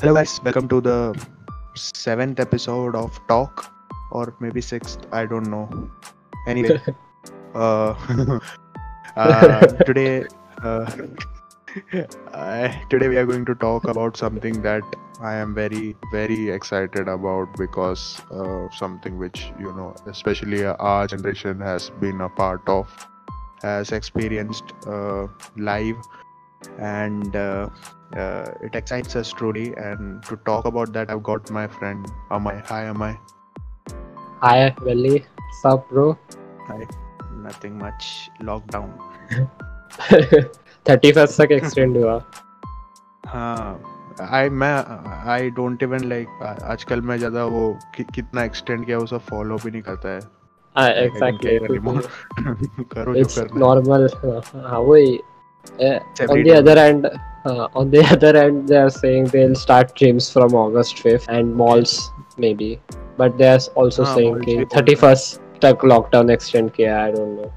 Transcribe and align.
Hello, 0.00 0.14
guys. 0.14 0.40
Welcome 0.42 0.66
to 0.68 0.80
the 0.80 1.26
seventh 1.74 2.40
episode 2.40 2.94
of 2.94 3.20
Talk, 3.28 3.70
or 4.10 4.34
maybe 4.40 4.62
sixth. 4.62 5.00
I 5.12 5.26
don't 5.26 5.50
know. 5.50 5.68
Anyway, 6.46 6.80
uh, 7.54 7.92
uh, 9.16 9.66
today, 9.84 10.24
uh, 10.62 10.90
I, 12.32 12.82
today 12.88 13.08
we 13.08 13.18
are 13.18 13.26
going 13.26 13.44
to 13.44 13.54
talk 13.54 13.84
about 13.84 14.16
something 14.16 14.62
that 14.62 14.82
I 15.20 15.34
am 15.34 15.54
very, 15.54 15.94
very 16.10 16.48
excited 16.48 17.06
about 17.06 17.54
because 17.58 18.22
uh, 18.30 18.70
something 18.70 19.18
which 19.18 19.52
you 19.58 19.70
know, 19.74 19.94
especially 20.06 20.64
our 20.64 21.08
generation 21.08 21.60
has 21.60 21.90
been 22.00 22.22
a 22.22 22.30
part 22.30 22.66
of, 22.66 22.88
has 23.60 23.92
experienced 23.92 24.72
uh, 24.86 25.26
live, 25.58 25.98
and 26.78 27.36
uh, 28.16 28.18
uh, 28.18 28.44
it 28.62 28.74
excites 28.74 29.16
us 29.16 29.32
truly. 29.32 29.74
And 29.76 30.22
to 30.24 30.36
talk 30.36 30.64
about 30.64 30.92
that, 30.92 31.10
I've 31.10 31.22
got 31.22 31.50
my 31.50 31.66
friend 31.66 32.06
Amay. 32.30 32.64
Hi, 32.66 32.84
Amay. 32.84 33.16
Hi, 34.42 34.74
Welly. 34.82 35.24
Sup, 35.62 35.88
bro? 35.90 36.18
Hi. 36.68 36.86
Nothing 37.42 37.78
much. 37.78 38.30
Lockdown. 38.42 38.92
31st 40.86 41.40
तक 41.40 41.48
extend 41.52 41.96
हुआ 41.96 42.22
हाँ 43.26 43.80
I 44.20 44.48
मैं 44.48 44.72
I 45.30 45.50
don't 45.56 45.82
even 45.82 46.04
like 46.08 46.42
आजकल 46.42 47.00
मैं 47.00 47.16
ज़्यादा 47.18 47.44
वो 47.44 47.78
कि, 47.94 48.04
कितना 48.14 48.44
एक्सटेंड 48.44 48.84
किया 48.86 48.98
वो 48.98 49.06
सब 49.06 49.20
फॉलो 49.30 49.56
भी 49.64 49.70
नहीं 49.70 49.82
करता 49.82 50.08
है 50.08 50.20
हाँ 50.76 50.88
I 50.88 51.04
exactly 51.08 51.50
care 51.50 51.68
anymore. 51.70 52.02
करो 52.94 53.14
जो 53.14 53.24
करना 53.24 53.54
है। 53.54 53.60
normal 53.62 54.08
हाँ 54.66 54.78
वही 54.78 55.18
Eh, 55.78 55.98
It's 56.12 56.20
on 56.20 56.30
every 56.30 56.42
the 57.39 57.51
day. 57.51 57.51
other 57.51 57.57
end 57.57 57.59
uh, 57.59 57.67
on 57.75 57.91
the 57.91 58.03
other 58.15 58.37
end 58.37 58.67
they 58.67 58.77
are 58.77 58.89
saying 58.89 59.25
they'll 59.25 59.55
start 59.55 59.95
gyms 59.95 60.31
from 60.33 60.55
August 60.55 60.97
5th 60.97 61.27
and 61.29 61.55
malls 61.55 62.11
maybe 62.37 62.79
but 63.17 63.37
they 63.37 63.47
are 63.47 63.59
also 63.75 64.03
हाँ, 64.05 64.15
saying 64.15 64.33
malls 64.33 64.45
कि 64.45 64.55
भी 64.55 64.65
बोल 64.65 64.65
रहे 64.65 64.79
हैं। 64.79 64.85
31st 64.85 65.39
तक 65.61 65.85
lockdown 65.85 66.35
extend 66.37 66.75
किया 66.75 66.97
है 66.97 67.11
I 67.11 67.15
don't 67.15 67.35
know 67.41 67.51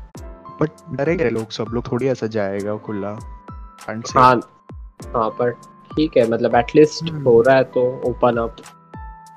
but 0.63 0.71
डरेंगे 0.97 1.31
लोग 1.31 1.51
सब 1.51 1.67
लोग 1.75 1.93
थोड़ी 1.93 2.07
ऐसा 2.09 2.27
जाएगा 2.27 2.77
खुला 2.87 3.15
ठंड 3.87 4.05
से 4.07 4.19
हाँ 4.19 4.35
हाँ 5.15 5.29
पर 5.39 5.51
ठीक 5.97 6.17
है 6.17 6.29
मतलब 6.31 6.55
एटलीस्ट 6.55 7.11
हम्म। 7.11 7.23
हो 7.25 7.41
रहा 7.43 7.57
है 7.57 7.65
तो 7.65 8.03
ओपन 8.11 8.37
अप 8.37 8.57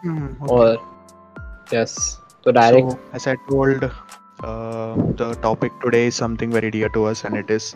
Hmm, 0.05 0.29
okay. 0.29 0.49
और 0.51 0.77
यस 1.73 2.21
तो 2.45 2.51
direct 2.51 2.89
So, 2.89 2.97
as 3.13 3.27
I 3.27 3.35
told, 3.49 3.83
uh, 3.83 4.95
the 5.21 5.35
topic 5.43 5.71
today 5.83 6.07
is 6.07 6.15
something 6.15 6.51
very 6.51 6.71
dear 6.71 6.89
to 6.89 7.03
us, 7.05 7.23
and 7.23 7.37
it 7.37 7.51
is 7.57 7.67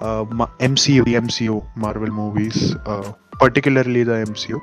uh, 0.00 0.24
MCU, 0.60 1.04
the 1.04 1.14
MCU, 1.14 1.64
Marvel 1.76 2.08
movies, 2.08 2.74
uh, 2.86 3.12
particularly 3.38 4.02
the 4.04 4.24
MCU. 4.26 4.60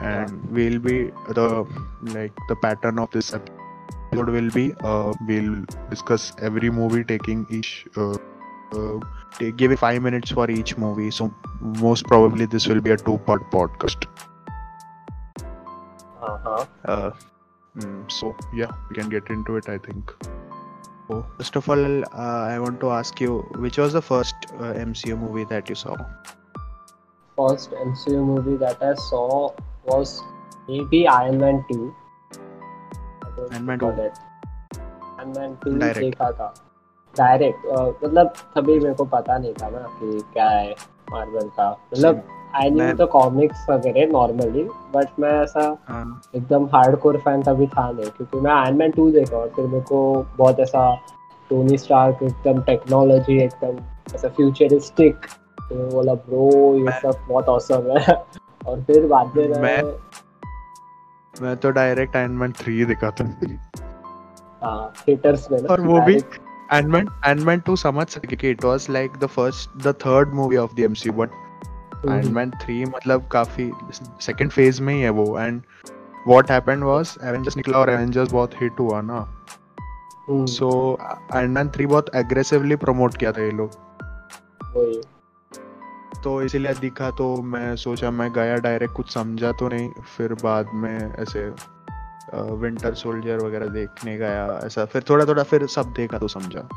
And 0.00 0.50
we'll 0.50 0.78
be 0.78 1.10
the 1.28 1.64
like 2.02 2.32
the 2.48 2.56
pattern 2.56 2.98
of 2.98 3.10
this 3.10 3.32
episode 3.32 4.28
will 4.28 4.50
be 4.50 4.74
uh, 4.82 5.12
we'll 5.28 5.64
discuss 5.90 6.32
every 6.42 6.70
movie 6.70 7.04
taking 7.04 7.46
each 7.50 7.86
uh, 7.96 8.16
uh, 8.72 9.00
take, 9.38 9.56
giving 9.56 9.76
five 9.76 10.02
minutes 10.02 10.30
for 10.32 10.50
each 10.50 10.76
movie. 10.76 11.10
So 11.10 11.32
most 11.60 12.06
probably 12.06 12.46
this 12.46 12.66
will 12.66 12.80
be 12.80 12.90
a 12.90 12.96
two-part 12.96 13.50
podcast. 13.50 14.06
हाँ 16.24 16.68
Uh, 16.84 17.10
mm, 17.76 18.10
so 18.10 18.36
yeah, 18.52 18.70
we 18.88 18.96
can 18.96 19.08
get 19.08 19.30
into 19.30 19.56
it. 19.56 19.68
I 19.68 19.78
think. 19.78 20.12
First 21.08 21.56
of 21.56 21.68
all, 21.68 22.04
uh, 22.04 22.06
I 22.14 22.58
want 22.58 22.80
to 22.80 22.90
ask 22.90 23.20
you, 23.20 23.40
which 23.56 23.76
was 23.76 23.92
the 23.92 24.00
first 24.02 24.34
uh, 24.54 24.72
MCU 24.72 25.18
movie 25.18 25.44
that 25.44 25.68
you 25.68 25.74
saw? 25.74 25.96
first 27.38 27.70
MCU 27.72 28.24
movie 28.24 28.56
that 28.56 28.82
I 28.82 28.94
saw 28.94 29.52
was 29.84 30.22
maybe 30.68 31.06
Iron 31.08 31.38
Man 31.38 31.64
2. 31.70 31.94
Iron 33.52 33.66
Man 33.66 33.78
2. 33.78 33.86
Iron 33.86 35.32
Man 35.32 35.56
2 35.64 35.78
Direct. 35.78 36.00
देखा 36.00 36.30
था 36.38 36.54
direct 37.14 37.66
मतलब 38.04 38.32
तभी 38.54 38.78
मेरे 38.78 38.94
को 38.94 39.04
पता 39.16 39.38
नहीं 39.38 39.52
था 39.62 39.68
ना 39.70 39.82
कि 39.98 40.20
क्या 40.32 40.48
है 40.48 40.70
मार्वल 41.10 41.48
का 41.58 41.70
मतलब 41.70 42.22
आई 42.54 42.70
न्यू 42.70 42.84
मैं- 42.84 42.96
द 42.98 43.08
कॉमिक्स 43.12 43.66
वगैरह 43.70 44.06
नॉर्मली 44.12 44.62
बट 44.94 45.20
मैं 45.20 45.32
ऐसा 45.42 45.76
हाँ। 45.88 46.20
एकदम 46.36 46.64
हार्डकोर 46.74 47.16
फ़ैन 47.18 47.42
तभी 47.42 47.66
था 47.66 47.90
नहीं 47.90 48.10
क्योंकि 48.10 48.40
मैं 48.40 48.52
आयरन 48.52 48.76
मैन 48.76 48.90
टू 48.90 49.10
देखा 49.10 49.36
और 49.36 49.48
फिर 49.56 49.66
मेरे 49.66 49.80
को 49.80 50.00
बहुत 50.38 50.60
ऐसा 50.60 50.94
टोनी 51.50 51.78
स्टार्क 51.78 52.22
एकदम 52.22 52.60
टेक्नोलॉजी 52.62 53.38
एकदम 53.42 53.78
ऐसा 54.14 54.28
फ्यूचरिस्टिक 54.28 55.26
तो 55.60 55.88
बोला 55.90 56.14
ब्रो 56.14 56.48
ये 56.76 57.00
सब 57.00 57.26
बहुत 57.28 57.48
औसम 57.48 57.90
है। 57.98 58.14
और 58.66 58.82
फिर 58.82 59.06
बाद 59.06 59.36
में 59.36 59.48
मैं 59.48 59.82
मैं- 61.34 61.56
तो 61.62 61.70
डायरेक्ट 61.70 62.16
आयरन 62.16 62.32
मैन 62.32 62.52
थ्री 62.52 62.84
देखा 62.84 63.10
था। 63.10 63.24
हाँ 64.62 64.92
थिएटर्स 64.98 65.50
में 65.52 65.58
और 65.60 65.80
वो 65.80 66.00
भी 66.00 66.18
आयरन 66.72 67.42
मैन 67.42 67.60
टू 67.60 67.76
समझ 67.76 68.06
सके 68.08 68.36
कि 68.36 68.50
it 68.50 68.64
was 68.64 68.86
like 68.90 69.16
the 69.18 69.26
first 69.26 69.82
the 69.82 69.94
third 70.06 70.34
movie 70.34 70.56
of 70.56 70.74
the 70.74 70.80
MCU 70.80 71.14
but 71.14 71.30
Iron 72.10 72.32
Man 72.34 72.50
three 72.62 72.84
मतलब 72.84 73.28
काफ़ी 73.32 73.70
सेकंड 74.20 74.50
फ़ेज़ 74.50 74.82
में 74.82 74.94
ही 74.94 75.00
है 75.00 75.10
वो। 75.10 75.38
And 75.38 75.62
what 76.26 76.50
happened 76.50 76.84
was 76.84 77.14
Avengers 77.22 77.56
निकला 77.56 77.78
और 77.78 77.90
एवेंजर्स 77.90 78.32
बहुत 78.32 78.54
हिट 78.62 78.80
हुआ 78.80 79.00
ना। 79.00 79.24
सो 80.48 80.68
आयरन 81.00 81.50
मैन 81.50 81.68
थ्री 81.68 81.86
बहुत 81.86 82.10
एग्रेसिवली 82.16 82.76
प्रमोट 82.76 83.16
किया 83.16 83.32
था 83.32 83.42
ये 83.42 83.50
लोग। 83.50 83.70
तो 86.24 86.40
इसीलिए 86.42 86.74
दिखा 86.74 87.10
तो 87.10 87.26
मैं 87.44 87.74
सोचा 87.76 88.10
मैं 88.10 88.30
गया 88.32 88.56
डायरेक्ट 88.58 88.94
कुछ 88.94 89.12
समझा 89.14 89.50
तो 89.52 89.68
नहीं। 89.68 89.88
फिर 90.16 90.32
बाद 90.42 90.68
में 90.74 91.12
ऐसे 91.12 91.48
विंटर 92.34 92.94
सोल्जर 92.94 93.38
वगैरह 93.38 93.66
देखने 93.70 94.16
गया 94.18 94.46
ऐसा। 94.64 94.84
फिर 94.84 95.04
थोड़ा 95.10 95.24
थोड़ा 95.24 95.42
फिर 95.42 95.66
सब 95.66 95.92
देखा 95.96 96.18
तो 96.18 96.28
समझा। 96.28 96.68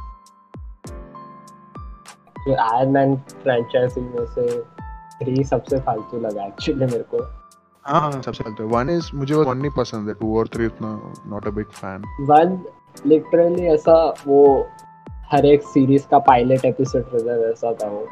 आयरन 2.49 2.91
मैन 2.91 3.15
फ्रेंचाइजी 3.43 4.01
में 4.01 4.25
से 4.25 4.43
थ्री 5.23 5.43
सबसे 5.43 5.79
फालतू 5.79 6.19
लगा 6.19 6.45
एक्चुअली 6.45 6.85
मेरे 6.85 7.03
को। 7.03 7.23
हाँ 7.85 8.01
हाँ 8.01 8.21
सबसे 8.21 8.43
पहले 8.43 8.63
वन 8.63 8.89
इज़ 8.89 9.09
मुझे 9.15 9.35
वन 9.35 9.57
नहीं 9.57 9.71
पसंद 9.77 10.07
है 10.07 10.13
टू 10.13 10.37
और 10.37 10.47
थ्री 10.47 10.65
उतना 10.65 11.13
not 11.27 11.47
a 11.47 11.49
big 11.49 11.65
fan 11.65 12.03
one 12.21 12.65
literally 13.05 13.65
ऐसा 13.65 14.15
वो 14.27 14.67
हर 15.31 15.45
एक 15.45 15.61
सीरीज़ 15.63 16.07
का 16.07 16.19
पायलट 16.19 16.65
एपिसोड 16.65 17.05
रहता 17.13 17.35
वैसा 17.35 17.73
था 17.73 17.87
वो। 17.87 18.07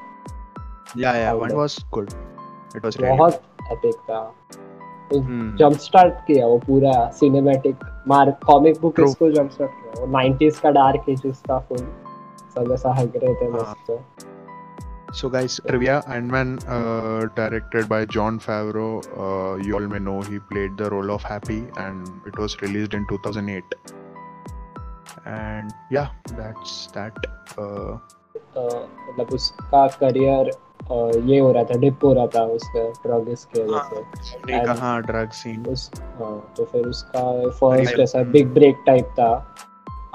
या 0.97 1.11
या 1.11 1.33
one 1.33 1.51
was 1.51 1.85
good 1.93 2.09
it 2.75 2.85
was 2.85 2.97
बहुत 3.01 3.41
एपिक 3.71 3.95
था। 3.95 4.33
Hmm. 5.13 5.57
जंप 5.57 5.73
स्टार्ट 5.73 6.13
किया 6.13 6.47
वो 6.47 6.57
पूरा 6.57 7.09
सिनेमैटिक 7.09 7.75
मार 8.07 8.31
कॉमिक 8.31 8.81
बुक 8.81 8.99
इसको 8.99 9.31
जंप 9.31 9.51
स्टार्ट 9.51 9.71
किया। 9.71 10.05
वो 10.05 10.11
90s 10.11 10.59
का 10.59 10.69
डार्क 10.69 11.09
एजेस 11.09 11.41
था 11.49 11.59
फुल 11.59 11.77
सब 12.55 12.71
ऐसा 12.71 12.93
हग 12.93 13.11
रहे 13.15 13.33
थे 13.33 13.45
हाँ. 13.45 13.61
मस्त। 13.61 14.27
So 15.14 15.28
guys, 15.28 15.58
trivia 15.66 16.02
Iron 16.06 16.28
Man 16.28 16.58
uh, 16.68 17.26
directed 17.34 17.88
by 17.88 18.04
John 18.06 18.38
Favreau. 18.38 18.90
Uh, 19.24 19.56
you 19.62 19.74
all 19.74 19.88
may 19.88 19.98
know 19.98 20.20
he 20.22 20.38
played 20.38 20.76
the 20.76 20.88
role 20.90 21.10
of 21.10 21.22
Happy, 21.24 21.64
and 21.76 22.06
it 22.26 22.38
was 22.38 22.54
released 22.62 22.94
in 22.94 23.06
2008. 23.08 23.64
And 25.26 25.72
yeah, 25.90 26.08
that's 26.36 26.86
that. 26.98 27.16
Uh, 27.58 27.98
अ, 28.56 28.62
मतलब 28.62 29.32
उसका 29.34 29.86
career 30.00 30.50
ये 31.30 31.38
हो 31.38 31.50
रहा 31.52 31.62
था 31.64 31.78
dip 31.80 32.04
हो 32.04 32.12
रहा 32.14 32.26
था 32.34 32.42
उसका 32.58 32.82
ड्रग 33.06 33.28
इसके 33.32 33.62
वजह 33.64 34.22
से 34.28 34.38
ने 34.46 34.64
कहा 34.64 34.98
ड्रग 35.10 35.30
सीन 35.40 35.66
उस 35.72 35.90
हाँ 36.20 36.32
तो 36.56 36.64
फिर 36.72 36.86
उसका 36.88 37.22
फर्स्ट 37.48 37.90
Right. 37.90 38.00
ऐसा 38.02 38.22
बिग 38.36 38.48
ब्रेक 38.54 38.82
टाइप 38.86 39.10
था 39.18 39.28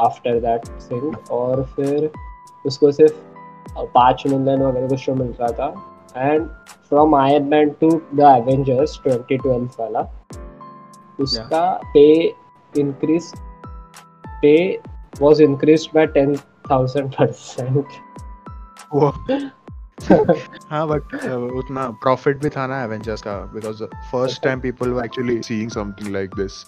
आफ्टर 0.08 0.40
दैट 0.48 0.68
थिंग 0.92 1.16
और 1.40 1.64
फिर 1.76 2.10
उसको 2.66 2.92
सिर्फ 2.92 3.14
अ, 3.14 3.29
पाँच 3.79 4.23
मिलियन 4.27 4.63
वगैरह 4.63 4.89
कुछ 4.89 5.07
तो 5.07 5.15
मिल 5.15 5.35
रहा 5.41 5.49
था। 5.49 5.69
And 6.17 6.47
from 6.89 7.15
Iron 7.15 7.45
Man 7.45 7.71
to 7.71 7.91
the 7.91 8.21
Avengers 8.21 9.01
2012 9.09 9.81
वाला 9.81 10.01
उसका 11.21 11.81
pay 11.95 12.35
increase 12.81 13.33
pay 14.43 14.81
was 15.21 15.41
increased 15.41 15.91
by 15.95 16.07
10000 16.07 17.11
percent 17.11 17.87
हाँ 20.71 20.89
बट 20.89 21.03
उतना 21.55 21.89
प्रॉफिट 21.91 22.43
भी 22.43 22.49
था 22.49 22.67
ना 22.67 22.83
एवेंजर्स 22.83 23.23
का 23.23 23.37
because 23.55 23.85
first 23.85 24.43
time 24.45 24.61
people 24.61 24.91
were 24.91 25.05
actually 25.05 25.43
seeing 25.43 25.71
something 25.71 26.13
like 26.13 26.31
this 26.37 26.65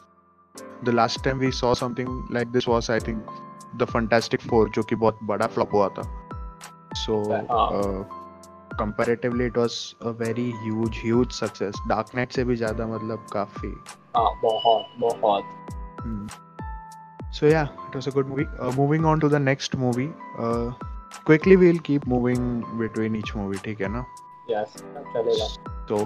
the 0.85 0.88
last 0.88 1.25
time 1.25 1.38
we 1.38 1.50
saw 1.50 1.75
something 1.75 2.29
like 2.32 2.49
this 2.49 2.69
was 2.69 2.91
I 2.91 2.99
think 2.99 3.25
the 3.76 3.85
Fantastic 3.85 4.41
Four 4.41 4.69
जो 4.69 4.82
कि 4.82 4.94
बहुत 4.94 5.19
बड़ा 5.23 5.47
फ्लॉप 5.47 5.75
हुआ 5.75 5.88
था। 5.88 6.22
सो 6.97 7.23
हाँ. 7.33 8.09
Comparatively 8.79 9.47
it 9.47 9.59
was 9.59 9.94
a 10.03 10.09
very 10.09 10.50
huge 10.50 10.99
huge 11.05 11.31
success 11.31 11.75
Dark 11.89 12.15
Knight 12.15 12.33
से 12.33 12.44
भी 12.44 12.56
ज़्यादा 12.56 12.87
मतलब 12.87 13.27
काफ़ी 13.33 13.75
हाँ 14.17 14.41
बहुत 14.43 14.87
बहुत 14.99 15.44
Hmm. 16.05 16.27
So 17.31 17.47
yeah, 17.47 17.69
it 17.89 17.94
was 17.94 18.06
a 18.06 18.11
good 18.11 18.27
movie. 18.27 18.47
Uh, 18.59 18.73
moving 18.73 19.05
on 19.05 19.21
to 19.21 19.29
the 19.29 19.39
next 19.39 19.77
movie. 19.77 20.11
Uh, 20.39 20.73
quickly 21.25 21.56
we'll 21.56 21.79
keep 21.79 22.06
moving 22.06 22.65
between 22.79 23.15
each 23.17 23.35
movie. 23.35 23.61
ठीक 23.65 23.81
है 23.81 23.88
ना? 23.88 24.05
यस 24.50 24.75
चलेगा 25.17 25.47
So 25.88 25.97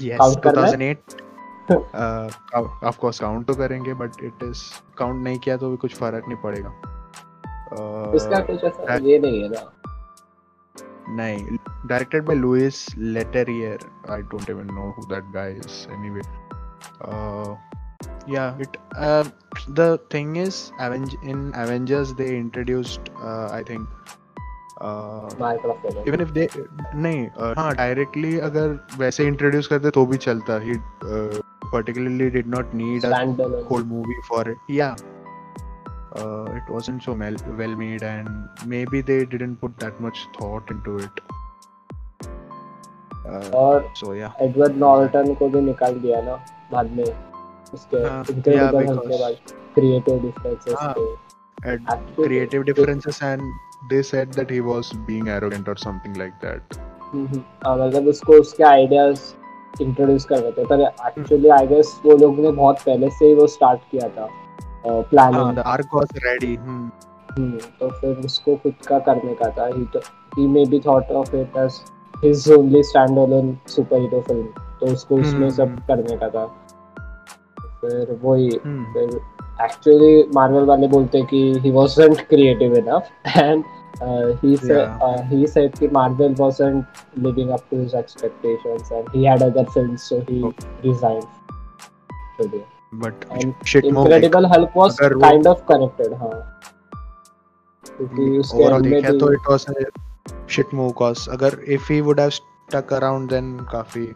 yes, 0.00 0.18
Count 0.18 0.42
करना 0.42 0.66
है? 0.66 0.72
2008. 0.72 1.20
uh, 1.70 2.88
of 2.88 2.98
course 2.98 3.20
तो 3.20 3.54
करेंगे 3.54 3.94
but 3.94 4.24
it 4.30 4.42
is 4.50 4.82
count 4.98 5.22
नहीं 5.24 5.38
किया 5.38 5.56
तो 5.56 5.70
भी 5.70 5.76
कुछ 5.76 5.94
फ़र्क 5.94 6.28
नहीं 6.28 6.38
पड़ेगा. 6.38 6.70
उसका 7.72 8.38
Uh, 8.38 8.46
कुछ 8.46 8.64
ऐसा 8.64 8.96
ये 8.96 9.18
नहीं 9.18 9.42
है 9.42 9.48
ना 9.48 9.70
नहीं 11.08 11.58
directed 11.90 12.24
by 12.24 12.34
Louis 12.34 12.80
Leterrier. 13.16 13.78
I 14.08 14.22
don't 14.32 14.50
even 14.50 14.66
know 14.66 14.92
who 14.96 15.06
that 15.08 15.30
guy 15.32 15.48
is 15.64 15.86
anyway. 15.90 16.22
Uh, 17.00 17.56
yeah, 18.26 18.56
it. 18.58 18.76
Uh, 18.96 19.24
the 19.68 19.98
thing 20.10 20.36
is, 20.36 20.72
Aveng- 20.78 21.22
in 21.24 21.52
Avengers 21.54 22.14
they 22.14 22.36
introduced, 22.36 23.10
uh, 23.22 23.48
I 23.50 23.62
think. 23.62 23.88
Uh, 24.80 25.28
Mark 25.40 25.66
Ruffalo 25.66 26.04
even 26.08 26.20
if 26.20 26.30
they 26.32 26.48
नहीं 26.94 27.26
uh, 27.28 27.54
हाँ 27.58 27.74
directly 27.74 28.38
अगर 28.48 28.78
वैसे 28.98 29.26
introduce 29.26 29.66
करते 29.66 29.90
तो 29.90 30.04
भी 30.06 30.16
चलता 30.16 30.58
ही 30.60 30.74
particularly 31.04 32.30
did 32.30 32.46
not 32.54 32.74
need 32.74 33.04
a 33.04 33.08
stand 33.08 33.40
alone 33.40 33.64
whole 33.68 33.84
uh, 36.16 36.44
it 36.52 36.68
wasn't 36.68 37.02
so 37.02 37.12
well, 37.14 37.36
well 37.58 37.76
made 37.76 38.02
and 38.02 38.28
maybe 38.66 39.00
they 39.00 39.24
didn't 39.24 39.56
put 39.56 39.78
that 39.78 40.00
much 40.00 40.26
thought 40.38 40.70
into 40.70 40.98
it 40.98 41.20
uh, 43.26 43.50
और 43.54 43.90
so 43.94 44.12
yeah 44.12 44.32
Edward 44.42 44.76
Norton 44.76 45.34
को 45.34 45.48
भी 45.48 45.60
निकाल 45.60 46.00
दिया 46.00 46.20
ना 46.22 46.34
बाद 46.72 46.90
में 46.90 47.04
उसके 47.04 48.02
हाँ, 48.08 48.24
इनक्रेडिबल 48.30 48.86
हल्क 48.88 49.02
के 49.08 49.18
बाद 49.20 49.54
क्रिएटिव 49.74 50.22
डिफरेंसेस 50.22 50.74
हाँ, 50.80 50.94
के 50.98 51.10
and 51.64 51.88
Actually, 51.88 52.26
creative 52.26 52.64
differences 52.66 53.20
and 53.22 53.42
they 53.90 54.02
said 54.02 54.32
that 54.32 54.50
he 54.50 54.60
was 54.60 54.92
being 55.06 55.28
arrogant 55.28 55.68
or 55.68 55.76
something 55.76 56.14
like 56.14 56.40
that 56.40 56.78
हम्म, 57.12 57.40
हाँ, 57.64 57.76
मतलब 57.76 58.06
उसको 58.08 58.40
उसके 58.40 58.64
आइडियाज़ 58.64 59.20
इंट्रोड्यूस 59.82 60.24
कर 60.24 60.38
रहे 60.42 60.52
थे 60.52 60.64
पर 60.66 60.80
एक्चुअली 61.08 61.48
आई 61.56 61.66
गेस 61.66 62.00
वो 62.04 62.16
लोग 62.16 62.38
ने 62.40 62.50
बहुत 62.52 62.78
पहले 62.86 63.10
से 63.18 63.26
ही 63.26 63.34
वो 63.34 63.46
स्टार्ट 63.54 63.80
किया 63.90 64.08
था 64.16 64.22
हाँ, 64.22 64.41
प्लानिंग 64.84 65.58
ready 66.24 66.56
hmm. 66.56 66.90
तो 67.80 67.88
फिर 67.90 68.24
उसको 68.24 68.54
खुद 68.56 68.74
का 68.88 68.98
करने 68.98 69.34
का 69.34 69.50
था 69.58 69.66
he 69.66 69.86
he 70.38 70.46
maybe 70.66 70.80
thought 70.86 71.10
of 71.12 71.34
it 71.36 71.56
as 71.56 71.80
his 72.24 72.50
only 72.52 72.82
stand 72.82 73.18
alone 73.18 73.56
superhero 74.00 74.20
film 74.20 74.46
तो 74.80 74.92
उसको 74.92 75.16
उसमें 75.16 75.38
हम्म, 75.38 75.50
सब 75.50 75.68
हम्म। 75.68 75.86
करने 75.88 76.16
का 76.16 76.28
था 76.28 76.46
फिर 77.80 78.18
वही 78.22 78.48
Hmm. 78.50 78.82
फिर 78.94 79.20
एक्चुअली 79.64 80.24
मार्वल 80.34 80.64
वाले 80.64 80.88
बोलते 80.88 81.18
हैं 81.18 81.26
कि 81.26 81.60
he 81.60 81.70
wasn't 81.70 82.20
creative 82.28 82.76
enough 82.76 83.10
and 83.36 83.64
he 84.42 84.56
said 84.56 84.70
Yeah. 84.70 84.98
uh, 85.00 85.22
he 85.24 85.46
said 85.46 85.78
कि 85.78 85.88
Marvel 85.88 86.34
wasn't 86.34 87.02
living 87.16 87.52
up 87.52 87.68
to 87.70 87.76
his 87.76 87.94
expectations 87.94 88.90
and 88.90 89.08
he 89.10 89.24
had 89.24 89.42
other 89.42 89.64
films 89.66 90.02
so 90.02 90.20
he 90.22 90.42
Okay. 90.42 90.68
resigned 90.82 91.26
today 92.38 92.64
but 92.92 93.24
and 93.30 93.54
shit 93.64 93.84
movie 93.84 94.00
Incredible 94.00 94.46
Hulk 94.52 94.74
was 94.74 94.98
अगर 95.00 95.14
वो- 95.14 95.24
kind 95.24 95.46
of 95.50 95.60
connected 95.70 96.12
हाँ 96.22 96.30
क्योंकि 97.84 98.38
उसके 98.38 98.80
देखा 98.88 99.12
तो 99.18 99.30
it 99.36 99.48
was 99.52 99.66
a 99.70 99.86
shit 100.46 100.74
move 100.80 100.92
cause 101.00 101.28
अगर 101.36 101.56
if 101.76 101.88
he 101.92 102.00
would 102.08 102.20
have 102.20 102.32
stuck 102.38 102.92
around 102.98 103.30
then 103.34 103.48
काफ़ी 103.72 104.06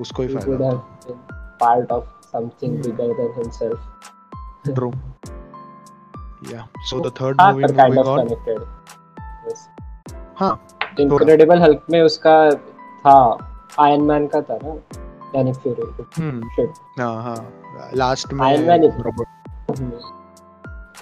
उसको 0.00 0.22
ही 0.22 0.28
फ़ायदा 0.34 0.70
have 0.70 1.06
been 1.06 1.18
part 1.62 1.90
of 1.96 2.04
something 2.34 2.76
Hmm. 2.76 2.82
bigger 2.86 3.08
than 3.20 3.32
himself 3.40 3.78
True. 4.78 4.92
Yeah. 6.50 6.66
So 6.90 7.00
the 7.00 7.10
third 7.10 7.40
हाँ. 7.40 7.52
हाँ. 10.36 10.52
Incredible 10.98 11.60
Hulk 11.64 11.90
में 11.90 12.00
उसका 12.02 12.36
था 13.06 13.16
आयरन 13.80 14.02
मैन 14.12 14.26
का 14.34 14.40
था 14.50 14.58
ना 14.64 15.52
फ्यूरी 15.52 15.82
Hmm. 16.16 16.40
Shit. 16.56 16.80
हाँ 16.98 17.14
हाँ. 17.22 17.36
Last 17.94 18.32
में. 18.32 18.44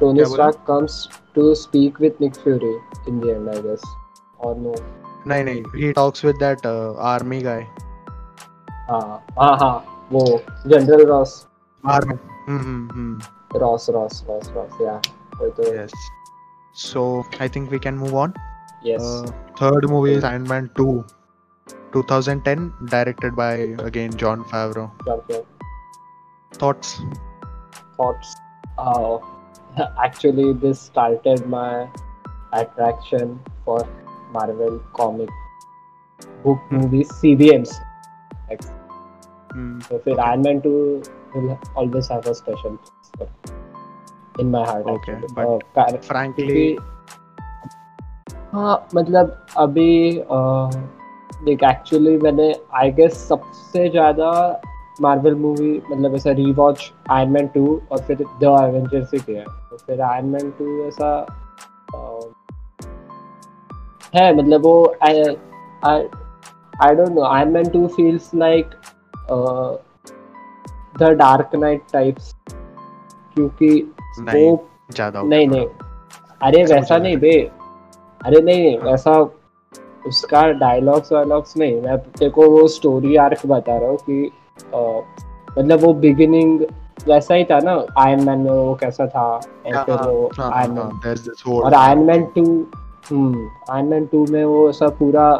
Tony 0.00 0.18
क्या 0.18 0.28
बोला? 0.28 0.50
Stark 0.50 0.60
comes 0.66 1.08
to 1.34 1.54
speak 1.54 1.98
with 1.98 2.20
Nick 2.20 2.36
Fury 2.44 2.74
in 3.06 3.20
the 3.20 3.34
end 3.34 3.50
I 3.50 3.60
guess 3.60 3.84
or 4.38 4.54
no 4.54 4.74
नहीं 5.26 5.44
नहीं. 5.44 5.62
He 5.74 5.92
talks 5.92 6.24
with 6.24 6.38
that 6.40 6.64
uh, 6.64 6.94
army 7.14 7.42
guy. 7.42 7.60
हाँ 8.90 9.24
हाँ 9.38 9.56
हाँ 9.58 10.06
वो 10.12 10.40
General 10.66 11.04
Ross. 11.06 11.46
Hmm. 11.86 12.12
hmm, 12.48 12.88
hmm. 12.90 13.22
Ross 13.56 13.90
Ross 13.90 14.24
Ross 14.30 14.50
Ross 14.56 14.80
या 14.82 15.00
तो 15.42 15.72
Yes. 15.74 15.92
So 16.80 17.26
I 17.38 17.48
think 17.48 17.70
we 17.70 17.78
can 17.86 17.98
move 18.02 18.14
on. 18.24 18.34
yes 18.88 19.06
Uh, 19.06 19.30
third 19.60 19.86
movie 19.94 20.12
is 20.18 20.24
Iron 20.28 20.44
Man 20.50 20.68
2. 20.76 20.92
2010, 21.94 22.62
directed 22.92 23.34
by 23.40 23.48
again 23.88 24.12
John 24.22 24.44
Favreau. 24.52 24.84
okay. 25.14 25.40
Thoughts? 26.62 26.92
thoughts. 27.96 28.30
Uh, 28.78 29.18
actually, 30.04 30.46
this 30.64 30.80
started 30.80 31.46
my 31.54 31.88
attraction 32.60 33.34
for 33.66 33.78
Marvel 34.38 34.78
comic 35.00 35.28
book 36.44 36.58
Hmm. 36.70 36.78
movies, 36.82 37.12
CDMs. 37.20 37.74
Like, 38.48 38.64
Hmm. 39.52 39.80
so 39.88 40.00
फिर 40.06 40.24
Iron 40.30 40.42
Man 40.48 40.62
2 40.68 40.76
will 41.34 41.58
always 41.82 42.08
have 42.16 42.26
a 42.34 42.34
special 42.42 42.78
place 42.86 43.59
for- 44.34 44.40
in 44.40 44.50
my 44.50 44.64
heart. 44.64 44.86
Okay, 44.86 45.12
actually. 45.12 45.34
but 45.34 45.46
Uh, 45.46 45.58
car- 45.74 45.98
Frankly, 46.02 46.46
क्योंकि 46.46 46.76
हाँ 48.52 48.88
मतलब 48.94 49.46
अभी 49.58 50.22
देख 51.44 51.62
actually 51.64 52.16
मैंने 52.22 52.54
I 52.76 52.90
guess 52.92 53.28
सबसे 53.28 53.88
ज़्यादा 53.88 54.30
Marvel 55.00 55.34
movie 55.34 55.70
मतलब 55.90 56.14
ऐसा 56.14 56.30
रीवॉच 56.30 56.92
आयरन 57.10 57.30
मैन 57.32 57.46
टू 57.54 57.80
और 57.92 58.00
फिर 58.06 58.16
द 58.16 58.56
एवेंजर्स 58.62 59.14
ही 59.14 59.18
किया 59.20 59.44
तो 59.70 59.76
फिर 59.76 60.00
आयरन 60.00 60.26
मैन 60.28 60.50
टू 60.58 60.86
ऐसा 60.88 61.10
है 64.14 64.34
मतलब 64.36 64.62
वो 64.62 64.74
I 65.04 65.22
don't 66.94 67.08
know 67.08 67.22
Iron 67.22 67.52
Man 67.52 67.68
two 67.70 67.86
feels 67.96 68.30
like 68.34 68.70
the 70.98 71.10
Dark 71.18 71.54
Knight 71.54 71.82
types 71.92 72.34
क्योंकि 72.46 73.70
वो 74.18 74.68
ज़्यादा 74.94 75.22
नहीं 75.22 75.46
नहीं। 75.48 75.66
अरे 76.42 76.64
वैसा 76.64 76.96
नहीं 76.98 77.16
बे। 77.16 77.32
अरे 78.20 78.40
नहीं 78.40 78.62
नहीं 78.64 78.78
वैसा 78.80 79.18
उसका 80.06 80.42
डायलॉग्स 80.60 81.12
वायलॉग्स 81.12 81.56
नहीं। 81.56 81.80
मैं 81.82 81.96
तेरे 81.98 82.30
को 82.30 82.48
वो 82.50 82.66
स्टोरी 82.68 83.16
आर्क 83.24 83.46
बता 83.46 83.76
रहा 83.78 83.88
हूँ 83.90 83.98
कि 84.08 84.30
मतलब 85.58 85.80
वो 85.80 85.92
बिगिनिंग 85.94 86.60
वैसा 87.08 87.34
ही 87.34 87.44
था 87.44 87.58
ना 87.58 87.72
आयरन 87.98 88.24
मैन 88.24 88.38
में 88.38 88.50
वो 88.50 88.74
कैसा 88.80 89.06
था 89.06 89.22
और 89.22 89.74
हाँ, 89.74 89.84
वो 89.88 90.30
हाँ, 90.38 90.50
आयरन 90.54 90.78
हाँ, 90.78 90.90
मैन 91.04 91.16
whole 91.46 91.62
और 91.64 91.74
आयरन 91.74 92.02
मैन 92.04 92.24
टू 92.34 92.44
हम्म 93.10 93.48
आयरन 93.70 93.88
मैन 93.88 94.06
टू 94.06 94.24
में 94.30 94.44
वो 94.44 94.68
ऐसा 94.70 94.88
पूरा 94.98 95.32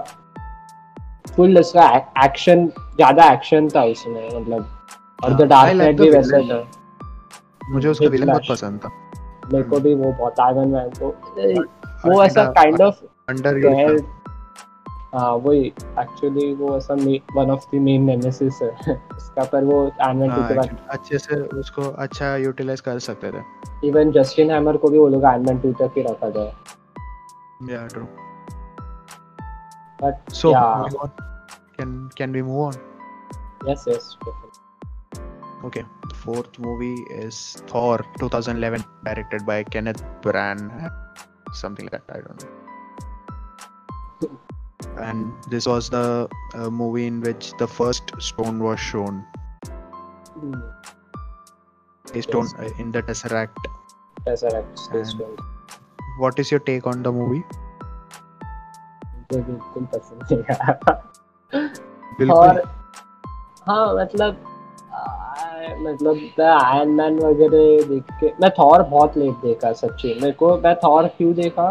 फुल 1.37 1.59
उसका 1.59 1.89
एक्शन 2.25 2.67
ज़्यादा 2.67 3.31
एक्शन 3.33 3.69
था 3.69 3.83
उसमें 3.85 4.29
मतलब। 4.29 4.67
और 5.25 5.33
द 5.33 5.41
हाँ, 5.41 5.49
डार्क 5.49 5.77
नाइट 5.77 6.01
भी 6.01 6.11
वैसा 6.11 6.41
था। 6.41 6.59
मुझे 7.71 7.89
उसका 7.89 8.09
विलन 8.09 8.27
बहुत 8.27 8.43
पसंद 8.49 8.81
था। 8.85 8.91
मेरे 9.53 9.65
को 9.65 9.81
भी 9.81 9.95
वो 9.95 10.13
बहुत 10.13 10.41
आयरन 10.41 10.69
मैन 10.69 10.91
को 11.03 11.09
वो 12.11 12.23
ऐसा 12.25 12.45
काइंड 12.53 12.83
ऑफ़ 12.83 13.05
अंडर 13.29 14.03
हाँ 15.15 15.33
वही 15.45 15.61
एक्चुअली 16.01 16.53
वो 16.55 16.77
ऐसा 16.77 16.95
one 17.37 17.51
of 17.51 17.65
the 17.73 17.79
main 17.83 18.03
nemesis 18.03 18.59
है। 18.63 18.71
उसका 19.17 19.45
पर 19.45 19.65
वो 19.65 19.79
आयरन 20.03 20.31
टू 20.31 20.43
के 20.43 20.55
बाद 20.55 20.77
अच्छे 20.91 21.19
से 21.19 21.41
उसको 21.61 21.83
अच्छा 22.05 22.37
यूटिलाइज 22.37 22.81
कर 22.81 22.99
सकते 22.99 23.31
थे। 23.33 23.89
इवन 23.89 24.13
जस्टिन 24.13 24.51
हैमर 24.51 24.77
को 24.77 24.89
भी 24.89 24.99
वो 24.99 25.09
लोग 25.09 25.25
आयरन 25.25 25.59
टू 25.59 25.73
तक 25.81 25.99
ही 25.99 26.03
रखा 26.03 26.31
था 26.31 26.45
yeah 27.71 27.87
true 27.87 28.05
but 30.03 30.31
so 30.33 30.53
can 31.79 31.91
can 32.17 32.33
we 32.37 32.41
move 32.47 32.63
on? 32.63 32.75
Yes 33.69 33.85
yes 33.89 34.17
okay 35.70 35.84
the 36.10 36.16
fourth 36.24 36.58
movie 36.66 36.98
is 37.24 37.38
thor 37.72 37.96
2011 38.20 38.84
directed 39.08 39.46
by 39.52 39.58
kenneth 39.76 40.04
branagh 40.26 40.92
something 41.62 41.88
like 41.94 42.06
that 42.08 42.18
i 42.18 42.22
don't 42.26 42.44
know 42.46 42.54
and 45.08 45.20
this 45.54 45.66
was 45.72 45.90
the 45.90 46.04
uh, 46.56 46.70
movie 46.82 47.06
in 47.12 47.16
which 47.22 47.52
the 47.64 47.68
first 47.80 48.12
stone 48.30 48.60
was 48.68 48.80
shown 48.92 49.16
a 52.14 52.22
stone 52.28 52.48
Yes. 52.52 52.54
uh, 52.60 52.82
in 52.84 52.92
the 52.98 53.02
tesseract 53.10 53.64
tesseract 54.28 54.80
And- 54.96 55.08
story 55.10 55.36
what 56.24 56.36
is 56.42 56.52
your 56.52 56.60
take 56.70 56.86
on 56.94 57.02
the 57.08 57.12
movie 57.20 57.44
मुझे 59.16 59.42
बिल्कुल 59.50 59.86
पसंद 59.94 60.20
नहीं 60.32 60.44
आया 60.56 60.74
बिल्कुल 62.20 62.38
और 62.38 62.62
हाँ 63.68 63.86
मतलब 63.96 64.32
आ, 64.34 64.49
मतलब 65.79 66.17
मैं 66.39 66.47
आयरन 66.47 66.91
मैन 66.91 67.19
वगैरह 67.19 67.89
देख 67.89 68.13
के 68.21 68.33
मैं 68.41 68.51
थॉर 68.59 68.83
बहुत 68.83 69.17
लेट 69.19 69.35
देखा 69.43 69.73
सच्ची। 69.73 70.15
मेरे 70.21 70.33
को 70.33 70.57
मैं 70.59 70.75
थॉर 70.85 71.07
क्यों 71.19 71.33
देखा? 71.35 71.71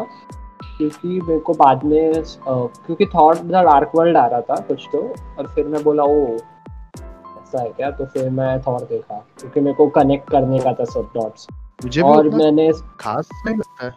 क्योंकि 0.77 1.19
मेरे 1.21 1.39
को 1.39 1.53
बाद 1.53 1.83
में 1.85 2.13
क्योंकि 2.15 3.05
थॉर 3.15 3.37
द 3.37 3.51
डार्क 3.51 3.91
वर्ल्ड 3.95 4.17
आ 4.17 4.25
रहा 4.27 4.41
था 4.41 4.55
कुछ 4.67 4.87
तो 4.91 5.01
और 5.37 5.47
फिर 5.55 5.65
मैं 5.67 5.83
बोला 5.83 6.03
ओ 6.03 6.25
ऐसा 6.25 7.61
है 7.61 7.69
क्या? 7.69 7.89
तो 7.91 8.05
फिर 8.05 8.29
मैं 8.29 8.59
थॉर 8.61 8.79
देखा 8.89 9.17
क्योंकि 9.39 9.59
मेरे 9.59 9.75
को 9.75 9.87
कनेक्ट 9.97 10.29
करने 10.31 10.59
का 10.59 10.73
था 10.73 10.85
सब 10.85 11.09
डॉट्स 11.15 11.47
मुझे 11.83 12.01
और 12.01 12.29
मैंने 12.29 12.71
खास 12.99 13.29
नहीं 13.45 13.55
लगता 13.55 13.85
है। 13.85 13.93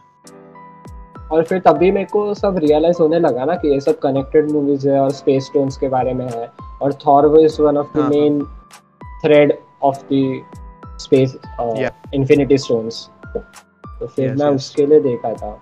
और 1.33 1.43
फिर 1.45 1.59
तभी 1.61 1.91
मेरे 1.91 2.07
को 2.07 2.33
सब 2.35 2.57
रियलाइज़ 2.59 2.99
होने 3.01 3.19
लगा 3.19 3.45
ना 3.45 3.55
कि 3.57 3.69
ये 3.69 3.81
सब 3.81 3.99
कनेक्टेड 3.99 4.51
मूवीज़ 4.51 4.89
है 4.89 4.99
और 5.01 5.11
स्पेस 5.13 5.45
स्टोन्स 5.47 5.77
के 5.79 5.89
बारे 5.89 6.13
में 6.15 6.29
है 6.31 6.49
और 6.83 6.93
Thor 7.07 7.39
is 7.41 7.61
one 7.63 7.77
of 7.77 7.99
the. 7.99 8.09
Main 8.11 8.43
thread 9.23 9.53
of 9.83 10.03
the 10.13 10.43
space. 10.99 11.37
Infinity 12.15 12.59
stones 12.59 13.09
तो 13.27 14.07
फिर 14.07 14.31
Yes, 14.31 14.39
मैं 14.39 14.47
yes. 14.47 14.57
उसके 14.57 14.87
लिए 14.87 15.01
देखा 15.01 15.33
था। 15.35 15.59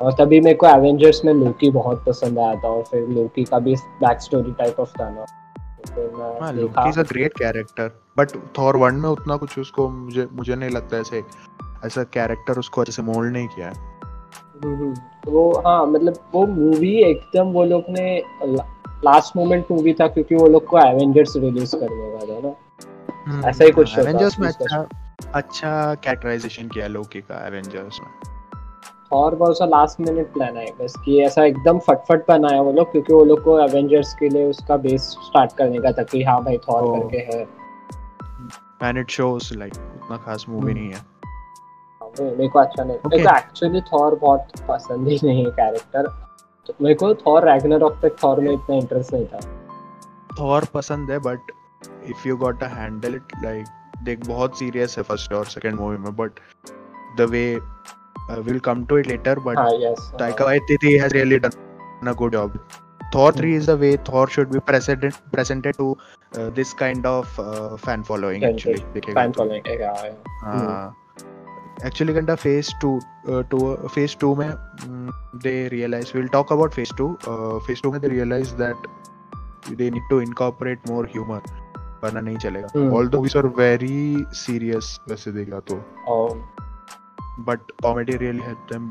और 0.00 0.12
तभी 0.12 0.40
मेरे 0.40 0.54
को 0.54 0.66
एवेंजर्स 0.66 1.24
में 1.24 1.32
लोकी 1.34 1.70
बहुत 1.70 2.04
पसंद 2.06 2.38
आया 2.38 2.54
था 2.54 2.68
और 2.68 2.82
फिर 2.82 3.08
लोकी 3.08 3.44
का 3.44 3.58
भी 3.58 3.74
बैक 4.00 4.20
स्टोरी 4.20 4.52
टाइप 4.52 4.80
ऑफ़ 4.80 4.92
था 5.00 5.10
ना। 5.10 5.24
हाँ 6.40 6.52
Loki 6.52 6.88
is 6.88 6.98
a 7.00 7.02
great 7.02 7.32
character 7.38 7.90
but 8.18 8.30
Thor 8.58 8.76
1 8.76 8.92
में 8.92 9.08
उतना 9.08 9.36
कुछ 9.36 9.58
उसको 9.58 9.88
मुझे 9.88 10.26
मुझे 10.32 10.54
नहीं 10.54 10.70
लगता 10.70 10.96
ऐसे 10.96 11.22
ऐसा 11.84 12.02
कैरेक्टर 12.02 12.58
उसको 12.58 12.80
अच्छे 12.80 12.92
से 12.92 13.02
मोल्ड 13.02 13.32
नहीं 13.32 13.48
किया 13.48 13.66
है। 13.66 13.74
वो 15.26 15.62
हाँ 15.66 15.86
मतलब 15.86 16.14
वो 16.34 16.46
मूवी 16.46 16.94
एकदम 17.02 17.52
वो 17.52 17.64
लोग 17.64 17.84
ने 17.88 18.22
लास्ट 19.04 19.36
मोमेंट 19.36 19.70
मूवी 19.70 19.92
था 19.92 20.06
क्योंकि 20.08 20.34
वो 20.34 20.46
लोग 20.46 20.66
को 20.66 20.78
एवेंजर्स 20.78 21.36
रिलीज़ 21.36 21.76
करने 21.76 22.10
का 22.10 22.26
था 22.26 22.40
ना। 22.48 22.54
ऐसा 23.26 23.64
ही 23.64 23.70
कुछ 23.72 23.98
एवेंजर्स 23.98 24.38
में 24.40 24.48
अच्छा 24.48 24.86
अच्छा 25.34 25.94
कैरेक्टराइजेशन 25.96 26.68
किया 26.68 26.86
लोकी 26.88 27.20
का 27.22 27.46
एवेंजर्स 27.46 28.00
में 28.00 28.34
और 29.12 29.34
बहुत 29.34 29.58
सा 29.58 29.64
लास्ट 29.66 30.00
मिनट 30.00 30.32
प्लान 30.32 30.56
है 30.56 30.66
बस 30.80 30.94
कि 31.04 31.20
ऐसा 31.22 31.44
एकदम 31.44 31.78
फटफट 31.80 32.24
बनाया 32.28 32.60
वो 32.60 32.72
लोग 32.72 32.90
क्योंकि 32.92 33.12
वो 33.12 33.24
लोग 33.24 33.42
को 33.44 33.58
एवेंजर्स 33.60 34.14
के 34.14 34.28
लिए 34.28 34.44
उसका 34.46 34.76
बेस 34.78 35.02
स्टार्ट 35.22 35.52
करने 35.58 35.78
का 35.78 35.92
था 35.92 36.02
कि 36.04 36.22
हाँ 36.22 36.42
भाई 36.44 36.58
थॉर 36.68 36.82
Oh. 36.82 37.00
करके 37.02 37.18
है 37.28 37.46
एंड 38.82 38.98
इट 38.98 39.10
शोस 39.10 39.52
लाइक 39.54 39.74
उतना 39.74 40.16
खास 40.16 40.44
मूवी 40.48 40.72
हम्म। 40.72 40.80
नहीं 40.80 40.88
है 40.88 40.98
हाँ, 40.98 42.10
मेरे 42.20 42.48
को 42.48 42.58
अच्छा 42.58 42.84
नहीं. 42.84 42.96
मेरे 43.06 43.22
को 43.24 43.36
एक्चुअली 43.36 43.80
थॉर 43.92 44.14
बहुत 44.14 44.60
पसंद 44.68 45.08
ही 45.08 45.18
नहीं 45.24 45.44
है 45.44 45.50
कैरेक्टर 45.52 46.08
तो 46.66 46.74
मेरे 46.82 46.94
को 46.94 47.14
थॉर 47.16 47.48
रैग्नारॉक 47.48 47.98
तक 48.02 48.16
थॉर 48.24 48.40
में 48.40 48.52
इतना 48.52 48.76
इंटरेस्ट 48.76 49.12
नहीं 49.14 49.26
था 49.26 49.40
थॉर 50.40 50.64
पसंद 50.74 51.10
है 51.10 51.18
but 51.20 51.52
if 51.82 52.28
you 52.28 52.36
got 52.36 52.62
a 52.62 52.68
handle 52.76 53.14
it 53.14 53.32
like 53.42 53.66
देख 54.04 54.26
बहुत 54.26 54.58
सीरियस 54.58 54.96
है 54.98 55.02
फ़र्स्ट 55.04 55.32
और 55.32 55.46
सेकंड 55.46 55.80
मूवी 55.80 55.96
में 55.98 56.14
but 56.16 56.40
the 57.18 57.28
way 57.30 57.44
will 58.40 58.58
come 58.60 58.84
to 58.84 58.98
it 58.98 59.06
later 59.06 59.38
but 59.38 59.58
हाँ 59.58 59.94
Taika 60.18 60.46
Waititi 60.46 60.98
has 61.00 61.12
really 61.12 61.38
done 61.38 61.56
a 62.04 62.14
good 62.14 62.32
job. 62.32 62.58
Thor 63.12 63.32
3 63.32 63.54
is 63.54 63.66
the 63.66 63.76
way 63.76 63.96
Thor 63.98 64.28
should 64.28 64.50
be 64.50 64.60
presented 64.60 65.14
presented 65.32 65.76
to 65.76 65.96
uh, 66.32 66.50
this 66.50 66.72
kind 66.74 67.06
of 67.06 67.38
uh, 67.38 67.76
fan 67.78 68.02
following 68.02 68.40
Fan 68.40 68.54
actually. 68.54 68.80
Following 69.32 69.66
है 69.66 69.76
हाँ। 69.84 70.54
हाँ। 70.54 70.94
Actually 71.86 72.14
kinda 72.14 72.34
phase 72.34 72.70
two 72.82 72.98
two 73.50 73.58
phase 73.86 74.16
two 74.16 74.34
में 74.34 74.50
they 75.42 75.56
realise 75.68 76.12
will 76.16 76.28
talk 76.28 76.52
about 76.52 76.74
phase 76.74 76.94
two 76.98 77.08
phase 77.66 77.82
two 77.82 77.92
में 77.92 78.00
they 78.00 78.08
realise 78.08 78.54
that 78.54 78.86
they 79.70 79.90
need 79.90 80.08
to 80.10 80.20
incorporate 80.20 80.88
more 80.90 81.06
humour 81.06 81.42
वरना 82.06 82.20
नहीं 82.20 82.36
चलेगा। 82.46 82.68
All 82.96 83.08
though 83.08 83.22
are 83.38 83.46
very 83.58 84.24
serious 84.36 84.98
वैसे 85.08 85.32
देखा 85.32 85.60
तो। 85.70 85.76
But 87.46 87.60
comedy 87.82 88.16
really 88.16 88.40
help 88.40 88.66
them 88.72 88.88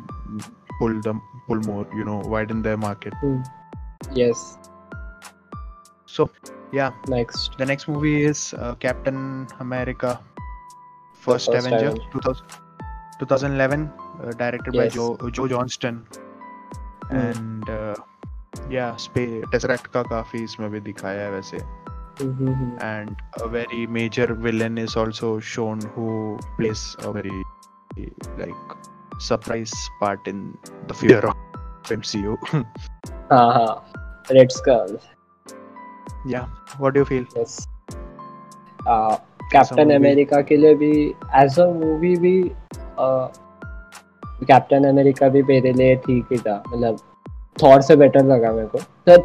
pull 0.79 0.99
them 1.01 1.19
pull 1.47 1.61
more 1.67 1.89
you 1.95 2.03
know 2.05 2.21
widen 2.29 2.61
their 2.61 2.77
market 2.77 3.13
yes 4.17 4.43
so 6.15 6.27
yeah 6.75 6.91
next 7.09 7.57
the 7.61 7.67
next 7.67 7.89
movie 7.89 8.15
is 8.25 8.49
Captain 8.81 9.47
America 9.61 10.11
First 11.23 11.49
Avenger 11.49 11.99
2000 12.15 12.63
2011 13.21 13.87
directed 14.37 14.75
by 14.77 14.89
Joe 14.89 15.17
Joe 15.29 15.47
Johnston 15.47 16.01
and 17.13 17.69
yeah 18.73 18.91
space 18.99 19.43
tesseract 19.51 19.87
का 19.87 20.01
काफ़ी 20.03 20.43
इसमें 20.43 20.69
भी 20.71 20.79
दिखाया 20.79 21.21
है 21.21 21.31
वैसे। 21.31 21.57
And 22.19 23.15
a 23.41 23.47
very 23.47 23.85
major 23.87 24.33
villain 24.35 24.77
is 24.77 24.95
also 24.95 25.39
shown 25.39 25.81
who 25.95 26.37
plays 26.57 26.95
a 26.99 27.11
very 27.11 27.43
like 28.37 28.75
surprise 29.19 29.73
part 29.99 30.19
in 30.27 30.57
the 30.87 30.93
future 30.93 31.27
of 31.27 31.35
MCU 31.91 32.37
हाँ 33.31 33.51
हाँ 33.53 34.25
red 34.31 34.51
skull 34.51 34.97
yeah 36.27 36.45
what 36.79 36.93
do 36.93 36.99
you 36.99 37.05
feel 37.05 37.25
yes 37.37 37.57
Captain 38.81 39.83
movie. 39.83 39.95
America 39.95 40.41
के 40.41 40.57
लिए 40.57 40.75
भी 40.75 40.91
as 41.41 41.59
a 41.59 41.65
movie 41.73 42.15
भी 42.17 42.37
Captain 44.43 44.83
America 44.89 45.29
भी 45.29 45.43
मेरे 45.43 45.73
लिए 45.73 45.95
ठीक 46.05 46.31
ही 46.31 46.37
था 46.37 46.61
मतलब 46.67 46.97
थॉर 47.63 47.81
से 47.81 47.95
बेटर 47.95 48.25
लगा 48.25 48.51
मेरे 48.51 48.67
को 48.67 48.79
तो 49.07 49.17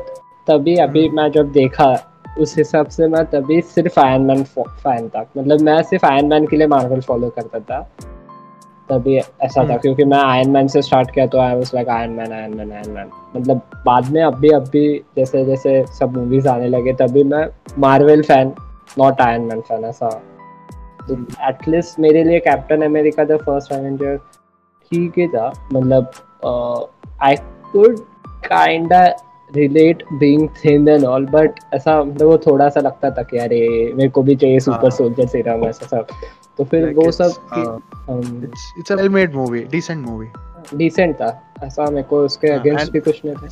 तभी 0.49 0.77
अभी 0.85 1.07
हम्म। 1.07 1.17
मैं 1.17 1.31
जब 1.33 1.53
देखा 1.53 1.93
उस 2.39 2.57
हिसाब 2.59 2.87
से 2.89 3.09
मैं 3.09 3.25
तभी 3.31 3.61
सिर्फ़ 3.63 3.99
आयरन 4.01 4.23
मैन 4.23 4.43
फ़ैन 4.45 5.09
था। 5.09 5.21
मतलब 5.37 5.61
मैं 5.61 5.83
सिर्फ़ 5.83 6.07
आयरन 6.07 6.27
मैन 6.29 6.47
के 6.47 6.57
लिए 6.57 6.67
मार्वल 6.67 7.01
फॉलो 7.01 7.29
करता 7.39 7.61
था। 7.61 7.81
तभी 8.89 9.17
ऐसा 9.17 9.61
था 9.61 9.63
हम्म। 9.63 9.77
क्योंकि 9.79 10.05
मैं 10.05 10.19
आयरन 10.19 10.51
मैन 10.51 10.69
से 10.69 10.83
स्टार्ट 10.83 11.11
किया 11.11 11.27
तो 11.27 11.39
I 11.41 11.55
was 11.55 11.71
like 11.75 11.89
Iron 11.89 12.13
Man 12.13 12.33
Iron 12.33 12.57
Man 12.57 12.73
Iron 12.73 12.91
Man 12.93 13.11
मतलब 13.37 13.61
बाद 13.87 14.11
में 14.13 14.23
अभी 14.23 14.49
अभी 14.55 14.83
जैसे 15.17 15.45
जैसे 15.45 15.85
सब 15.99 16.17
मूवीज़ 16.17 16.49
आने 16.49 16.69
लगे 16.69 16.93
तभी 17.01 17.23
मैं 17.25 17.47
Marvel 17.79 18.23
fan 18.23 18.53
not 18.99 19.21
Iron 19.21 19.43
Man 19.43 19.61
fan 19.61 19.85
ऐसा। 19.85 20.09
तो 21.09 21.15
एटलीस्ट 21.49 22.01
मेरे 22.01 22.25
लिए 22.25 22.39
Captain 22.41 22.83
America 22.83 23.25
the 23.25 23.37
first 23.45 23.73
avenger 23.73 24.17
ठीक 24.93 25.19
ही 25.19 25.27
था। 25.29 25.53
मतलब 25.73 26.11
I 27.23 27.37
could 27.73 27.99
kinda 28.47 29.07
relate 29.57 30.03
being 30.13 30.49
thin 30.49 30.89
and 30.89 31.05
all 31.05 31.27
but 31.27 31.53
ऐसा 31.75 32.05
मतलब 32.05 32.29
वो 32.29 32.39
थोड़ा 32.39 32.69
सा 32.69 32.81
लगता 32.81 33.11
था 33.11 33.23
कि 33.23 33.39
अरे 33.39 33.93
मेरे 33.97 34.09
को 34.09 34.23
भी 34.23 34.37
चाहिए 34.37 34.61
सुपर 34.61 34.79
हाँ। 34.79 34.91
सोल्जर 34.91 35.27
सीरम 35.27 35.65
ऐसा 35.65 35.87
सब। 35.87 36.07
तो 36.59 36.65
फिर 36.65 36.85
Like 36.85 36.97
वो 36.97 37.03
it's, 37.03 37.15
सब 37.15 37.31
it's 38.11 38.53
it's 38.81 38.91
a 38.91 39.05
well 39.05 39.15
made 39.17 39.35
movie. 39.37 39.71
decent 39.75 40.27
decent 40.75 41.15
था। 41.15 41.43
ऐसा 41.65 41.85
मेरे 41.85 42.03
को 42.03 42.21
उसके 42.25 42.49
हाँ, 42.49 42.59
अगेंस्ट 42.59 42.81
and- 42.81 42.93
भी 42.93 43.01
कुछ 43.01 43.21
नहीं 43.25 43.35
था। 43.35 43.49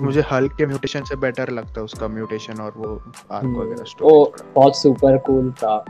मुझे 0.00 0.20
हल्क 0.32 0.54
के 0.56 0.66
म्यूटेशन 0.66 1.00
से 1.00 1.16
बेटर 1.16 1.50
लगता 1.50 1.72
है 1.76 1.84
उसका 1.84 2.08
म्यूटेशन 2.08 2.54
और 2.54 2.72
वो 2.76 3.02
आर्क 3.32 3.44
हम्म, 3.44 3.60
वगैरह 3.60 3.76
वो 3.78 3.84
स्टोरी 3.84 4.50
बहुत 4.54 4.76
सुपर 4.76 5.18
कूल 5.18 5.52
था। 5.52 5.84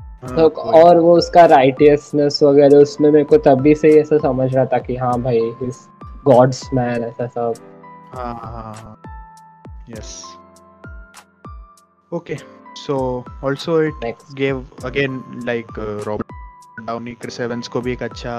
हाँ, 0.00 0.36
तो 0.36 0.48
और 0.48 0.98
वो 0.98 1.16
उसका 1.18 1.44
राइटियसनेस 1.46 2.42
वगैरह 2.42 2.76
उसमें 2.76 3.10
मेरे 3.10 3.24
को 3.24 3.36
तभी 3.36 3.74
से 3.74 3.88
ही 3.88 3.98
ऐसा 3.98 4.18
समझ 4.18 4.54
रहा 4.54 4.66
था 4.66 4.78
कि 4.78 4.96
हाँ 4.96 5.22
भाई 5.22 5.38
इज़ 5.62 5.76
गॉड्स 6.24 6.70
मैन 6.74 7.04
ऐसा 7.04 7.26
सब। 7.26 7.54
हाँ 8.15 8.33
हाँ 8.43 8.73
हाँ 8.75 8.95
yes 9.95 10.09
okay 12.17 12.37
so 12.85 12.95
also 13.41 13.77
it 13.87 13.93
next 14.03 14.35
gave 14.41 14.61
again 14.89 15.21
like 15.49 15.77
uh, 15.77 15.97
Robert 16.09 16.35
Downey 16.89 17.15
Chris 17.23 17.39
Evans 17.45 17.67
को 17.75 17.81
भी 17.87 17.91
एक 17.93 18.03
अच्छा 18.03 18.35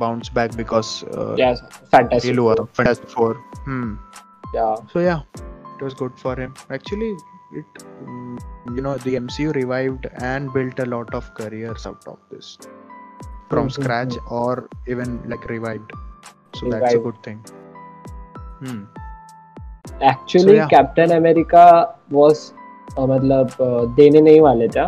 bounce 0.00 0.30
back 0.38 0.54
because 0.60 0.88
uh, 1.16 1.34
या 1.40 1.52
फैंटास्टिक 1.54 2.30
fail 2.30 2.38
हुआ 2.38 2.54
था 2.60 2.66
Fantastic 2.78 3.10
Four 3.16 3.30
hmm 3.68 3.92
या 4.54 4.68
so 4.94 5.04
yeah 5.06 5.20
it 5.76 5.84
was 5.86 5.94
good 6.02 6.18
for 6.24 6.34
him 6.40 6.54
actually 6.78 7.10
it 7.60 7.78
mm, 8.06 8.38
you 8.78 8.82
know 8.86 8.96
the 9.06 9.14
MCU 9.20 9.52
revived 9.58 10.08
and 10.30 10.52
built 10.56 10.78
a 10.86 10.88
lot 10.96 11.14
of 11.20 11.30
careers 11.40 11.86
out 11.92 12.08
of 12.14 12.18
this 12.34 12.50
from 13.52 13.68
Mhm, 13.68 13.74
scratch 13.78 14.16
or 14.38 14.68
even 14.94 15.14
like 15.34 15.46
revived 15.54 15.92
so 15.92 16.66
that's 16.66 16.94
a 16.94 16.98
Revived. 16.98 17.04
good 17.06 17.22
thing 17.28 17.38
hmm 17.46 17.61
Actually 20.03 20.59
Captain 20.59 21.15
America 21.15 21.65
was 22.13 22.51
मतलब 22.99 23.47
uh, 23.47 23.95
देने 23.95 24.21
नहीं 24.21 24.41
वाले 24.41 24.67
थे। 24.67 24.85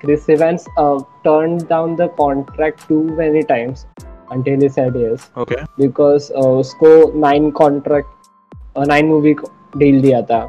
Chris 0.00 0.30
Evans 0.30 0.64
turn 0.78 1.56
down 1.70 1.96
the 1.96 2.08
contract 2.18 2.88
too 2.88 3.02
many 3.16 3.42
times 3.42 3.86
until 4.34 4.62
he 4.62 4.68
said 4.72 4.96
yes. 5.00 5.22
Okay. 5.38 5.58
Because 5.78 6.32
उसको 6.32 6.88
nine 7.18 7.50
contract 7.50 8.56
nine 8.88 9.06
movie 9.06 9.32
deal 9.76 10.00
दिया 10.02 10.20
था। 10.22 10.40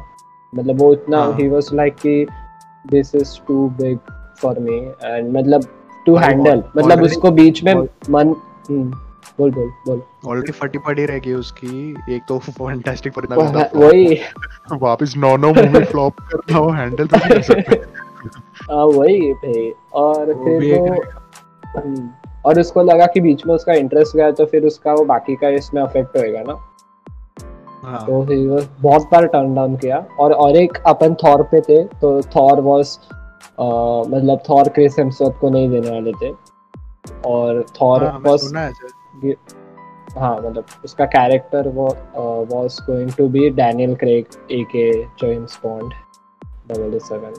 मतलब 0.52 0.80
वो 0.80 0.92
इतना 0.92 1.18
हाँ। 1.18 1.32
ही 1.34 1.48
वाज 1.48 1.68
लाइक 1.74 1.94
कि 1.94 2.26
this 2.90 3.14
is 3.14 3.30
too 3.48 3.68
big 3.80 3.98
for 4.42 4.58
me 4.58 4.76
and 5.04 5.36
मतलब 5.36 5.64
टू 6.06 6.16
हैंडल 6.16 6.62
मतलब 6.76 7.02
उसको 7.02 7.30
बीच 7.30 7.62
में 7.64 7.74
मन 7.74 8.34
हम्म, 8.70 8.92
बोल 9.40 9.50
बोल 9.50 9.68
बोल। 9.86 10.02
ऑलरेडी 10.26 10.52
फटी 10.52 10.78
पड़ी 10.86 11.04
रहेगी 11.06 11.32
उसकी। 11.34 11.90
एक 12.14 12.22
तो 12.28 12.38
फैंटास्टिक 12.38 13.12
पर 13.18 13.26
वही। 13.76 14.18
वापस 14.72 15.14
नौ 15.16 15.36
नौ 15.36 15.52
मूवी 15.54 15.84
फ्लॉप 15.84 16.20
करना 16.22 16.58
हो 16.58 16.70
हैंडल 16.70 17.06
तो 17.06 17.18
कर 17.18 17.42
सकते। 17.42 17.82
हाँ 18.70 18.84
वही 18.86 19.32
भाई 19.34 19.70
और 19.94 20.32
फिर 20.34 20.80
वो 20.80 20.94
हम्म, 21.66 22.08
और 22.46 22.60
उसको 22.60 22.82
लगा 22.82 23.06
कि 23.06 23.20
बीच 23.20 23.44
में 23.46 23.54
उसका 23.54 23.72
इंटरेस्ट 23.74 24.16
गया 24.16 24.30
तो 24.30 24.44
फिर 24.46 24.64
उसका 24.66 24.92
वो 24.92 25.04
बाकी 25.04 25.34
का 25.36 25.48
इसमें 25.58 25.82
अफेक्ट 25.82 26.16
होएगा 26.16 26.42
ना। 26.42 26.54
हाँ। 27.82 28.04
तो 28.06 28.24
फिर 28.26 28.46
वो 28.48 28.60
बहुत 28.80 29.08
बार 29.12 29.26
टर्न 29.26 29.54
डाउन 29.54 29.76
किया। 29.76 30.04
और 30.20 30.32
और 30.32 30.56
एक 30.56 30.78
अपन 30.86 31.14
थॉर 31.24 31.42
पे 31.52 31.60
थे 31.60 31.82
तो 32.00 32.20
थॉर 32.36 32.60
वॉज़ 32.60 32.96
मतलब 33.60 34.42
थॉर 34.48 34.68
क्रिस 34.68 34.98
हेम्सवर्थ 34.98 35.38
को 35.40 35.50
नहीं 35.50 35.68
देने 35.70 35.90
वाले 35.90 36.12
थे। 36.12 36.32
और 37.26 37.64
थॉर 37.80 38.04
हाँ, 38.04 38.18
मैं 38.18 38.30
वॉज़ 38.30 38.54
है 39.24 39.34
हाँ 40.18 40.34
मतलब 40.36 40.64
उसका 40.84 41.04
कैरेक्टर 41.06 41.68
वो 41.68 41.86
was 42.52 42.80
going 42.86 43.12
to 43.18 43.28
be 43.28 43.48
Daniel 43.60 43.94
Craig 43.96 44.26
A 44.50 44.62
K 44.74 44.90
James 45.22 45.58
Bond 45.64 45.92
double 46.72 46.98
seven 46.98 47.34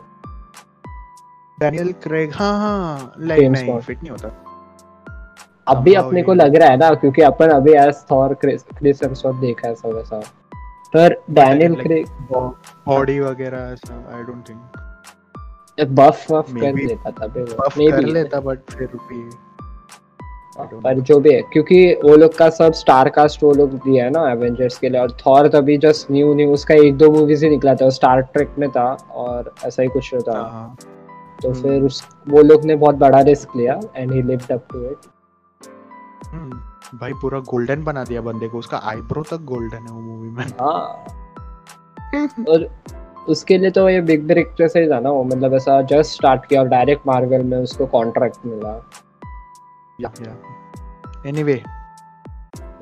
Daniel 1.57 1.91
Craig 2.03 2.31
हाँ 2.33 2.53
हाँ 2.59 3.13
लाइक 3.19 3.49
नहीं. 3.51 3.79
फिट 3.79 3.97
नहीं 4.03 4.11
होता। 4.11 4.27
अब 5.67 5.81
भी 5.83 5.93
अपने 5.93 6.21
को 6.23 6.33
लग 6.33 6.55
रहा 6.55 6.69
है 6.69 6.77
ना 6.77 6.89
क्योंकि 6.93 7.21
अपन 7.21 7.49
अभी 7.49 7.73
as 7.77 8.03
Thor 8.11 8.33
Chris 8.41 8.63
Chris 8.77 9.03
Hemsworth 9.03 9.35
देखा 9.41 9.67
है 9.67 9.75
सब 9.75 9.97
ऐसा। 9.99 10.19
पर 10.93 11.15
डैनियल 11.29 11.75
क्रेग 11.81 12.07
बॉडी 12.87 13.19
वगैरह 13.19 13.71
ऐसा 13.73 14.03
आई 14.15 14.23
डोंट 14.23 14.49
थिंक 14.49 15.87
बफ 15.99 16.25
वफ 16.31 16.49
कर 16.53 16.75
लेता 16.75 17.11
था 17.11 17.27
बफ 17.27 17.75
कर 17.77 18.01
लेता 18.07 18.39
बट 18.39 18.71
फिर 18.71 18.87
भी 19.09 19.21
पर 20.57 20.99
जो 20.99 21.19
भी 21.19 21.33
है 21.33 21.41
क्योंकि 21.53 21.93
वो 22.03 22.15
लोग 22.15 22.35
का 22.37 22.49
सब 22.49 22.73
स्टार 22.73 23.09
कास्ट 23.09 23.43
वो 23.43 23.51
लोग 23.53 23.73
दिया 23.75 24.05
है 24.05 24.11
ना 24.11 24.29
एवेंजर्स 24.31 24.77
के 24.77 24.89
लिए 24.89 25.01
और 25.01 25.11
थॉर 25.25 25.47
तभी 25.49 25.77
जस्ट 25.85 26.11
न्यू 26.11 26.33
न्यू 26.33 26.51
उसका 26.53 26.75
एक 26.77 26.97
दो 26.97 27.11
मूवीज़ 27.11 27.45
ही 27.45 27.49
निकला 27.49 27.75
था 27.75 27.89
स्टार 27.89 28.21
ट्रेक 28.33 28.55
में 28.59 28.69
था 28.69 28.85
और 29.13 29.53
ऐसा 29.65 29.81
ही 29.83 29.87
कुछ 29.89 30.13
था। 30.27 30.39
हाँ 30.41 30.75
तो 31.41 31.49
हम्म। 31.49 31.61
फिर 31.61 31.83
उस 31.83 32.03
वो 32.29 32.41
लोग 32.41 32.65
ने 32.65 32.75
बहुत 32.75 32.95
बड़ा 32.95 33.21
रिस्क 33.21 33.55
लिया 33.55 33.79
and 33.95 34.11
he 34.11 34.21
lived 34.21 34.51
up 34.51 34.67
to 34.71 34.83
it 34.85 35.09
भाई 36.95 37.13
पूरा 37.21 37.39
गोल्डन 37.49 37.83
बना 37.83 38.03
दिया 38.03 38.21
बंदे 38.21 38.47
को 38.47 38.57
उसका 38.57 38.77
आईब्रो 38.89 39.23
तक 39.29 39.43
गोल्डन 39.45 39.77
है 39.77 39.93
वो 39.93 39.99
मूवी 40.01 40.29
में। 40.29 40.45
हाँ। 40.61 41.05
और 42.49 42.69
उसके 43.29 43.57
लिए 43.57 43.71
तो 43.71 43.87
ये 43.89 44.01
बिग 44.01 44.27
ब्रेक 44.27 44.53
जैसे 44.57 44.81
ही 44.81 44.89
था 44.89 44.99
ना 44.99 45.09
वो 45.09 45.23
मतलब 45.23 45.53
ऐसा 45.53 45.81
जस्ट 45.91 46.11
स्टार्ट 46.11 46.45
किया 46.45 46.61
और 46.61 46.67
डायरेक्ट 46.67 47.07
मार्वल 47.07 47.43
में 47.43 47.57
उसको 47.57 47.85
कॉन्ट्रैक्ट 47.87 48.45
मिला। 48.45 48.73
Yeah. 50.01 50.09
Yeah. 50.19 50.35
Anyway, 51.23 51.63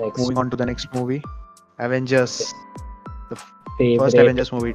next. 0.00 0.18
moving 0.18 0.38
on 0.38 0.50
to 0.50 0.56
the 0.56 0.64
next 0.64 0.88
movie, 0.94 1.22
Avengers. 1.78 2.54
The 3.28 3.36
Favorite. 3.76 3.98
first 3.98 4.16
Avengers 4.16 4.52
movie, 4.52 4.74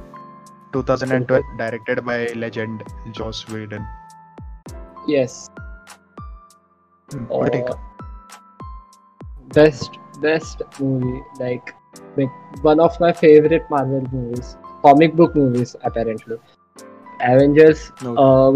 2012, 0.72 1.42
directed 1.58 2.04
by 2.04 2.26
legend 2.44 2.84
Joss 3.10 3.48
Whedon. 3.48 3.84
Yes. 5.08 5.50
Hmm, 7.10 7.24
uh, 7.24 7.38
what 7.38 7.54
uh, 7.54 7.74
best 9.58 9.98
best 10.20 10.62
movie 10.78 11.22
like 11.40 11.74
one 12.62 12.80
of 12.80 12.98
my 13.00 13.12
favorite 13.12 13.68
Marvel 13.70 14.06
movies, 14.12 14.56
comic 14.82 15.14
book 15.16 15.34
movies 15.34 15.74
apparently. 15.82 16.38
Avengers 17.20 17.90
no. 18.02 18.16
uh, 18.16 18.50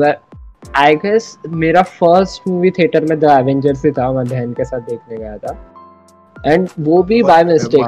I 0.76 0.95
guess 0.95 1.38
मेरा 1.49 1.83
first 1.83 2.49
movie 2.49 2.71
theatre 2.71 3.05
में 3.05 3.19
the 3.21 3.25
Avengers 3.25 3.85
ही 3.85 3.90
था 3.90 4.12
मैं 4.12 4.25
बहन 4.26 4.52
के 4.52 4.64
साथ 4.64 4.81
देखने 4.81 5.17
गया 5.17 5.37
था। 5.37 5.75
एंड 6.47 6.69
वो 6.81 7.02
भी 7.02 7.23
बाय 7.23 7.45
मिस्टेक 7.45 7.81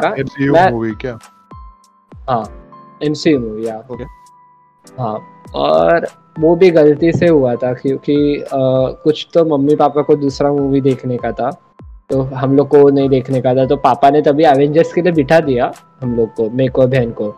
मैं- 0.51 0.73
movie 0.73 1.01
क्या? 1.01 1.19
हाँ 2.31 2.45
एमसीयू 3.05 3.41
मूवी 3.41 3.67
या 3.67 3.89
Okay. 3.89 4.07
हाँ 4.99 5.19
और 5.55 6.07
वो 6.41 6.57
भी 6.57 6.71
गलती 6.71 7.13
से 7.13 7.27
हुआ 7.29 7.55
था 7.55 7.73
क्योंकि 7.75 8.37
अ, 8.37 8.47
कुछ 9.05 9.29
तो 9.35 9.45
मम्मी 9.45 9.77
पापा 9.77 10.03
को 10.03 10.17
दूसरा 10.17 10.53
मूवी 10.53 10.81
देखने 10.81 11.17
का 11.17 11.33
था 11.33 11.51
तो 12.11 12.23
हम 12.23 12.57
लोग 12.57 12.69
को 12.69 12.89
नहीं 12.91 13.09
देखने 13.09 13.41
का 13.41 13.55
था 13.55 13.67
तो 13.67 13.77
पापा 13.77 14.11
ने 14.11 14.23
तभी 14.23 14.45
एवेंजर्स 14.45 14.93
के 14.93 15.03
लिए 15.03 15.13
बिठा 15.13 15.41
दिया 15.41 15.73
हम 16.03 16.15
लोग 16.17 16.35
को 16.35 16.51
मेरे 16.51 16.71
को 16.71 16.87
बहन 16.87 17.11
को। 17.11 17.35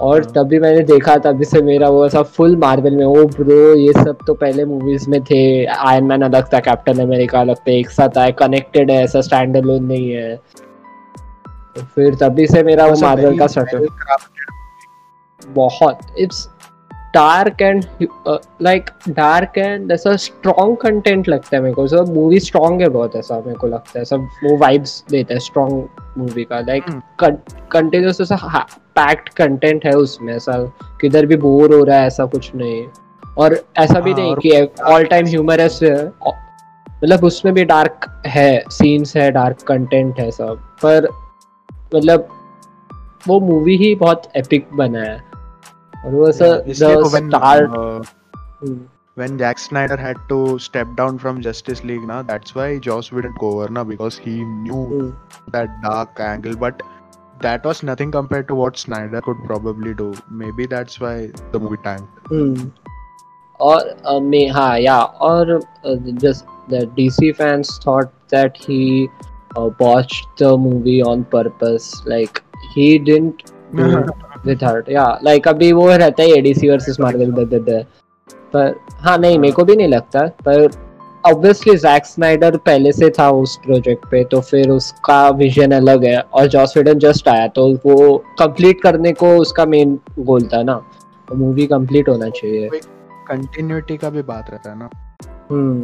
और 0.00 0.24
तब 0.24 0.32
तभी 0.34 0.58
मैंने 0.58 0.80
देखा 0.84 1.16
तभी 1.24 1.44
से 1.44 1.60
मेरा 1.62 1.88
वो 1.88 2.08
सब 2.08 2.26
फुल 2.26 2.56
मार्वल 2.56 2.96
में 2.96 3.04
ओ 3.04 3.24
ब्रो 3.26 3.74
ये 3.74 3.92
सब 3.92 4.18
तो 4.26 4.34
पहले 4.34 4.64
मूवीज़ 4.64 5.08
में 5.10 5.20
थे। 5.24 5.42
आयरन 5.66 6.04
मैन 6.04 6.22
अलग 6.22 6.52
था 6.52 6.60
कैप्टन 6.60 7.00
अमेरिका 7.00 7.40
अलग 7.40 7.56
थे 7.66 7.78
एक 7.80 7.90
साथ 7.90 8.18
आए 8.18 8.32
कनेक्टेड 8.38 8.90
है 8.90 9.02
ऐसा 9.04 9.20
स्टैंड 9.20 9.56
अलोन 9.56 9.84
नहीं 9.84 10.10
है। 10.10 10.36
तो 11.76 11.82
फिर 11.94 12.14
तभी 12.14 12.46
से 12.46 12.62
मेरा 12.62 12.86
वो 12.86 13.00
मार्वल 13.00 13.38
का 13.38 13.46
स्टार्ट 13.46 13.74
बहुत 15.42 15.98
it's 16.18 16.48
dark 17.14 17.62
and 17.62 17.84
like 18.62 18.90
dark 19.08 19.58
and 19.58 19.92
ऐसा 19.92 20.16
स्ट्रॉन्ग 20.16 20.76
कंटेंट 20.76 21.28
लगता 21.28 21.56
है 21.56 21.62
मेरे 21.62 21.74
को। 21.74 21.86
सब 21.86 22.14
मूवी 22.14 22.40
स्ट्रॉन्ग 22.40 22.82
है 22.82 22.88
बहुत 22.88 23.16
ऐसा 23.16 23.36
मेरे 23.36 23.54
को 23.54 23.66
लगता 23.66 23.98
है। 23.98 24.04
सब 24.04 24.18
वो 24.18 24.56
वाइब्स 24.56 25.04
देता 25.10 25.34
है 25.34 25.40
स्ट्रॉन्ग 25.40 25.88
मूवी 26.18 26.44
का। 26.44 26.60
Like 26.60 26.84
Hmm. 26.84 27.32
कंटिन्यूस 27.72 28.20
ऐसा 28.20 28.66
पैक्ड 28.96 29.28
कंटेंट 29.28 29.86
है 29.86 29.92
उसमें 29.92 30.34
ऐसा। 30.36 30.58
किधर 31.00 31.26
भी 31.26 31.36
बोर 31.36 31.74
हो 31.74 31.84
रहा 31.84 31.96
है 31.96 32.06
ऐसा 32.06 32.24
कुछ 32.24 32.54
नहीं। 32.54 32.86
और 33.38 33.58
ऐसा 33.76 34.00
भी 34.00 34.12
हाँ, 34.12 34.20
नहीं 34.20 34.34
कि 34.36 34.82
ऑल 34.82 35.04
टाइम 35.04 35.26
ह्यूमरस 35.26 35.80
है। 35.82 36.06
मतलब 36.06 37.24
उसमें 37.24 37.54
भी 37.54 37.64
डार्क 37.64 38.22
है 38.26 38.64
सीन्स 38.70 39.16
है 39.16 39.30
डार्क 39.30 39.62
कंटेंट 39.62 40.20
है 40.20 40.30
सब। 40.30 40.58
पर 40.82 41.08
मतलब 41.94 42.28
वो 43.28 43.40
मूवी 43.40 43.76
ही 43.76 43.94
बहुत 43.94 44.22
एपिक 44.36 44.66
बना 44.74 45.00
है। 45.00 45.33
Was 46.04 46.40
yeah, 46.40 46.88
a 46.88 47.08
when, 47.08 47.30
start. 47.30 47.70
Uh. 47.70 48.02
Hmm. 48.60 48.84
When 49.14 49.38
Jack 49.38 49.58
Snyder 49.58 49.96
had 49.96 50.16
to 50.28 50.58
step 50.58 50.88
down 50.96 51.18
from 51.18 51.40
Justice 51.40 51.84
League, 51.84 52.02
na, 52.02 52.22
that's 52.22 52.54
why 52.54 52.78
Joss 52.78 53.10
didn't 53.10 53.38
go 53.38 53.60
over 53.60 53.68
na, 53.68 53.84
because 53.84 54.18
he 54.18 54.42
knew 54.44 54.84
hmm. 54.86 55.50
that 55.52 55.70
dark 55.82 56.18
angle. 56.18 56.56
But 56.56 56.82
that 57.40 57.64
was 57.64 57.82
nothing 57.82 58.10
compared 58.10 58.48
to 58.48 58.54
what 58.54 58.76
Snyder 58.76 59.20
could 59.20 59.36
probably 59.44 59.94
do. 59.94 60.14
Maybe 60.30 60.66
that's 60.66 61.00
why 61.00 61.30
the 61.52 61.60
movie 61.60 61.76
tanked. 61.82 62.28
Hmm. 62.28 62.68
Or 63.60 63.80
uh, 64.04 64.20
ha 64.52 64.74
yeah. 64.74 65.04
Or 65.20 65.60
uh, 65.84 65.96
just 66.14 66.44
the 66.68 66.86
DC 66.98 67.36
fans 67.36 67.78
thought 67.78 68.12
that 68.28 68.56
he 68.56 69.08
uh, 69.56 69.68
botched 69.68 70.26
the 70.36 70.56
movie 70.56 71.02
on 71.02 71.24
purpose. 71.24 72.04
Like 72.04 72.42
he 72.74 72.98
didn't. 72.98 73.52
it 74.44 74.50
with 74.50 74.62
heart 74.62 75.48
अभी 75.48 75.72
वो 75.72 75.88
रहता 75.96 76.22
है 76.22 76.28
ADC 76.28 76.70
versus 76.70 77.00
Marvel 77.00 77.32
दे 77.32 77.44
दे 77.44 77.58
दे। 77.58 77.82
पर 78.54 78.74
हाँ 78.92 79.18
नहीं 79.18 79.38
मेरे 79.38 79.52
को 79.52 79.64
भी 79.64 79.76
नहीं 79.76 79.88
लगता 79.88 80.26
पर 80.48 80.68
ऑब्वियसली 81.26 81.76
जैक 81.76 82.06
स्नाइडर 82.06 82.56
पहले 82.56 82.92
से 82.92 83.10
था 83.10 83.30
उस 83.30 83.56
प्रोजेक्ट 83.56 84.06
पे 84.10 84.24
तो 84.24 84.40
फिर 84.40 84.70
उसका 84.70 85.28
विजन 85.28 85.70
अलग 85.70 86.04
है 86.04 86.20
और 86.20 86.46
जॉस 86.46 86.76
वेडन 86.76 86.98
जस्ट 86.98 87.28
आया 87.28 87.46
तो 87.46 87.68
वो 87.86 88.16
कंप्लीट 88.38 88.82
करने 88.82 89.12
को 89.12 89.36
उसका 89.36 89.66
मेन 89.66 89.98
गोल 90.18 90.42
था 90.42 90.62
ना। 90.62 90.74
तो 91.28 91.34
मूवी 91.34 91.66
कंप्लीट 91.66 92.08
होना 92.08 92.28
चाहिए। 92.28 92.68
कंटिन्यूटी 93.28 93.96
का 93.96 94.10
भी 94.10 94.22
बात 94.22 94.50
रहता 94.50 94.70
है 94.70 94.78
ना। 94.78 94.90
हम्म 95.50 95.82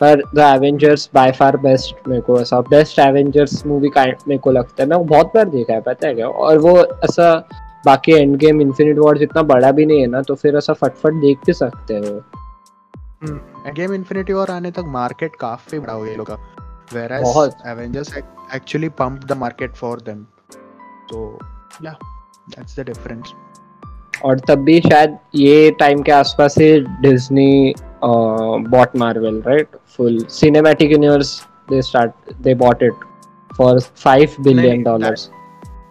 पर 0.00 0.22
the 0.36 0.38
Avengers 0.38 1.08
by 1.14 1.32
far 1.32 1.56
best 1.56 2.08
मेरे 2.08 2.22
को 2.22 2.40
ऐसा 2.40 2.60
बेस्ट 2.60 2.98
एवेंजर्स 2.98 3.66
मूवी 3.66 3.88
का 3.88 4.04
मेरे 4.04 4.38
को 4.38 4.50
लगता 4.50 4.82
है। 4.82 4.88
मैं 4.88 5.06
बहुत 5.06 5.26
बार 5.26 5.44
देखा 5.44 5.72
है 5.72 5.80
पता 5.80 6.08
है 6.08 6.14
क्या? 6.14 6.26
और 6.26 6.58
वो 6.58 6.78
ऐसा 6.78 7.48
बाकी 7.88 8.12
एंड 8.12 8.36
गेम 8.36 8.60
इन्फिनिट 8.60 8.98
वॉर 8.98 9.18
जितना 9.18 9.42
बड़ा 9.52 9.70
भी 9.78 9.86
नहीं 9.86 10.00
है 10.00 10.06
ना 10.06 10.22
तो 10.28 10.34
फिर 10.34 10.56
ऐसा 10.56 10.72
फटफट 10.82 11.20
देख 11.20 11.38
भी 11.46 11.52
सकते 11.52 11.94
हैं। 11.94 13.74
गेम 13.74 13.94
इन्फिनिटी 13.94 14.32
और 14.32 14.50
आने 14.50 14.70
तक 14.70 14.84
मार्केट 14.98 15.36
काफ़ी 15.40 15.78
बड़ा 15.78 15.92
हो 15.92 16.00
गया 16.02 16.10
ये 16.10 16.16
लोग 16.16 16.26
का। 16.30 16.38
Whereas। 16.92 17.24
Avengers 17.70 18.10
ac- 18.18 18.50
actually 18.56 18.88
pumped 19.00 19.24
the 19.30 19.36
market 19.38 19.72
for 19.78 19.94
them 20.08 20.18
so 21.12 21.22
yeah 21.86 21.94
that's 22.54 22.76
the 22.80 22.84
difference 22.90 23.32
और 24.24 24.38
तब 24.48 24.58
भी 24.64 24.80
शायद 24.80 25.16
ये 25.34 25.70
टाइम 25.80 26.02
के 26.02 26.12
आसपास 26.12 26.54
ही 26.58 26.68
Disney 27.00 27.74
bought 28.04 28.96
Marvel 28.96 29.42
right 29.46 29.76
full 29.96 30.18
cinematic 30.38 30.92
universe 30.92 31.32
they 31.70 31.82
start 31.82 32.32
they 32.42 32.54
bought 32.62 32.82
it 32.82 33.04
for 33.56 33.80
5 34.06 34.40
billion 34.40 34.82
dollars 34.82 35.28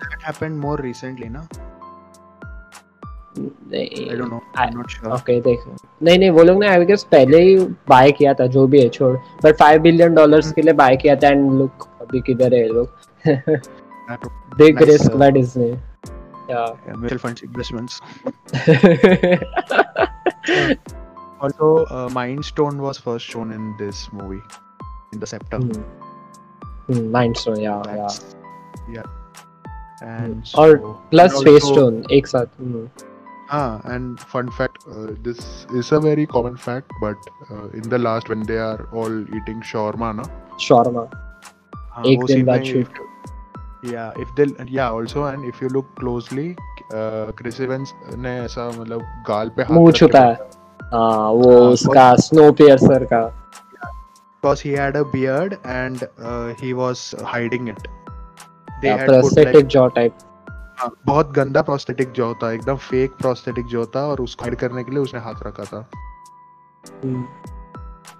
that 0.05 0.25
happened 0.29 0.63
more 0.65 0.77
recently 0.87 1.29
na 1.35 1.43
I 3.37 4.15
don't 4.15 4.29
know 4.31 4.41
I- 4.55 4.65
I'm 4.65 4.75
not 4.79 4.91
sure 4.95 5.11
okay 5.13 5.39
देख 5.47 5.63
नहीं 6.03 6.17
नहीं 6.19 6.29
वो 6.31 6.43
लोग 6.43 6.59
ने 6.63 6.67
आई 6.67 6.85
गेस 6.85 7.03
पहले 7.11 7.41
ही 7.43 7.55
bye 7.89 8.11
किया 8.19 8.33
था 8.39 8.47
जो 8.55 8.65
भी 8.67 8.81
है 8.81 8.89
छोड़ 8.97 9.15
पर 9.43 9.53
फाइव 9.63 9.81
बिलियन 9.81 10.13
डॉलर्स 10.15 10.51
के 10.53 10.61
लिए 10.61 10.73
बाय 10.83 10.95
किया 10.97 11.15
था 11.23 11.27
एंड 11.27 11.51
लुक 11.59 11.87
अभी 12.01 12.21
किधर 12.27 12.53
है 12.55 12.67
लोग 12.67 12.87
big 14.57 14.81
risk 14.89 15.11
uh, 15.11 15.17
by 15.19 15.31
Disney 15.31 15.69
या 16.49 16.65
yeah, 16.87 16.95
mutual 16.95 17.85
also 21.41 21.85
uh, 21.85 22.09
Mind 22.09 22.45
Stone 22.45 22.81
was 22.81 22.97
first 22.97 23.25
shown 23.25 23.51
in 23.51 23.63
this 23.79 24.07
movie 24.13 24.43
in 25.13 25.19
the 25.19 25.29
scepter 25.33 25.59
mind 26.89 27.35
stone 27.35 27.59
yeah 27.59 27.71
yeah 27.71 28.07
That's- 28.07 28.35
yeah 28.95 28.95
yeah 28.95 30.07
and 30.07 30.53
और 30.63 30.77
so- 30.77 30.93
plus 31.11 31.35
and 31.35 31.43
space 31.45 31.63
stone 31.63 32.01
एक 32.11 32.27
साथ 32.27 32.59
हम्म, 32.59 32.87
Ah, 33.52 33.80
and 33.84 34.20
fun 34.32 34.50
fact, 34.56 34.84
uh, 34.88 35.06
this 35.22 35.38
is 35.74 35.88
a 35.92 35.98
very 36.00 36.24
common 36.34 36.56
fact, 36.56 36.92
but 37.00 37.16
uh, 37.50 37.68
in 37.78 37.88
the 37.94 37.98
last 37.98 38.28
when 38.28 38.44
they 38.50 38.58
are 38.58 38.88
all 38.92 39.16
eating 39.38 39.62
shawarma, 39.70 40.10
na? 40.18 40.26
Shawarma 40.60 41.02
हाँ, 41.94 42.04
एक 42.06 42.18
वो 42.20 42.26
दिन 42.26 42.36
scene 42.36 42.46
बाद 42.46 42.60
में 42.60 42.66
shoot. 42.72 42.80
if- 42.80 43.90
yeah, 43.92 44.12
if 44.24 44.30
they 44.38 44.46
yeah 44.78 44.90
also 45.00 45.24
and 45.24 45.44
if 45.50 45.60
you 45.62 45.68
look 45.76 45.90
closely, 46.00 46.46
uh, 46.94 47.32
Chris 47.40 47.60
Evans 47.66 47.92
ने 48.26 48.38
ऐसा 48.44 48.68
मतलब 48.78 49.02
गाल 49.28 49.48
पे 49.56 49.62
हाथ 49.62 49.74
मुंह 49.74 49.88
रख 49.88 49.94
के 49.94 49.98
छुपा 49.98 50.18
है 50.18 50.34
बैठा 50.34 50.96
हाँ 50.96 51.30
वो 51.40 51.52
हाँ, 51.52 51.70
उसका 51.70 52.14
स्नो 52.28 52.50
पियर्सर 52.62 53.04
का 53.12 53.22
because 54.42 54.60
he 54.60 54.70
had 54.72 54.96
a 54.96 55.04
beard 55.04 55.54
and 55.64 56.04
uh, 56.18 56.54
he 56.60 56.72
was 56.74 57.00
hiding 57.32 57.66
it. 57.68 57.88
They 58.82 58.88
had 58.88 59.00
put 59.00 59.06
prosthetic 59.08 59.54
like 59.54 59.66
jaw 59.72 59.86
type 59.96 60.18
हाँ, 60.79 60.91
बहुत 61.05 61.31
गंदा 61.31 61.61
प्रोस्थेटिक 61.61 62.11
जो 62.11 62.25
होता 62.27 62.47
है 62.47 62.55
एकदम 62.55 62.75
फेक 62.75 63.11
प्रोस्थेटिक 63.11 63.65
जो 63.65 63.79
होता 63.79 63.99
है 63.99 64.05
और 64.05 64.21
उसको 64.21 64.45
हाइड 64.45 64.55
करने 64.59 64.83
के 64.83 64.91
लिए 64.91 64.99
उसने 64.99 65.19
हाथ 65.19 65.43
रखा 65.47 65.63
था। 65.63 65.89
हम्म। 67.03 67.23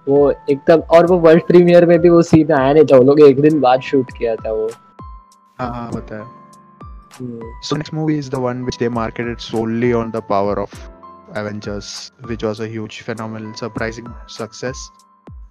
वो 0.08 0.30
एकदम 0.50 0.80
और 0.96 1.06
वो 1.06 1.18
वर्ल्ड 1.18 1.46
प्रीमियर 1.46 1.86
में 1.86 1.98
भी 2.00 2.08
वो 2.08 2.22
सीन 2.22 2.52
आया 2.52 2.72
नहीं 2.72 2.84
था 2.92 2.98
लोग 3.04 3.20
एक 3.20 3.40
दिन 3.40 3.60
बाद 3.60 3.80
शूट 3.80 4.10
किया 4.18 4.34
था 4.36 4.52
वो। 4.52 4.70
हाँ 5.60 5.70
हाँ 5.74 5.90
बताया 5.90 6.24
so 7.62 7.76
next 7.76 7.94
movie 7.94 8.18
is 8.18 8.30
the 8.30 8.34
one 8.34 8.64
which 8.64 8.76
they 8.78 8.88
marketed 8.96 9.38
solely 9.38 9.92
on 9.92 10.10
the 10.10 10.22
power 10.28 10.58
of 10.58 10.74
Avengers 11.38 11.90
which 12.28 12.44
was 12.44 12.62
as 12.62 13.02
phenomenal 13.06 13.52
surprising 13.60 14.08
success 14.38 14.88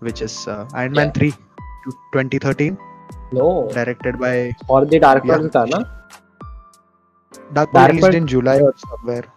which 0.03 0.21
is 0.23 0.37
Iron 0.49 0.97
Man 0.97 1.11
three 1.11 1.31
twenty 1.87 2.39
thirteen 2.39 2.77
no 3.33 3.49
directed 3.75 4.17
by 4.19 4.51
और 4.69 4.85
the 4.85 4.99
dark 5.01 5.25
Lord 5.25 5.49
था 5.55 5.65
ना? 5.65 5.83
Dark 7.53 7.71
released 7.75 8.15
in 8.15 8.25
July 8.25 8.59
और 8.59 8.73
somewhere 8.77 9.27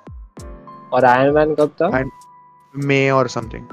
और 0.92 1.04
Iron 1.04 1.34
Man 1.34 1.54
कब 1.54 1.70
था? 1.82 1.98
And 1.98 2.10
और 3.10 3.28
something 3.28 3.64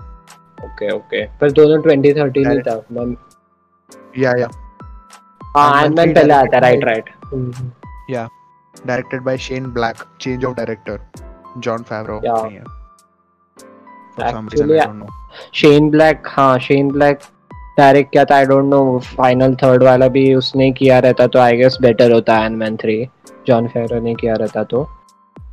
okay 0.65 0.91
okay 0.91 1.25
पर 1.37 1.51
दोनों 1.51 1.81
2013 1.81 2.55
ही 2.55 2.61
था 2.61 2.81
मैं 2.91 3.05
या 4.19 4.31
या 4.37 4.49
हाँ 5.55 5.71
आयरन 5.73 5.93
मैन 5.93 6.13
पहले 6.13 6.33
आता 6.33 6.57
right 6.57 6.83
right 6.83 7.09
yeah 8.11 8.27
directed 8.87 9.21
by 9.21 9.37
Shane 9.37 9.71
Black 9.71 10.03
change 10.21 10.45
of 10.45 10.55
director 10.55 10.99
Jon 11.57 11.83
Favreau 11.83 12.21
नहीं 12.25 12.55
है 12.55 12.63
डायरेक्ट 17.77 18.11
क्या 18.11 18.23
था 18.25 18.35
I 18.35 18.45
don't 18.45 18.65
know 18.65 18.99
final 19.17 19.55
third 19.55 19.83
वाला 19.83 20.07
भी 20.07 20.33
उसने 20.33 20.71
किया 20.71 20.99
रहता 20.99 21.27
तो 21.27 21.39
आई 21.39 21.57
गेस 21.57 21.77
बेटर 21.81 22.11
होता 22.11 22.37
है 22.37 22.45
जॉन 23.47 23.67
फेरो 23.67 23.99
ने 23.99 24.15
किया 24.15 24.35
रहता 24.35 24.63
तो। 24.63 24.87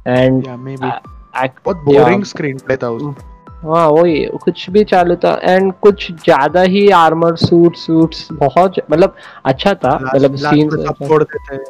एंड 0.08 0.46
बहुत 0.46 1.84
boring 1.86 2.24
screenplay 2.28 2.82
था 2.82 2.88
उसका. 2.90 3.28
हाँ 3.64 3.86
वही 3.88 4.24
कुछ 4.44 4.68
भी 4.70 4.82
चालू 4.84 5.16
था। 5.16 5.38
एंड 5.42 5.72
कुछ 5.82 6.10
ज़्यादा 6.12 6.62
ही 6.62 6.88
आर्मर 6.90 7.36
सूट 7.36 7.76
सूट्स 7.76 8.26
बहुत 8.32 8.74
मतलब 8.90 9.14
अच्छा 9.44 9.74
था। 9.74 9.98
मतलब 10.04 10.36
सीन 10.36 10.70
हैं. 11.50 11.64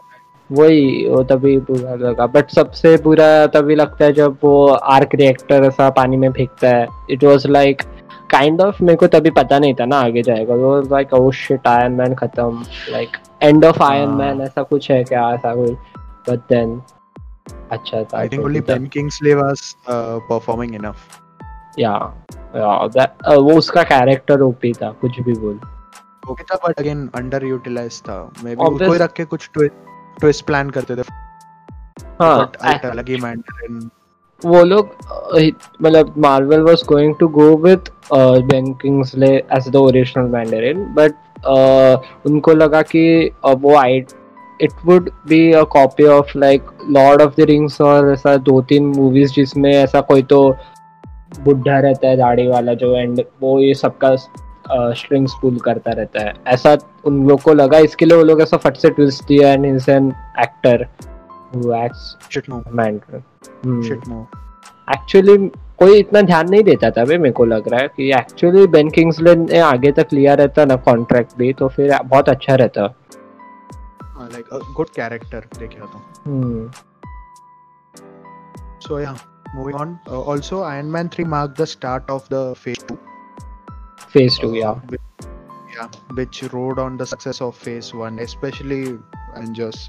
वही 0.51 1.09
वो 1.09 1.23
तभी 1.25 1.57
बुरा 1.61 1.95
लगा। 1.95 2.27
बट 2.27 2.51
सबसे 2.51 2.97
बुरा 3.05 3.47
तभी 3.47 3.75
लगता 3.75 4.05
है 4.05 4.13
जब 4.13 4.37
वो 4.45 4.67
आर्क 4.67 5.15
रिएक्टर 5.15 5.65
ऐसा 5.65 5.89
पानी 5.91 6.17
में 6.17 6.31
फेंकता 6.33 6.69
है। 6.69 6.87
It 7.11 7.25
was 7.25 7.47
like 7.47 7.83
kind 8.31 8.61
of 8.61 8.83
मेरे 8.85 8.97
को 8.97 9.07
तभी 9.07 9.31
पता 9.31 9.59
नहीं 9.59 9.75
था 9.75 9.85
ना 9.85 10.01
आगे 10.01 10.23
जाएगा। 10.23 10.55
वो 10.55 10.81
like 10.91 11.15
oh 11.15 11.31
shit 11.31 11.67
Iron 11.67 11.93
Man 11.93 12.15
खत्म। 12.15 12.65
Like 12.93 13.17
end 13.43 13.65
of 13.65 13.83
Iron. 13.83 14.11
Man 14.11 14.41
ऐसा 14.41 14.63
कुछ 14.63 14.91
है 14.91 15.03
क्या? 15.05 15.31
ऐसा 15.35 15.55
कुछ 15.55 15.77
बट 16.29 16.41
देन 16.53 16.81
अच्छा 17.73 18.03
था 18.03 18.19
I 18.19 18.29
think 18.29 18.43
तो 18.43 18.49
only 18.49 18.61
Ben 18.71 18.89
Kingsley 18.97 19.35
was 19.41 19.61
uh, 19.95 20.19
performing 20.31 20.75
enough. 20.81 21.05
या 21.79 21.93
या 22.57 22.73
that- 22.97 23.27
uh, 23.31 23.39
वो 23.43 23.57
उसका 23.59 23.83
कैरेक्टर 23.93 24.41
ओपी 24.43 24.73
था 24.83 24.91
कुछ 25.01 25.21
भी 25.21 25.33
बोल। 25.39 25.59
ओके 26.31 26.43
था 26.51 26.59
बट 26.67 26.79
अगेन 26.81 27.09
अंडर 27.15 27.45
यूटिलाइज 27.47 28.01
था। 28.09 28.19
मे 28.45 28.55
बी 28.57 28.65
उसको 28.65 28.93
ही 28.93 28.99
रख 28.99 29.13
के 29.13 29.25
कुछ 29.35 29.49
ट्विस्ट 29.59 30.45
प्लान 30.47 30.71
करते 30.71 30.97
थे। 30.97 31.03
हाँ 32.21 32.53
अलग 32.85 33.09
ही 33.09 33.17
मैंडरिन 33.21 33.89
वो 34.43 34.63
लोग 34.65 34.95
मतलब 35.83 36.15
Marvel 36.19 36.61
was 36.63 36.83
going 36.89 37.15
to 37.21 37.29
go 37.39 37.49
with 37.65 37.89
Ben 38.53 38.73
Kingsley 38.83 39.35
as 39.57 39.69
the 39.69 39.77
original 39.77 40.29
Mandarin 40.31 40.85
but 40.99 41.15
उनको 42.27 42.53
लगा 42.55 42.83
कि 42.83 43.05
uh, 43.47 43.57
वो 43.63 43.77
I 43.77 44.01
it 44.61 44.71
would 44.85 45.11
be 45.29 45.53
a 45.53 45.63
copy 45.63 46.05
of 46.05 46.39
like 46.39 46.63
Lord 46.91 47.23
of 47.23 47.33
the 47.37 47.41
Rings 47.41 47.81
और 47.81 48.13
ऐसा 48.13 48.37
दो 48.37 48.63
तीन 48.63 48.87
मूवीज़ 48.87 49.33
जिसमें 49.33 49.73
ऐसा 49.75 50.01
कोई 50.01 50.23
तो 50.23 50.57
बुढ़ा 51.41 51.79
रहता 51.79 52.09
है 52.09 52.17
दाढ़ी 52.17 52.47
वाला 52.47 52.75
जो 52.75 52.97
एंड 52.97 53.23
वो 53.41 53.61
ये 53.61 53.75
सबका 53.75 54.17
स्ट्रिंग्स 54.93 55.33
पुल 55.43 55.59
करता 55.59 55.91
रहता 55.91 56.21
है। 56.21 56.35
ऐसा 56.47 56.77
उन 57.05 57.29
लोग 57.29 57.43
को 57.43 57.53
लगा 57.53 57.79
इसके 57.79 58.07
लिए 58.07 58.17
वो 58.17 58.23
लोग 58.23 58.41
ऐसा 58.41 58.57
फट 58.57 58.77
से 58.77 58.91
ट्विस्ट 58.91 59.25
दिया 59.25 59.53
and 59.53 59.67
is 59.67 59.91
an 59.91 60.13
actor 60.41 60.89
actually 64.93 65.37
कोई 65.79 65.99
इतना 65.99 66.21
ध्यान 66.23 66.49
नहीं 66.51 66.63
देता 66.63 66.91
था 66.91 67.05
मेरे 67.05 67.31
को 67.31 67.45
लग 67.45 67.69
रहा 67.69 67.81
है 67.81 67.89
कि 67.89 68.11
एक्चुअली 68.11 68.67
बेन 68.67 68.91
किंग्सले 68.91 69.35
ने 69.35 69.59
आगे 69.59 69.93
तक 69.93 70.07
लिया 70.13 70.35
रहता 70.35 70.65
ना 70.65 70.77
कॉन्ट्रैक्ट 70.77 71.33
भी 71.39 71.53
तो 71.53 71.69
फिर 71.69 71.99
बहुत 72.05 72.29
अच्छा 72.29 72.55
रहता। 72.55 72.95
लाइक 74.33 74.49
अ 74.49 74.59
गुड 74.77 74.91
कैरेक्टर 74.97 75.47
देखे 75.59 75.81
तो 75.81 76.71
so 78.83 78.99
yeah 79.01 79.17
moving 79.55 79.81
on 79.81 79.99
also 80.31 80.63
Iron 80.63 80.87
Man 80.91 81.09
3 81.17 81.27
mark 81.29 81.55
the 81.61 81.65
start 81.73 82.11
of 82.11 82.29
the 82.33 82.53
phase 82.59 82.85
2 82.93 82.97
phase 84.13 84.41
2 84.41 84.55
yeah 84.57 84.71
yeah 85.77 85.91
which 86.13 86.43
rode 86.55 86.79
on 86.79 86.97
the 86.97 87.05
success 87.13 87.43
of 87.43 87.63
phase 87.65 87.93
1 88.09 88.27
specially 88.29 88.83
Avengers 88.83 89.89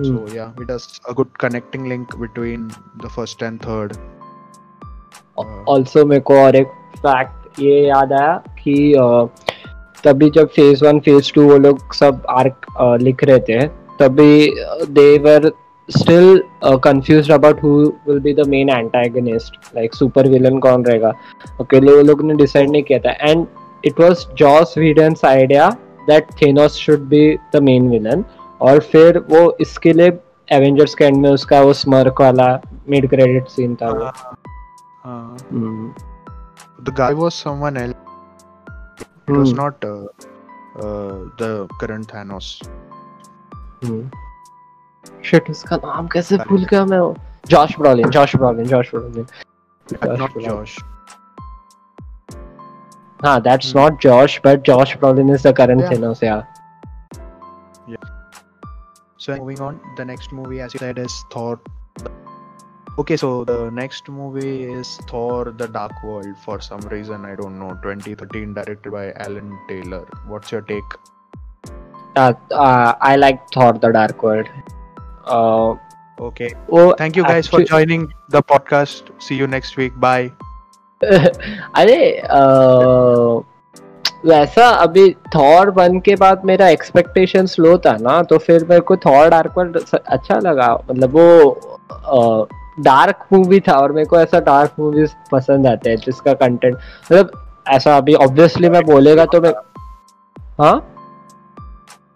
so 0.00 0.26
yeah 0.34 0.52
it 0.62 0.70
has 0.70 0.88
a 1.08 1.12
good 1.12 1.36
connecting 1.40 1.86
link 1.86 2.16
between 2.16 2.68
the 2.68 3.08
first 3.16 3.42
and 3.42 3.60
third 3.60 3.96
also 5.70 6.04
मेरे 6.04 6.20
को 6.20 6.38
और 6.40 6.56
एक 6.56 6.68
fact 6.96 7.60
ये 7.60 7.80
याद 7.86 8.12
आया 8.12 8.36
कि 8.58 8.74
uh, 8.94 9.28
तभी 10.06 10.30
जब 10.30 10.48
फ़ेज़ 10.56 10.84
वन 10.84 10.98
फ़ेज़ 11.00 11.32
टू 11.34 11.42
वो 11.50 11.56
लोग 11.58 11.92
सब 11.94 12.22
आर्क 12.30 12.66
लिख 13.02 13.24
रहे 13.24 13.38
थे 13.48 13.66
तभी 14.00 14.34
they 14.90 15.06
were 15.24 15.50
still 15.88 16.42
confuse 16.84 17.30
about 17.32 17.62
who 17.62 17.70
will 18.08 18.18
be 18.20 18.32
the 18.34 18.46
main 18.48 18.70
antagonist 18.70 19.56
like 19.76 19.94
super 19.94 20.28
villain 20.28 20.58
कौन 20.58 20.84
रहेगा। 20.84 21.12
अकेले 21.60 21.92
वो 21.96 22.02
लोग 22.02 22.22
ने 22.22 22.34
डिसाइड 22.34 22.70
नहीं 22.70 22.82
किया 22.82 22.98
था। 22.98 23.10
And 23.30 23.46
it 23.84 24.00
was 24.00 24.26
Joss 24.38 24.74
Whedon's 24.78 25.24
idea 25.24 25.68
that 26.08 26.24
Thanos 26.42 26.76
should 26.76 27.08
be 27.08 27.38
the 27.54 27.62
main 27.62 27.88
villain 27.90 28.24
और 28.60 28.80
फिर 28.92 29.18
वो 29.30 29.56
इसके 29.60 29.92
लिए 29.92 30.18
एवेंजर्स 30.52 30.94
के 30.94 31.04
एंड 31.04 31.16
में 31.16 31.30
उसका 31.30 31.60
वो 31.60 31.72
स्मर्क 31.72 32.20
वाला 32.20 32.48
मिड 32.90 33.08
क्रेडिट 33.10 33.48
सीन 33.48 33.74
था 33.82 33.90
वो। 33.90 34.04
uh, 34.04 34.10
uh, 35.06 35.42
hmm. 35.52 35.92
The 36.86 36.92
guy 36.92 37.12
was 39.25 39.25
someone 39.25 39.31
else 39.31 39.31
it 39.31 39.33
was 39.33 39.51
Hmm. 39.51 39.59
not 39.61 39.85
uh, 39.85 40.05
uh, 40.85 41.15
the 41.41 41.67
current 41.81 42.07
thanos 42.13 42.51
shit 45.25 45.49
उसका 45.49 45.75
नाम 45.85 46.07
कैसे 46.13 46.35
अरे। 46.35 46.45
भूल 46.49 46.63
गया 46.71 46.85
मैं 46.85 46.99
Josh 47.49 47.77
Brolin 47.79 48.09
Josh 48.09 48.35
Brolin 48.35 48.65
Josh 48.67 48.91
Brolin 48.95 49.25
Uh, 49.87 50.15
not 50.19 50.33
Brolin. 50.33 50.45
josh 50.47 50.73
हाँ 53.25 53.41
that's 53.41 53.67
Hmm. 53.67 53.75
Not 53.77 54.01
Josh 54.01 54.39
but 54.45 54.61
Josh 54.65 54.95
Brolin 54.97 55.29
is 55.35 55.47
the 55.47 55.55
current 55.57 55.81
Yeah. 55.81 55.91
Thanos 55.91 56.23
या 56.23 56.43
So 59.23 59.33
moving 59.39 59.59
on, 59.65 59.75
the 59.97 60.03
next 60.05 60.31
movie, 60.35 60.59
as 60.67 60.73
you 60.75 60.79
said, 60.83 60.99
is 61.01 61.15
Thor. 61.33 61.57
Okay, 62.97 63.15
so 63.17 63.29
the 63.45 63.69
next 63.71 64.09
movie 64.09 64.63
is 64.63 64.89
Thor: 65.11 65.45
The 65.61 65.67
Dark 65.67 66.01
World. 66.03 66.33
For 66.45 66.57
some 66.61 66.81
reason, 66.95 67.25
I 67.25 67.35
don't 67.35 67.57
know. 67.59 67.69
2013, 67.85 68.53
directed 68.57 68.91
by 68.91 69.05
Alan 69.27 69.53
Taylor. 69.69 70.01
What's 70.27 70.51
your 70.51 70.61
take? 70.73 70.97
uh, 72.15 72.33
uh, 72.51 72.93
I 73.11 73.15
like 73.15 73.45
Thor: 73.53 73.71
The 73.85 73.91
Dark 73.99 74.23
World. 74.23 74.51
Uh, 75.25 75.75
Okay. 76.25 76.47
वो 76.69 76.81
Thank 76.97 77.15
you 77.17 77.23
guys 77.27 77.47
for 77.51 77.61
actually- 77.61 77.67
joining 77.69 78.01
the 78.33 78.41
podcast. 78.49 79.07
See 79.27 79.37
you 79.43 79.47
next 79.53 79.77
week. 79.77 79.95
Bye. 80.03 80.27
अरे 81.81 81.95
uh, 82.39 83.41
वैसा 84.25 84.67
अभी 84.83 85.09
Thor 85.35 85.69
one 85.77 85.99
के 86.05 86.15
बाद 86.23 86.41
मेरा 86.45 86.67
expectation 86.69 87.47
low 87.59 87.77
था 87.85 87.95
ना 88.01 88.21
तो 88.31 88.37
फिर 88.47 88.65
मेरे 88.69 88.81
को 88.89 88.97
थॉर 89.05 89.29
डार्क 89.29 89.57
वर्ल्ड 89.57 89.77
अच्छा 89.95 90.37
लगा 90.39 90.67
मतलब 90.89 91.15
वो 91.17 92.47
डार्क 92.78 93.26
मूवी 93.32 93.60
था 93.68 93.76
और 93.78 93.92
मेरे 93.92 94.06
को 94.08 94.18
ऐसा 94.20 94.40
डार्क 94.40 94.74
मूवीज़ 94.78 95.12
पसंद 95.32 95.66
आते 95.66 95.90
हैं 95.90 95.96
जिसका 95.96 96.32
कंटेंट 96.34 96.74
मतलब 96.74 97.30
ऐसा 97.68 97.96
अभी 97.96 98.14
ऑब्वियसली 98.14 98.68
मैं 98.68 98.82
बोलेगा 98.86 99.24
तो 99.26 99.40
मैं 99.40 99.52
हाँ? 100.60 100.78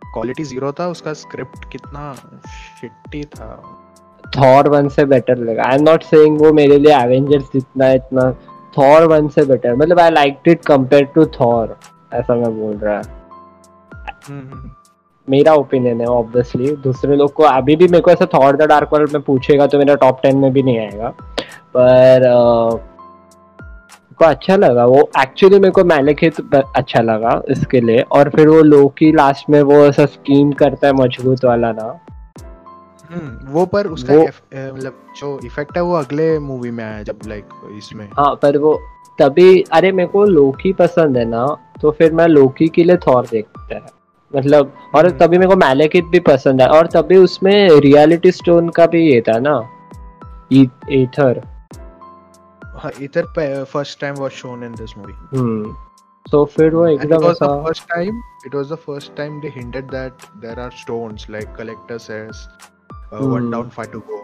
क्वालिटी 0.04 0.44
ज़ीरो 0.44 0.72
था 0.72 0.86
उसका 0.88 1.12
स्क्रिप्ट 1.12 1.64
कितना 1.72 2.12
शिट्टी 2.80 3.22
था। 3.24 3.50
थॉर 4.36 4.68
वन 4.68 4.88
से 4.88 5.04
बेटर 5.04 5.38
लगा। 5.38 5.62
आई 5.62 5.76
एम 5.76 5.82
नॉट 5.82 6.02
सेइंग 6.02 6.40
वो 6.40 6.52
मेरे 6.52 6.78
लिए 6.78 6.94
एवेंजर्स 6.96 7.44
जितना 7.52 7.90
इतना। 7.92 8.30
थॉर 8.78 9.06
वन 9.08 9.28
से 9.28 9.44
बेटर 9.44 9.74
मतलब 9.76 10.00
I 10.00 10.10
like 10.10 10.48
it 10.48 10.64
compare 10.66 11.04
to 11.14 11.24
Thor 11.40 11.76
ऐसा 12.14 12.34
मैं 12.34 12.50
बोल 12.60 12.76
रहा। 12.76 13.00
हम्म, 14.28 14.70
मेरा 15.28 15.52
ओपिनियन 15.54 16.00
है 16.00 16.06
ऑब्वियसली 16.08 16.70
दूसरे 16.84 17.16
लोग 17.16 17.32
को 17.32 17.42
अभी 17.42 17.76
भी 17.76 17.88
मेरे 17.88 18.00
को 18.02 18.10
ऐसा 18.10 18.26
थॉर 18.34 18.56
द 18.56 18.68
डार्क 18.68 18.92
वर्ल्ड 18.92 19.12
में 19.12 19.22
पूछेगा 19.22 19.66
तो 19.66 19.78
मेरा 19.78 19.94
टॉप 19.96 20.20
टेन 20.22 20.36
में 20.38 20.52
भी 20.52 20.62
नहीं 20.62 20.78
आएगा. 20.78 21.08
पर 21.76 22.20
मेरे 22.20 24.14
को 24.16 24.24
अच्छा 24.24 24.56
लगा. 24.56 24.84
वो 24.86 25.08
एक्चुअली 25.20 25.58
मेरे 25.58 25.70
को 25.72 25.84
मैलेकित 25.84 26.40
अच्छा 26.54 27.00
लगा 27.02 27.40
इसके 27.50 27.80
लिए. 27.80 28.00
और 28.12 28.30
फिर 28.30 28.48
वो 28.48 28.60
लोकी 28.62 29.12
लास्ट 29.12 29.50
में 29.50 29.60
वो 29.62 29.84
ऐसा 29.84 30.06
स्कीम 30.06 30.52
करता 30.62 30.86
है 30.86 30.92
मज़बूत 30.94 31.44
वाला 31.44 31.72
ना. 31.72 31.88
हम्म, 33.10 33.52
वो 33.52 33.64
पर 33.66 33.86
उसका 33.88 34.14
मतलब 34.14 34.98
जो 35.20 35.38
इफ़ेक्ट 35.44 35.76
है 35.76 35.82
वो 35.82 35.94
अगले 35.96 36.38
मूवी 36.38 36.70
में 36.70 36.84
आया 36.84 37.02
जब 37.02 37.18
लाइक 37.28 37.44
इसमें. 37.76 38.08
हाँ 38.18 38.34
पर 38.42 38.58
वो 38.58 38.78
तभी 39.18 39.62
अरे 39.72 39.92
मेरे 39.92 40.08
को 40.08 40.24
लोकी 40.24 40.72
पसंद 40.72 41.16
है 41.16 41.24
ना 41.24 41.46
तो 41.80 41.90
फिर 41.90 42.12
मैं 42.12 42.26
लोकी 42.28 42.68
के 42.68 42.84
लिए 42.84 42.96
थॉर 43.06 43.26
देखता 43.30 43.74
है. 43.74 43.99
मतलब 44.32 44.72
और 44.94 45.10
तभी 45.18 45.38
मेरे 45.38 45.48
को 45.48 45.56
मैलेकित 45.58 46.04
भी 46.06 46.20
पसंद 46.26 46.62
है 46.62 46.68
और 46.68 46.86
तभी 46.86 47.16
उसमें 47.18 47.80
रियलिटी 47.80 48.32
स्टोन 48.32 48.68
का 48.70 48.86
भी 48.86 49.02
ये 49.02 49.20
था 49.28 49.38
ना 49.40 49.58
Aether 50.52 51.42
Aether 53.02 53.24
first 53.64 54.00
time 54.00 54.14
was 54.16 54.30
shown 54.32 54.64
in 54.64 54.74
this 54.74 54.96
movie 54.98 55.12
so 56.26 56.44
फिर 56.46 56.74
वो 56.74 56.86
एकदम 56.86 57.32
सा 57.32 57.46
first 57.64 57.88
time 57.88 58.22
it 58.46 58.54
was 58.54 58.72
the 58.72 58.76
first 58.76 59.14
time 59.16 59.40
they 59.40 59.48
hinted 59.56 59.90
that 59.90 60.26
there 60.36 60.60
are 60.60 60.70
stones 60.76 61.26
like 61.30 61.54
collector 61.56 61.98
says 62.00 62.46
one 63.14 63.50
down 63.50 63.68
five 63.68 63.90
to 63.92 64.00
go 64.08 64.22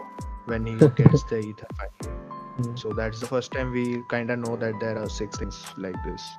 when 0.49 0.67
he 0.67 0.75
gets 0.75 1.25
the 1.33 1.41
Aether 1.45 1.75
fight 1.75 2.77
so 2.77 2.93
that's 2.93 3.23
the 3.23 3.27
first 3.27 3.53
time 3.53 3.71
we 3.71 3.85
kind 4.11 4.31
of 4.31 4.39
know 4.39 4.57
that 4.57 4.75
there 4.75 4.97
are 4.97 5.07
six 5.13 5.41
things 5.41 5.63
like 5.79 5.95
this 6.05 6.29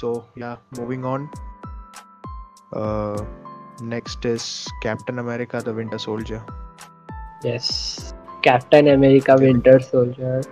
so 0.00 0.24
yeah 0.36 0.56
moving 0.78 1.04
on. 1.04 1.28
Uh, 2.72 3.24
next 3.80 4.24
is 4.24 4.66
captain 4.82 5.18
america 5.18 5.60
the 5.68 5.74
winter 5.80 5.98
soldier. 5.98 6.42
Yes. 7.42 8.14
Captain 8.42 8.88
america 8.88 9.36
winter 9.38 9.80
soldier 9.80 10.42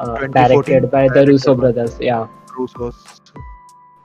uh, 0.00 0.26
directed 0.38 0.90
by 0.90 1.08
the 1.08 1.26
russo 1.26 1.54
brothers 1.54 1.98
yeah. 2.00 2.26
Russo's. 2.58 3.20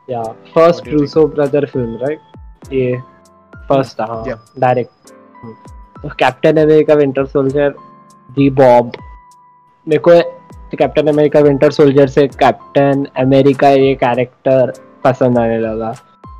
Yeah 0.07 0.33
first 0.53 0.85
russo 0.87 1.23
think? 1.23 1.35
brother 1.35 1.65
film 1.67 1.97
right? 2.01 2.19
Yeah 2.69 3.01
first 3.67 3.99
uh, 3.99 4.23
yeah. 4.27 4.39
direct. 4.59 5.13
So, 6.01 6.09
captain 6.25 6.57
america 6.57 6.95
winter 6.95 7.25
soldier 7.27 7.73
the 8.35 8.49
bomb 8.49 8.91
Captain 10.77 11.07
America 11.07 11.39
winter 11.39 11.71
soldier 11.71 12.07
से 12.07 12.27
captain 12.27 13.05
America 13.17 13.69
ये 13.69 13.93
character 13.95 14.73
पसंद 15.03 15.37
आने 15.37 15.57
लगा। 15.59 15.93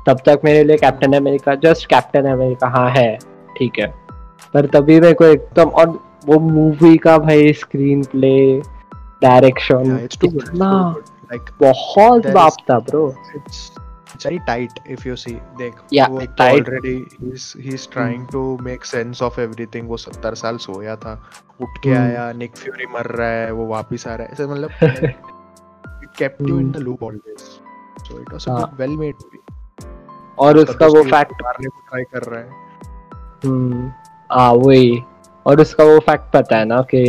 तब 0.06 0.20
तक 0.26 0.40
मेरे 0.44 0.64
लिए 0.64 0.76
Captain 0.76 1.12
America 1.12 1.54
just 1.64 1.86
Captain 1.86 2.30
America 2.30 2.68
हाँ 2.68 2.90
है 2.90 3.16
ठीक 3.58 3.78
है। 3.78 3.86
पर 4.54 4.66
तभी 4.66 5.00
मेरे 5.00 5.12
को 5.12 5.24
एकदम 5.24 5.68
और 5.70 5.88
वो 6.26 6.38
मूवी 6.40 6.96
का 6.96 7.16
भाई 7.18 7.52
स्क्रीन 7.52 8.02
प्ले 8.12 8.60
डायरेक्शन 9.22 9.98
इतना. 10.24 10.94
Like 11.32 11.50
बहुत 11.60 12.26
बाप 12.26 12.56
था 12.70 12.78
bro 12.78 13.06
it's 13.36 13.60
it's 14.22 14.28
very 14.28 14.40
tight 14.48 14.80
if 14.96 15.04
you 15.06 15.16
see 15.22 15.34
देख 15.58 15.74
Yeah, 15.98 16.08
वो 16.10 16.20
तो 16.20 16.36
tight. 16.40 16.68
already 16.68 16.94
he's 17.20 17.46
he's 17.66 17.86
trying 17.94 18.20
hmm. 18.20 18.32
to 18.34 18.42
make 18.68 18.84
sense 18.90 19.22
of 19.28 19.38
everything 19.44 19.88
वो 19.88 19.96
सत्तर 19.96 20.34
साल 20.42 20.56
सोया 20.66 20.96
था 21.04 21.12
उठ 21.60 21.78
के 21.82 21.90
Hmm. 21.90 21.98
आया 22.00 22.30
निक 22.42 22.56
फ्यूरी 22.56 22.86
मर 22.94 23.06
रहा 23.16 23.28
है 23.28 23.52
वो 23.52 23.66
वापस 23.66 24.06
आ 24.06 24.14
रहा 24.14 24.26
है 24.26 24.32
ऐसे 24.32 24.46
मतलब 24.46 24.70
it 26.02 26.12
kept 26.22 26.42
you 26.50 26.58
in 26.58 26.66
Hmm. 26.66 26.72
the 26.78 26.84
loop 26.88 27.02
always 27.10 27.48
so 28.08 28.20
it 28.24 28.32
was 28.36 28.46
a 28.46 28.58
हाँ. 28.58 28.70
well 28.78 28.96
made 29.04 29.24
movie 29.24 29.40
और 30.38 30.58
उसका 30.58 30.86
वो 30.86 31.02
फैक्ट 31.04 31.42
मारने 31.42 31.68
को 31.68 31.80
ट्राई 31.88 32.04
कर 32.14 32.22
रहा 32.30 32.40
है 32.40 32.60
हम्म 33.44 33.90
हाँ 34.32 34.52
वही 34.52 35.02
और 35.46 35.60
उसका 35.60 35.84
वो 35.84 35.98
फैक्ट 36.06 36.32
पता 36.32 36.56
है 36.58 36.64
ना 36.64 36.80
कि 36.94 37.02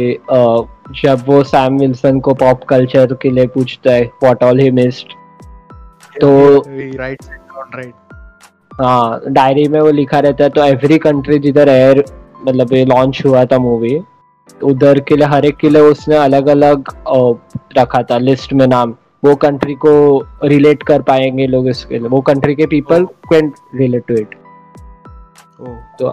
जब 1.01 1.23
वो 1.27 1.43
सैम 1.43 1.77
विल्सन 1.79 2.19
को 2.27 2.33
पॉप 2.43 2.63
कल्चर 2.69 3.13
के 3.21 3.29
लिए 3.31 3.47
पूछता 3.55 3.91
है 3.93 4.03
व्हाट 4.23 4.43
ऑल 4.43 4.59
ही 4.59 4.69
मिस्ड 4.79 5.13
तो- 6.21 6.67
राइट 6.95 7.23
राइट 7.75 7.93
हाँ 8.81 9.21
डायरी 9.27 9.67
में 9.67 9.79
वो 9.81 9.91
लिखा 9.91 10.19
रहता 10.19 10.43
है 10.43 10.49
तो 10.49 10.63
एवरी 10.63 10.97
कंट्री 10.97 11.39
जिधर 11.39 11.69
एयर 11.69 12.03
मतलब 12.47 12.73
ये 12.73 12.85
लॉन्च 12.85 13.21
हुआ 13.25 13.45
था 13.45 13.57
मूवी 13.57 14.01
उधर 14.63 14.99
के 14.99 15.15
लिए 15.15 15.27
हर 15.27 15.45
एक 15.45 15.57
के 15.57 15.69
लिए 15.69 15.81
उसने 15.81 16.15
अलग 16.15 16.47
अलग 16.47 16.83
रखा 17.77 18.03
था 18.03 18.17
लिस्ट 18.17 18.53
में 18.53 18.67
नाम। 18.67 18.95
वो 19.25 19.35
कंट्री 19.35 19.73
को 19.73 19.93
रिलेट 20.43 20.83
कर 20.83 21.01
पाएँगे 21.01 21.47
लोग 21.47 21.67
इसके 21.67 21.99
लिए। 21.99 22.07
वो 22.07 22.21
कंट्री 22.21 22.55
के 22.55 22.65
people 22.65 23.05
can 23.05 23.53
relate 23.75 24.03
to 24.07 24.13
it 24.13 24.35
तो 25.99 26.07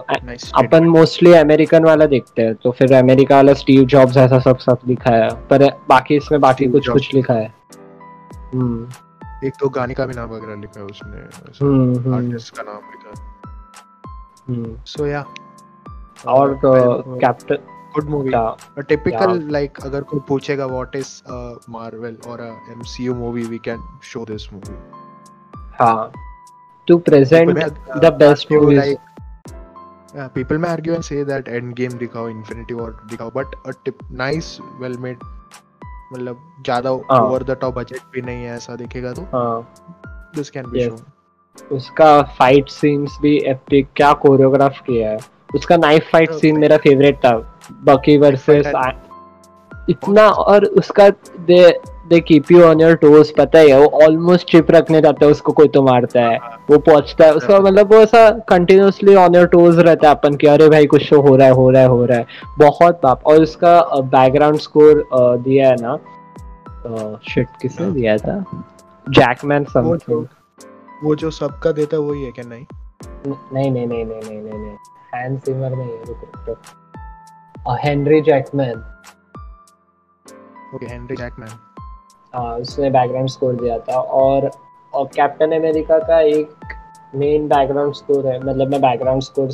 अपन 0.57 0.87
मोस्टली 0.87 1.33
अमेरिकन 1.33 1.83
वाला 1.83 2.05
देखते 2.05 2.41
हैं 2.41 2.55
तो 2.55 2.71
फिर 2.71 2.93
अमेरिका 2.93 3.35
वाला 3.35 3.53
स्टीव 3.53 3.83
जॉब्स 3.85 4.17
ऐसा 4.17 4.39
सब 4.39 4.57
सब 4.57 4.77
लिखा 4.87 5.11
है 5.11 5.29
पर 5.29 5.67
बाकी 5.89 6.15
इसमें 6.15 6.41
बाकी 6.41 6.65
कुछ 6.65 6.89
कुछ 6.89 7.13
लिखा 7.13 7.33
है। 7.33 7.53
हम्म। 8.53 8.87
एक 9.45 9.53
तो 9.59 9.69
गाने 9.77 9.93
का 9.93 10.05
भी 10.05 10.13
नाम 10.13 10.29
वगैरह 10.29 10.55
लिखा 10.61 10.79
है 10.79 10.85
उसने 10.85 11.19
आर्टिस्ट 12.15 12.55
का 12.57 12.63
नाम 12.63 12.81
लिखा 12.91 13.09
है। 13.09 14.75
सो 14.93 15.05
या 15.07 15.25
और 16.31 16.53
तो 16.63 16.71
Captain 17.19 17.57
good 17.95 18.09
movie 18.09 18.31
a 18.33 18.81
typical 18.89 19.39
like 19.51 19.79
अगर 19.85 20.01
कोई 20.11 20.19
पूछेगा 20.27 20.65
व्हाट 20.65 20.95
इज़ 20.95 21.11
अ 21.27 21.37
मार्वल 21.69 22.17
और 22.27 22.41
a 22.41 22.49
MCU 22.71 23.15
movie 23.15 23.43
we 23.43 23.57
can 23.69 23.79
show 24.13 24.25
this 24.25 24.51
movie 24.53 24.75
हाँ। 25.79 26.11
To 26.87 26.97
present 27.09 27.59
the 28.03 28.13
best 28.19 28.51
movie 28.51 28.75
like 28.75 28.97
Yeah, 30.13 30.27
people 30.27 30.57
may 30.57 30.67
argue 30.67 30.93
and 30.93 31.05
say 31.07 31.17
that 31.27 31.45
Endgame 31.57 31.93
dikhao, 31.99 32.23
Infinity 32.29 32.75
War 32.77 32.87
dikhao, 33.11 33.27
but 33.35 33.53
a 33.65 33.73
tip, 33.85 34.01
nice, 34.21 34.49
well-made 34.81 35.21
मतलब 36.13 36.37
ज़्यादा. 36.65 36.91
Over 36.91 37.43
the 37.43 37.57
top 37.61 37.75
budget 37.75 37.99
भी 38.13 38.21
नहीं 38.21 38.43
है 38.43 38.55
ऐसा 38.55 38.75
देखेगा 38.75 39.13
तो। 39.13 39.21
हाँ। 39.33 39.73
This 40.35 40.49
can 40.49 40.69
be. 40.71 40.79
शोन 40.81 40.97
उसका 41.71 42.21
फाइट 42.37 42.69
सीन्स 42.69 43.17
भी 43.21 43.37
एपिक 43.49 43.87
क्या 43.95 44.11
कोरियोग्राफ 44.21 44.79
किया 44.81 45.09
है। 45.09 45.17
उसका 45.55 45.77
नाइफ 45.77 46.09
फाइट 46.11 46.31
सीन 46.33 46.59
मेरा 46.59 46.77
फेवरेट 46.77 47.17
था। 47.17 47.35
बकी 47.83 48.17
वर्सेस 48.17 48.67
इतना 49.89 50.27
और 50.29 50.65
उसका 50.65 51.09
they 51.41 51.61
they 52.11 52.19
keep 52.21 52.51
you 52.51 52.63
on 52.63 52.81
your 52.81 52.95
toes 53.01 53.33
पता 53.37 53.59
ही 53.59 53.69
है 53.69 53.79
वो 53.79 53.85
ऑलमोस्ट 54.05 54.51
चिप 54.51 54.71
रखने 54.71 55.01
जाता 55.01 55.25
है 55.25 55.31
उसको 55.31 55.51
कोई 55.51 55.67
तो 55.67 55.81
मारता 55.83 56.21
है। 56.21 56.37
वो 56.69 56.77
पहुँचता 56.79 57.25
है 57.25 57.33
उसका 57.33 57.59
मतलब 57.59 57.93
वो 57.93 57.99
ऐसा 58.01 58.29
कंटिन्यूसली 58.49 59.15
ऑन 59.15 59.35
योर 59.35 59.47
टोज 59.47 59.79
रहता 59.79 60.07
है 60.09 60.15
अपन 60.15 60.35
कि 60.35 60.47
अरे 60.47 60.69
भाई 60.69 60.85
कुछ 60.85 61.07
तो 61.09 61.21
हो 61.21 61.35
रहा 61.35 61.47
है 61.47 61.53
हो 61.53 61.69
रहा 61.69 61.81
है 61.81 61.87
हो 61.87 62.05
रहा 62.05 62.17
है। 62.17 62.25
बहुत 62.59 62.99
बाप 63.03 63.25
और 63.25 63.41
उसका 63.41 63.79
बैकग्राउंड 64.11 64.59
स्कोर 64.59 65.03
दिया 65.13 65.69
है 65.69 65.75
ना 65.81 65.97
शिट 67.29 67.47
किसने 67.61 67.85
हाँ। 67.85 67.93
दिया 67.93 68.17
था? 68.17 68.43
जैकमैन 69.07 69.63
समथिंग 69.63 70.25
वो 71.03 71.15
जो 71.15 71.31
सबका 71.31 71.71
देता 71.71 71.97
है 71.97 72.03
वही 72.03 72.23
है 72.23 72.31
क्या? 72.31 72.45
नहीं? 72.47 72.65
नहीं 73.27 73.71
नहीं 73.71 73.87
नहीं 73.87 74.05
नहीं 74.05 74.21
नहीं 74.21 74.41
नहीं 74.41 74.75
हैंड 75.13 75.39
सिमर 75.39 75.75
नहीं 75.75 75.89
है 75.89 76.03
रुको 76.05 76.31
रुको। 76.47 77.75
Henry 77.83 78.21
Jackman 78.21 78.83
okay 80.75 80.85
Henry 80.85 81.15
Jackman 81.15 81.49
हाँ 82.33 82.57
उसने 82.57 82.89
बैकग्राउंड 82.89 83.29
स्कोर 83.29 83.55
दिया 83.55 83.77
था 83.79 83.99
और 84.17 84.49
और 84.93 85.07
कैप्टन 85.15 85.51
अमेरिका 85.51 85.97
का 85.99 86.19
एक 86.19 86.75
मेन 87.15 87.47
बैकग्राउंड 87.47 87.93
स्कोर 87.93 88.27
है 88.27 88.39
मतलब 88.39 88.69
मैं 88.71 88.81
बैकग्राउंड 88.81 89.21
स्कोर 89.21 89.49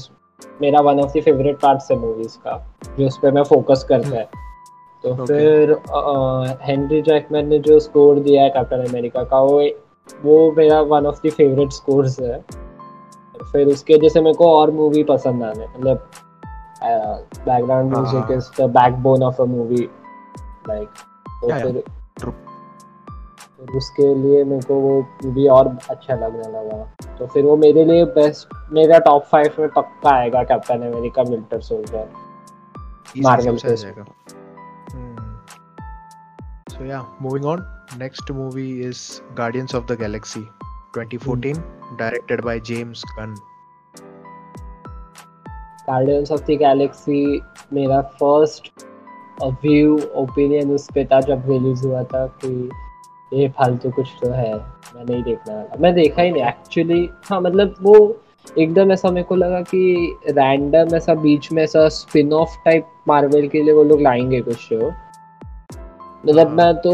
मेरा 0.62 0.82
one 0.82 1.00
of 1.00 1.18
the 1.18 1.22
favourite 1.22 1.60
parts 1.60 1.92
है 1.92 1.98
मूवीज़ 1.98 2.38
का 2.38 2.58
जो 2.98 3.08
उस 3.08 3.18
पर 3.18 3.32
मैं 3.32 3.44
फोकस 3.44 3.86
करता 3.90 4.18
है 4.18 4.30
तो 5.04 5.10
Okay. 5.10 5.28
फिर 5.28 5.72
हेनरी 6.62 7.02
जैकमैन 7.02 7.48
ने 7.48 7.60
जो 7.60 7.80
स्कोर 7.80 8.20
दिया 8.20 8.44
है 8.44 8.50
कैप्टन 8.50 8.86
अमेरिका 8.86 9.24
का 9.24 9.40
वो 9.42 9.60
वो 10.24 10.52
मेरा 10.52 10.80
one 10.84 11.06
of 11.06 11.20
the 11.26 11.30
favourite 11.30 11.72
scores 11.72 12.20
है 12.20 12.40
फिर 13.52 13.68
उसके 13.68 13.96
वजह 13.96 14.10
से 14.10 14.22
मेरे 14.22 14.38
को 14.38 14.52
और 14.52 14.72
मूवी 14.72 15.04
पसंद 15.04 15.44
आने 15.44 15.68
मतलब 15.68 16.10
बैकग्राउंड 17.46 17.94
हाँ, 17.94 18.02
म्यूज़िक 18.02 18.24
हाँ। 18.24 18.38
Is 18.38 18.50
the 18.62 18.70
backbone 18.72 19.24
of 19.24 19.42
a 19.42 19.46
movie 19.46 19.88
like 20.70 20.88
तो 21.42 21.50
yeah. 21.50 21.62
फिर 21.62 21.84
True. 22.20 22.34
फिर 22.34 22.47
उसके 23.76 24.14
लिए 24.16 24.44
मेरे 24.44 24.62
को 24.62 24.74
वो 24.74 25.00
मूवी 25.24 25.48
और 25.48 25.68
अच्छा 25.90 26.16
लगने 26.16 26.48
लगा। 26.52 27.16
तो 27.20 27.28
फिर 27.28 27.46
वो 27.46 27.56
मेरे 27.58 27.86
लिए 27.86 28.06
बेस्ट 28.06 28.56
मेरा 28.72 29.00
टॉप 29.00 29.24
फाइव 29.24 29.56
में 29.60 29.70
पक्का 29.70 30.10
आएगा 30.10 30.44
कैप्टन 30.44 30.82
अमेरिका 30.92 31.22
विंटर 31.22 31.62
सोल्जर 31.62 32.08
के 33.18 33.76
जाएगा। 33.76 34.06
So 36.70 36.86
yeah 36.86 37.06
moving 37.22 37.46
on 37.46 37.66
next 37.98 38.32
movie 38.32 38.70
is 38.88 39.02
Guardians 39.38 39.76
of 39.76 39.86
the 39.86 39.98
Galaxy 40.00 40.48
2014 40.98 41.60
directed 42.00 42.44
by 42.46 42.60
James 42.60 43.04
Gunn 43.20 43.36
Guardians 45.90 46.32
of 46.32 46.42
the 46.42 46.58
Galaxy 46.60 47.42
मेरा 47.74 48.02
फ़र्स्ट 48.02 48.72
व्यू 49.64 50.00
ओपिनियन 50.16 50.72
उस 50.72 50.88
पे 50.96 51.06
था 51.06 51.22
जब 51.22 51.50
रिलीज़ 51.50 51.88
हुआ 51.88 52.04
था 52.04 52.26
कि 52.28 52.70
ये 53.32 53.48
फालतू 53.50 53.90
कुछ 53.92 54.08
तो 54.22 54.30
है। 54.32 54.54
मैं 54.96 55.04
नहीं 55.06 55.24
देखने 55.24 55.78
मैं 55.80 55.94
देखा 55.94 56.22
ही 56.22 56.32
नहीं 56.32 56.44
एक्चुअली 56.44 57.10
हाँ 57.30 57.40
मतलब 57.42 57.76
वो 57.82 57.96
एकदम 58.60 58.92
ऐसा 58.92 59.10
मेरे 59.12 59.24
को 59.24 59.36
लगा 59.36 59.62
कि 59.62 59.80
रैंडम 60.30 60.96
ऐसा 60.96 61.14
बीच 61.14 61.52
में 61.52 61.64
ऐसा 61.64 61.88
स्पिन 61.90 62.34
ऑफ़ 62.34 62.56
टाइप 62.66 62.88
मार्वल 63.08 63.48
के 63.48 63.64
लिए 63.64 63.74
वो 63.74 63.84
लोग 63.84 64.02
लाएँगे 64.02 64.42
कुछ 64.42 64.56
शो 64.58 64.90
मतलब 66.26 66.48
हाँ। 66.48 66.56
मैं 66.56 66.74
तो 66.78 66.92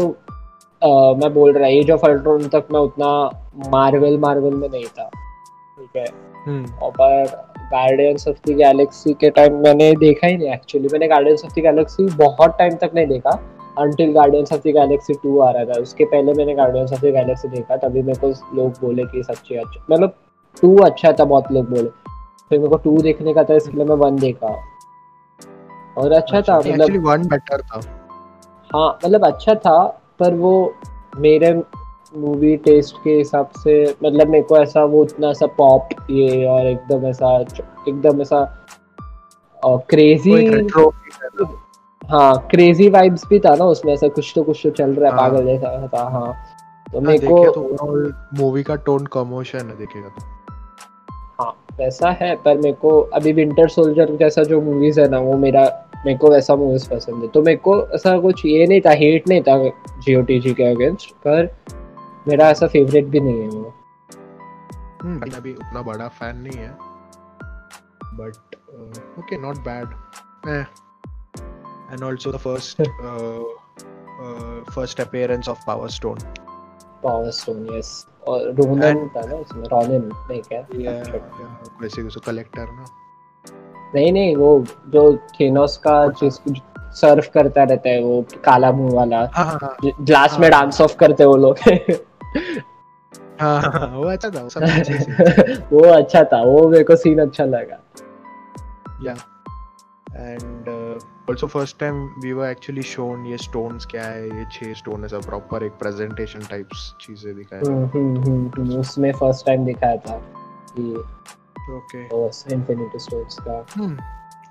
अ, 0.82 1.14
मैं 1.20 1.32
बोल 1.34 1.52
रहा 1.52 1.68
एज 1.68 1.90
ऑफ़ 1.90 2.04
अल्ट्रॉन 2.06 2.48
तक 2.48 2.66
मैं 2.72 2.80
उतना 2.80 3.06
मार्वल 3.70 4.18
मार्वल 4.18 4.54
में 4.54 4.68
नहीं 4.68 4.84
था। 4.84 5.08
ठीक 5.08 5.96
है? 5.96 6.04
हम्म। 6.46 6.74
और 6.82 6.90
पर 6.90 7.24
गार्डियंस 7.72 8.28
ऑफ़ 8.28 8.36
द 8.48 8.54
गैलेक्सी 8.56 9.12
के 9.20 9.30
टाइम 9.30 9.54
मैंने 9.56 9.92
देखा 9.96 10.26
ही 10.26 10.36
नहीं 10.36 10.48
एक्चुअली 10.48 10.88
मैंने 10.92 11.08
गार्डियंस 11.08 11.44
ऑफ़ 11.44 11.52
द 11.52 11.62
गैलेक्सी 11.62 12.04
बहुत 12.16 12.56
टाइम 12.58 12.74
तक 12.76 12.90
नहीं 12.94 13.06
देखा। 13.06 13.30
Until 13.78 14.12
Guardians 14.12 14.52
of 14.52 14.60
the 14.60 14.72
Galaxy 14.74 15.14
2 15.16 15.38
आ 15.40 15.50
रहा 15.50 15.64
था। 15.64 15.80
उसके 15.80 16.04
पहले 16.04 16.32
मैंने 16.34 16.54
गार्डियंस 16.54 16.92
ऑफ़ 16.92 17.00
द 17.00 17.12
गैलेक्सी 17.14 17.48
देखा 17.48 17.76
तभी 17.76 18.02
मेरे 18.02 18.18
को 18.20 18.28
लोग 18.56 18.70
बोले 18.80 19.04
कि 19.04 19.22
सच्ची 19.22 19.54
अच्छा। 19.56 19.84
मतलब 19.90 20.14
2 20.56 20.76
अच्छा 20.84 21.12
था 21.12 21.24
बहुत 21.24 21.52
लोग 21.52 21.68
बोले। 21.70 21.88
फिर 22.50 22.58
मेरे 22.58 22.68
को 22.68 22.78
2 22.80 23.02
देखने 23.02 23.34
का 23.34 23.44
था 23.44 23.54
इसलिए 23.54 23.84
मैं 23.84 23.96
1 24.00 24.20
देखा। 24.20 24.54
और 25.98 26.12
अच्छा 26.12 26.40
था 26.40 26.58
मतलब 26.58 26.70
एक्चुअली 26.70 26.98
वन 27.00 27.26
बेटर 27.28 27.62
था। 27.62 27.80
हाँ 28.70 28.98
मतलब 29.04 29.24
अच्छा 29.26 29.54
था 29.54 29.84
पर 30.20 30.34
वो 30.34 30.74
मेरे 31.18 31.52
मूवी 32.16 32.56
टेस्ट 32.64 32.96
के 33.04 33.10
हिसाब 33.10 33.50
से 33.58 33.74
मतलब 34.04 34.28
मेरे 34.28 34.44
को 34.44 34.56
ऐसा 34.56 34.84
वो 34.84 35.02
उतना 35.02 35.32
सा 35.32 35.46
पॉप 35.56 35.88
ये 36.10 36.44
और 36.46 36.66
एकदम 36.66 37.06
ऐसा 37.06 37.38
एकदम 37.88 38.20
ऐसा 38.22 38.44
क्रेजी 39.88 40.32
है 42.10 42.48
क्रेजी 42.50 42.88
वाइब्स 42.88 43.26
भी 43.28 43.38
था 43.38 43.54
ना 43.54 43.64
उसमें 43.64 43.92
ऐसा 43.92 44.08
कुछ 44.08 44.32
तो 44.34 44.42
कुछ 44.42 44.60
तो 44.62 44.70
चल 44.70 44.94
रहा 44.94 45.10
है 45.10 45.16
हाँ। 45.16 45.30
पागल 45.30 45.44
जैसा 45.46 45.86
था 45.86 46.02
हाँ। 46.02 46.34
तो 46.92 46.98
हाँ, 46.98 47.06
मेरे 47.06 47.26
को 47.26 47.50
तो 47.50 48.42
मूवी 48.42 48.62
का 48.62 48.76
टोन 48.76 49.06
कमोशन 49.06 49.58
है 49.58 49.76
देखेगा 49.76 50.08
तो। 50.08 50.32
हाँ 51.42 51.66
वैसा 51.78 52.10
है 52.10 52.34
पर 52.36 52.58
मेरे 52.58 52.72
को 52.72 53.00
अभी 53.00 53.32
विंटर 53.32 53.68
सोल्जर 53.68 54.16
जैसा 54.16 54.42
जो 54.42 54.60
मूवीज़ 54.60 55.00
है 55.00 55.08
ना 55.08 55.18
वो 55.18 55.36
मेरा 55.36 55.88
मेरे 56.06 56.18
को 56.18 56.30
वैसा 56.30 56.56
मूवीज़ 56.56 56.88
पसंद 56.90 57.22
है। 57.22 57.28
तो 57.28 57.42
मेरे 57.42 57.56
को 57.56 57.86
ऐसा 57.86 58.18
कुछ 58.18 58.46
ये 58.46 58.66
नहीं 58.66 58.80
था 58.80 58.90
हेट 58.90 59.28
नहीं 59.28 59.42
था 59.42 59.56
जियो 60.00 60.22
के 60.28 60.64
अगेंस्ट 60.64 61.10
पर 61.26 61.56
मेरा 62.28 62.50
ऐसा 62.50 62.66
फेवरेट 62.66 63.04
भी 63.04 63.20
नहीं 63.20 63.42
है 63.42 63.48
वो। 63.48 63.74
हम्म 65.02 65.36
अभी 65.36 65.52
उतना 65.52 65.82
बड़ा 65.82 66.08
फ़ैन 66.08 66.36
नहीं 66.36 66.58
है। 66.58 66.76
But 68.14 68.56
okay 69.18 69.36
not 69.42 69.56
bad 69.56 69.86
and 71.94 72.04
also 72.04 72.32
the 72.32 72.36
first 72.36 72.82
first 74.74 75.00
appearance 75.00 75.48
of 75.48 75.58
power 75.66 75.88
stone 75.90 76.18
power 77.04 77.30
stone 77.30 77.66
yes 77.74 77.94
और 78.28 78.50
रोनन 78.52 79.08
था 79.16 79.24
ना 79.26 79.34
उसमें 79.36 79.64
रोनन 79.68 80.10
नहीं 80.30 80.42
क्या? 80.42 80.60
वैसे 81.82 82.02
कुछ 82.02 82.16
कलेक्टर 82.26 82.62
ना। 82.62 82.84
नहीं 83.94 84.12
नहीं 84.12 84.36
वो 84.36 84.64
जो 84.88 85.02
थेनोस 85.40 85.76
का 85.76 86.06
जिस 86.20 86.38
सर्फ 87.00 87.30
करता 87.34 87.62
रहता 87.62 87.88
है 87.90 88.02
वो 88.02 88.24
काला 88.44 88.70
मुँह 88.72 88.94
वाला 88.94 89.18
हाँ 89.34 89.44
हाँ 89.44 89.58
हाँ। 89.62 89.76
ग्लास 90.00 90.38
में 90.40 90.48
हाँ। 90.50 90.50
डांस 90.50 90.80
ऑफ़ 90.80 90.96
करते 90.96 91.24
वो 91.24 91.36
लोग। 91.36 91.58
हाँ 93.40 93.60
हाँ, 93.62 93.70
हाँ, 93.72 93.88
वो 93.96 94.04
अच्छा 94.04 94.30
था 94.30 94.48
सब 94.48 95.68
वो 95.72 95.82
अच्छा 95.92 96.22
था 96.24 96.42
वो 96.42 96.68
मेरे 96.68 96.84
को 96.84 96.96
सीन 96.96 97.18
अच्छा 97.18 97.44
लगा। 97.44 97.78
Yeah 99.02 99.14
and 100.16 100.68
Also 101.29 101.47
first 101.47 101.79
time 101.79 102.03
we 102.23 102.31
were 102.33 102.49
actually 102.49 102.81
shown 102.91 103.25
ये 103.25 103.37
स्टोन्स 103.37 103.85
क्या 103.91 104.03
है 104.03 104.27
ये 104.37 104.45
छह 104.51 104.73
स्टोन 104.73 105.05
ऐसा 105.05 105.19
प्रॉपर 105.27 105.63
एक 105.63 105.71
प्रेजेंटेशन 105.79 106.45
टाइप्स 106.49 106.93
चीजें 107.01 107.35
दिखाया 107.35 107.61
हम्म, 107.67 107.85
हम्म, 107.85 108.23
हम्म, 108.23 108.47
हम्म, 108.57 108.79
उसमें 108.79 109.11
फर्स्ट 109.19 109.45
टाइम 109.45 109.65
दिखाया 109.65 109.97
था 110.07 110.17
कि 110.71 110.93
ओके 111.75 112.03
इन्फिनिटी 112.55 112.99
स्टोन्स 112.99 113.39
का 113.39 113.65
Hmm, 113.75 113.95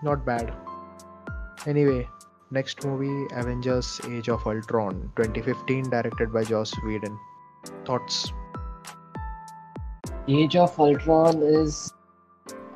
not 0.03 0.25
bad. 0.25 0.53
Anyway, 1.67 2.07
next 2.51 2.85
movie 2.85 3.27
Avengers 3.35 3.89
Age 4.09 4.29
of 4.29 4.47
Ultron 4.47 5.01
2015 5.17 5.91
directed 5.91 6.33
by 6.33 6.45
Joss 6.45 6.75
Whedon. 6.85 7.19
Thoughts? 7.85 8.21
Age 10.29 10.57
of 10.57 10.79
Ultron 10.79 11.43
is 11.43 11.93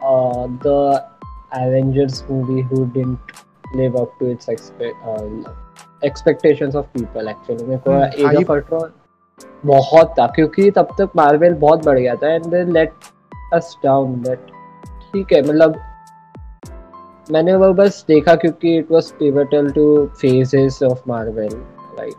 uh, 0.02 0.48
the 0.66 1.04
Avengers 1.52 2.24
movie 2.28 2.62
who 2.62 2.86
didn't 2.88 3.32
live 3.75 3.95
up 3.95 4.11
to 4.19 4.25
its 4.25 4.47
expe- 4.47 4.95
uh, 5.05 5.51
expectations 6.03 6.75
of 6.75 6.85
people 6.93 7.29
actually. 7.29 7.63
मेरे 7.67 7.77
को 7.77 7.91
Hmm, 7.91 8.29
Age 8.29 8.37
of 8.41 8.55
Ultron 8.55 8.89
बहुत 9.65 10.13
था 10.19 10.27
क्योंकि 10.27 10.69
तब 10.71 10.95
तक 10.99 11.09
Marvel 11.15 11.53
बहुत 11.53 11.85
बढ़ 11.85 11.99
गया 11.99 12.15
था 12.15 12.33
and 12.33 12.45
they 12.45 12.63
let 12.71 12.93
us 13.53 13.75
down 13.83 14.13
that 14.21 14.47
ठीक 15.13 15.33
है 15.33 15.41
मतलब 15.41 15.75
मैंने 17.31 17.55
वो 17.55 17.71
बस 17.73 18.03
देखा 18.07 18.35
क्योंकि 18.35 18.77
it 18.77 18.91
was 18.91 19.11
pivotal 19.11 19.69
to 19.71 19.85
phases 20.21 20.81
of 20.83 21.01
Marvel 21.07 21.49
like 21.99 22.15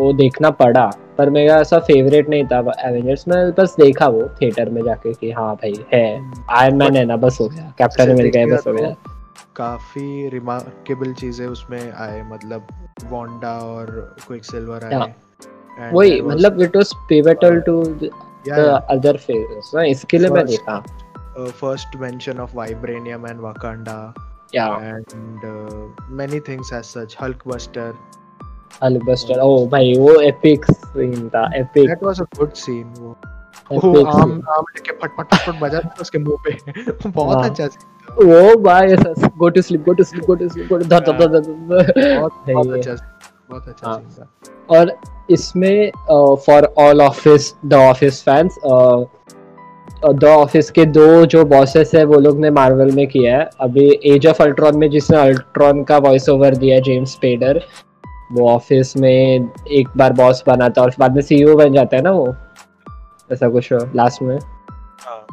वो 0.00 0.12
देखना 0.12 0.50
पड़ा 0.50 0.90
पर 1.18 1.30
मेरा 1.30 1.56
ऐसा 1.56 1.78
फेवरेट 1.78 2.28
नहीं 2.28 2.44
था 2.46 2.58
एवेंजर्स 2.88 3.28
में 3.28 3.50
बस 3.58 3.76
देखा 3.80 4.06
वो 4.08 4.28
थिएटर 4.40 4.70
में 4.70 4.82
जाके 4.84 5.12
कि 5.12 5.30
हाँ 5.30 5.54
भाई 5.54 5.74
है 5.92 6.04
आयरन 6.50 6.76
मैन 6.76 6.96
है 6.96 7.04
ना 7.04 7.16
बस 7.16 7.38
हो 7.40 7.48
गया 7.48 7.72
कैप्टन 7.78 8.10
अमेरिका 8.10 8.38
है 8.40 8.46
बस 8.46 8.66
हो 8.66 8.72
तो 8.72 8.78
गया। 8.78 8.94
काफ़ी 9.56 10.28
रिमार्केबल 10.28 11.12
चीज़ें 11.14 11.46
उसमें 11.46 11.92
आए 11.92 12.22
मतलब 12.30 12.66
वांडा 13.10 13.52
और 13.60 13.90
क्विक 14.26 14.44
सिल्वर 14.44 14.84
आए 14.84 14.94
हाँ। 14.94 15.90
वही 15.92 16.20
मतलब 16.22 16.60
it 16.62 16.76
was 16.76 16.92
pivotal 17.08 17.60
to 17.60 17.82
the 17.84 18.10
other 18.90 19.16
phases 19.16 19.70
ना 19.74 19.82
इसके 19.84 20.18
लिए 20.18 20.30
मैं 20.30 20.44
देखा। 20.46 20.78
First 21.38 21.96
mention 22.00 22.38
of 22.40 22.56
vibranium 22.56 23.26
and 23.26 23.40
Wakanda 23.40 24.14
yeah. 24.54 24.66
And 24.82 25.40
many 26.18 26.40
things 26.48 26.72
as 26.72 26.84
such 26.84 27.16
Hulk 27.22 27.42
buster 27.48 27.94
Hulk 28.82 29.04
buster 29.04 29.40
ओ 29.40 29.66
भाई 29.68 29.92
वो 29.98 30.20
एपिक 30.20 30.64
सीन 30.70 31.28
था 31.28 31.50
epic 31.56 31.88
that 31.88 32.02
was 32.02 32.20
a 32.20 32.24
good 32.38 32.52
scene 32.64 32.94
वो। 32.98 33.16
वो 33.70 34.04
आम 34.04 34.32
आम 34.48 34.64
लेके 34.70 34.92
फट 34.92 35.10
फट 35.16 35.34
फट 35.34 35.40
फट 35.46 35.60
बजा 35.60 35.78
था 35.78 35.94
उसके 36.00 36.18
मुँह 36.18 36.36
पे। 36.44 36.72
बहुत 37.08 37.36
हाँ। 37.36 37.48
अच्छा 37.50 37.66
था। 37.66 38.14
वो 38.16 38.56
भाई 38.62 38.86
ऐसा 38.86 39.28
go 39.38 39.48
to 39.48 39.62
sleep 39.62 39.84
go 39.84 39.92
to 39.92 40.04
sleep 40.04 40.24
go 40.26 40.34
to 40.34 40.48
sleep 40.48 40.68
go 40.68 40.78
धर 40.78 41.00
धर 41.00 41.26
धर 41.28 41.52
बहुत। 42.18 42.48
अच्छा 42.78 42.94
बहुत 43.50 43.68
अच्छा 43.68 43.88
हाँ। 43.88 44.00
था। 44.18 44.28
और 44.68 44.92
इसमें 45.30 45.90
for 46.46 46.72
all 46.78 47.00
office 47.02 47.54
the 47.66 47.74
office 47.74 48.22
fans 48.22 48.58
the 50.14 50.24
office 50.24 50.70
के 50.70 50.84
दो 50.86 51.24
जो 51.26 51.44
बॉसेस 51.44 51.90
है 51.94 52.04
वो 52.04 52.18
लोग 52.20 52.38
ने 52.40 52.50
मार्वल 52.50 52.90
में 52.92 53.06
किया 53.06 53.36
है। 53.38 53.48
अभी 53.60 53.88
एज 54.06 54.26
ऑफ़ 54.26 54.42
अल्ट्रॉन 54.42 54.76
में 54.78 54.88
जिसने 54.90 55.16
अल्ट्रॉन 55.18 55.82
का 55.84 55.98
वॉइस 55.98 56.28
ओवर 56.28 56.56
दिया 56.56 56.78
जेम्स 56.80 57.14
पेडर 57.14 57.62
वो 58.32 58.48
ऑफ़िस 58.50 58.96
में 58.96 59.10
एक 59.10 59.88
बार 59.96 60.12
बॉस 60.12 60.42
बना 60.46 60.68
था 60.68 60.82
और 60.82 60.92
बाद 60.98 61.14
में 61.14 61.22
सीईओ 61.22 61.56
बन 61.56 61.72
जाता 61.72 61.96
है 61.96 62.02
ना 62.02 62.10
वो? 62.10 62.26
ऐसा 63.32 63.48
कुछ 63.48 63.68
लास्ट 63.72 64.22
में। 64.22 64.38
हाँ। 65.00 65.26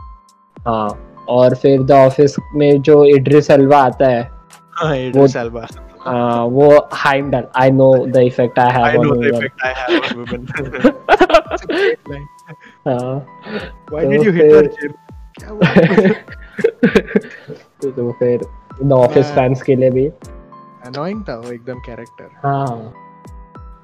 हाँ 0.65 0.89
और 1.29 1.56
फिर 1.56 1.84
द 1.84 1.91
ऑफ़िस 1.91 2.36
में 2.56 2.82
जो 2.82 3.03
इड्रिस 3.06 3.49
एल्वा 3.51 3.77
आता 3.84 4.08
है 4.08 4.32
हाँ 4.75 4.95
इड्रिस 4.97 5.36
एल्बा 5.36 5.62
uh, 5.62 6.49
वो 6.51 6.88
Heimdall 6.93 7.43
I 7.56 7.71
know 7.71 8.06
the 8.06 8.17
effect 8.17 8.60
I 8.60 8.67
I 8.67 8.71
have 8.73 9.01
know 9.01 9.12
on 9.12 9.19
the 9.19 9.27
effect 9.36 9.62
I 9.63 9.73
have 9.73 10.03
on 10.03 10.17
women. 10.17 10.45
That's 11.49 11.63
a 11.63 11.67
great 11.67 11.99
line. 12.10 12.27
Why 13.89 14.03
तो 14.03 14.10
did 14.10 14.23
you 14.23 14.32
hit 14.32 14.51
her, 14.51 14.63
Jim? 14.63 14.93
तो 17.84 18.12
फिर 18.12 18.41
the 18.84 18.91
office 18.91 19.25
fans 19.25 19.62
के 19.62 19.75
लिए 19.75 19.89
भी। 19.89 20.10
Annoying 20.88 21.29
था 21.29 21.36
वो 21.36 21.51
एकदम 21.51 21.80
कैरेक्टर 21.80 22.30
हाँ। 22.43 22.93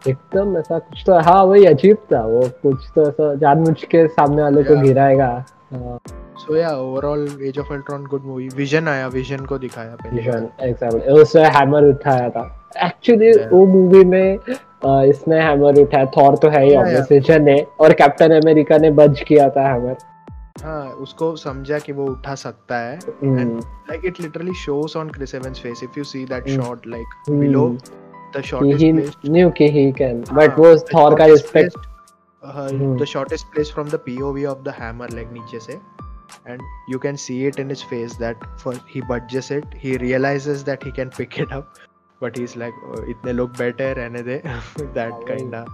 एकदम 0.07 0.57
ऐसा 0.57 0.77
कुछ 0.79 1.03
तो 1.07 1.19
हाँ 1.29 1.43
वही 1.43 1.65
अजीब 1.65 1.97
था 2.13 2.21
वो 2.25 2.41
कुछ 2.63 2.87
तो 2.95 3.07
ऐसा 3.09 3.33
जानबूझ 3.41 3.83
के 3.83 4.07
सामने 4.07 4.41
वाले 4.41 4.63
को. 4.63 4.75
गिराएगा 4.81 5.27
हाँ, 5.73 5.97
so 6.39 6.55
yeah 6.55 6.69
overall 6.75 7.27
Age 7.47 7.59
of 7.59 7.73
Ultron 7.73 8.05
good 8.11 8.23
movie 8.25 8.47
Vision 8.55 8.87
आया 8.87 9.07
विजन 9.13 9.45
को 9.45 9.57
दिखाया 9.57 9.95
पहले 9.95 10.21
विजन 10.21 10.47
एग्जैक्टली 10.67 11.21
उसने 11.21 11.43
हैमर 11.57 11.89
उठाया 11.89 12.29
था। 12.29 12.43
Actually 12.85 13.31
Yeah. 13.33 13.51
वो 13.51 13.65
मूवी 13.65 14.03
में 14.05 14.37
इसने 15.09 15.39
हैमर 15.41 15.81
उठाया। 15.81 16.05
थॉर 16.17 16.35
तो 16.37 16.49
है 16.49 16.63
ही 16.63 16.69
Yeah, 16.71 16.81
ऑब्वियस 16.81 17.07
विजन 17.11 17.47
है 17.47 17.61
और 17.81 17.93
कैप्टन 18.01 18.39
अमेरिका 18.41 18.77
ने 18.77 18.91
बज 19.01 19.21
किया 19.27 19.49
था 19.57 19.67
हैमर 19.73 19.97
हाँ 20.63 20.85
उसको 21.03 21.35
समझा 21.35 21.77
कि 21.79 21.91
वो 21.93 22.05
उठा 22.05 22.35
सकता 22.35 22.77
है। 22.77 22.97
It 22.99 24.17
literally 24.23 24.55
shows 24.65 24.95
on 25.01 25.11
Chris 25.17 25.33
Evans 25.39 25.61
face 25.65 25.83
if 25.87 25.97
you 25.99 26.05
see 26.09 26.23
that 26.31 26.49
Hmm. 26.49 26.61
shot 26.61 26.87
like 26.93 27.13
Hmm. 27.27 27.41
below. 27.43 27.67
The 28.33 28.41
shot 28.49 28.65
he, 28.81 28.91
placed 28.93 29.23
knew 29.35 29.51
कि 29.59 29.69
he 29.77 29.85
can 30.01 30.23
हाँ, 30.25 30.35
but 30.39 30.59
वो 30.59 30.73
the 30.75 30.93
थॉर 30.93 31.11
shot 31.11 31.19
का 31.19 31.27
is 31.35 31.77
uh, 32.41 32.69
Hmm. 32.69 32.97
the 32.97 33.05
shot 33.05 33.33
is 33.37 33.43
placed 33.53 33.73
from 33.73 33.89
the 33.93 33.99
POV 33.99 34.45
of 34.51 34.63
the 34.63 34.71
hammer 34.71 35.07
like 35.19 35.33
नीचे 35.33 35.59
से 35.67 35.79
and 36.45 36.61
you 36.87 36.99
can 36.99 37.17
see 37.17 37.37
it 37.45 37.59
in 37.59 37.69
his 37.69 37.81
face 37.91 38.15
that 38.23 38.43
for 38.63 38.73
he 38.95 39.01
budges 39.11 39.49
it 39.51 39.73
he 39.85 39.97
realizes 40.03 40.63
that 40.63 40.83
he 40.83 40.91
can 40.99 41.09
pick 41.17 41.37
it 41.43 41.51
up 41.51 41.79
but 42.21 42.37
he's 42.41 42.55
like 42.55 42.73
oh, 42.89 43.01
itne 43.13 43.35
look 43.39 43.57
better 43.57 43.89
and 44.05 44.15
they 44.29 44.37
that 44.99 45.11
Oh. 45.11 45.25
kinda 45.31 45.65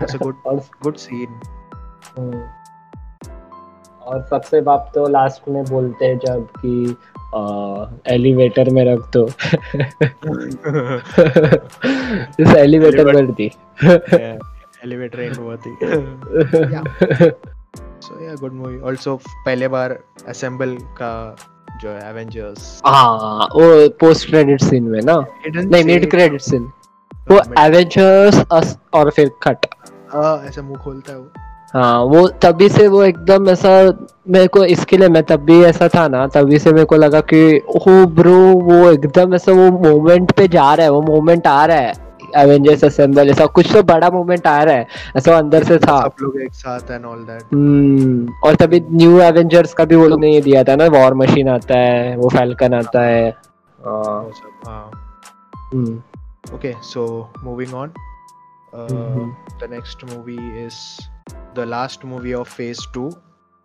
it's 0.00 0.14
a 0.14 0.18
good 0.18 0.36
good 0.86 0.98
scene 1.06 1.38
हम्म। 2.16 2.42
और 4.06 4.26
सबसे 4.30 4.60
बाप 4.60 4.90
तो 4.94 5.06
last 5.08 5.48
में 5.48 5.64
बोलते 5.64 6.06
हैं 6.06 6.18
जब 6.26 6.48
कि 6.64 6.96
elevator 8.14 8.70
में 8.70 8.84
रख 8.84 9.10
दो। 9.16 9.26
इस 12.42 12.54
एलिवेटर 12.56 13.14
में 13.14 13.32
थी। 13.34 13.50
Yeah, 13.82 14.38
elevator 14.84 15.20
ain't 15.24 15.38
worthy 15.38 15.74
so 18.00 18.12
yeah 18.20 18.34
good 18.40 18.52
movie. 18.52 18.80
Also 18.90 19.18
पहले 19.46 19.68
बार 19.68 19.98
assemble 20.28 20.76
का 20.98 21.36
जो 21.82 21.88
है 21.88 22.00
Avengers 22.12 22.60
हाँ 22.86 23.44
वो 23.44 23.88
पोस्ट 23.88 24.28
क्रेडिट 24.28 24.60
सीन 24.60 24.84
में 24.84 25.00
ना? 25.02 25.16
नहीं 25.48 25.84
मिड 25.84 26.10
क्रेडिट 26.10 26.40
सीन 26.40 26.62
वो 27.30 27.38
uh, 27.38 27.60
एवेंजर्स 27.60 28.44
अस 28.52 28.78
और 28.94 29.10
फिर 29.10 29.30
कट 29.42 29.66
हाँ, 30.12 30.44
ऐसा 30.44 30.62
मुँह 30.62 30.78
खोलता 30.78 31.12
है 31.12 31.18
वो। 31.18 31.28
हाँ 31.74 31.98
वो 32.04 32.26
तभी 32.42 32.68
से 32.68 32.86
वो 32.88 33.02
एकदम 33.02 33.48
ऐसा 33.48 33.70
मेरे 34.28 34.46
को 34.46 34.64
इसके 34.64 34.96
लिए 34.96 35.08
मैं 35.08 35.22
तब 35.22 35.40
भी 35.44 35.62
ऐसा 35.64 35.88
था 35.88 36.06
ना 36.08 36.26
तभी 36.34 36.58
से 36.58 36.72
मेरे 36.72 36.84
को 36.84 36.96
लगा 36.96 37.20
कि 37.32 37.40
ओ 37.58 38.04
ब्रो 38.16 38.38
वो 38.62 38.90
एकदम 38.90 39.34
ऐसा 39.34 39.52
वो 39.52 39.70
मोमेंट 39.78 40.32
पे 40.36 40.48
जा 40.48 40.72
रहा 40.74 40.86
है 40.86 40.92
वो 40.92 41.00
मोमेंट 41.02 41.46
आ 41.46 41.64
रहा 41.66 41.76
है। 41.76 41.92
एवेंजर्स 42.36 42.84
असेंबल 42.84 43.30
ऐसा 43.30 43.46
कुछ 43.46 43.72
तो 43.72 43.82
बड़ा 43.82 44.10
मोमेंट 44.10 44.46
आ 44.46 44.62
रहा 44.62 44.74
है 44.74 44.86
ऐसा 45.16 45.36
अंदर 45.38 45.64
से 45.64 45.78
था। 45.78 45.98
सब 46.00 46.22
लोग 46.22 46.40
एक 46.42 46.54
साथ 46.54 46.90
एंड 46.90 47.04
ऑल 47.04 47.24
दैट 47.30 48.44
और 48.44 48.54
तभी 48.54 48.80
न्यू 48.90 49.18
एवेंजर्स 49.20 49.74
का 49.74 49.84
भी 49.84 49.96
वो 49.96 50.06
लोग 50.08 50.20
ने 50.20 50.40
दिया 50.40 50.62
था 50.64 50.76
ना 50.76 50.86
वॉर 50.98 51.14
मशीन 51.14 51.48
आता 51.48 51.78
है 51.78 52.16
वो 52.16 52.28
फैल्कन 52.28 52.74
आता 52.74 53.02
है। 53.02 53.28
वो 53.78 54.32
सब 54.34 54.68
हाँ। 54.68 54.90
हम्म, 55.74 56.00
okay 56.54 56.74
so 56.82 57.02
moving 57.44 57.74
on 57.74 57.92
uh, 58.72 58.88
Mhm. 58.88 59.28
The 61.54 61.66
last 61.66 62.04
movie 62.04 62.34
of 62.40 62.48
phase 62.58 62.82
2 62.94 63.10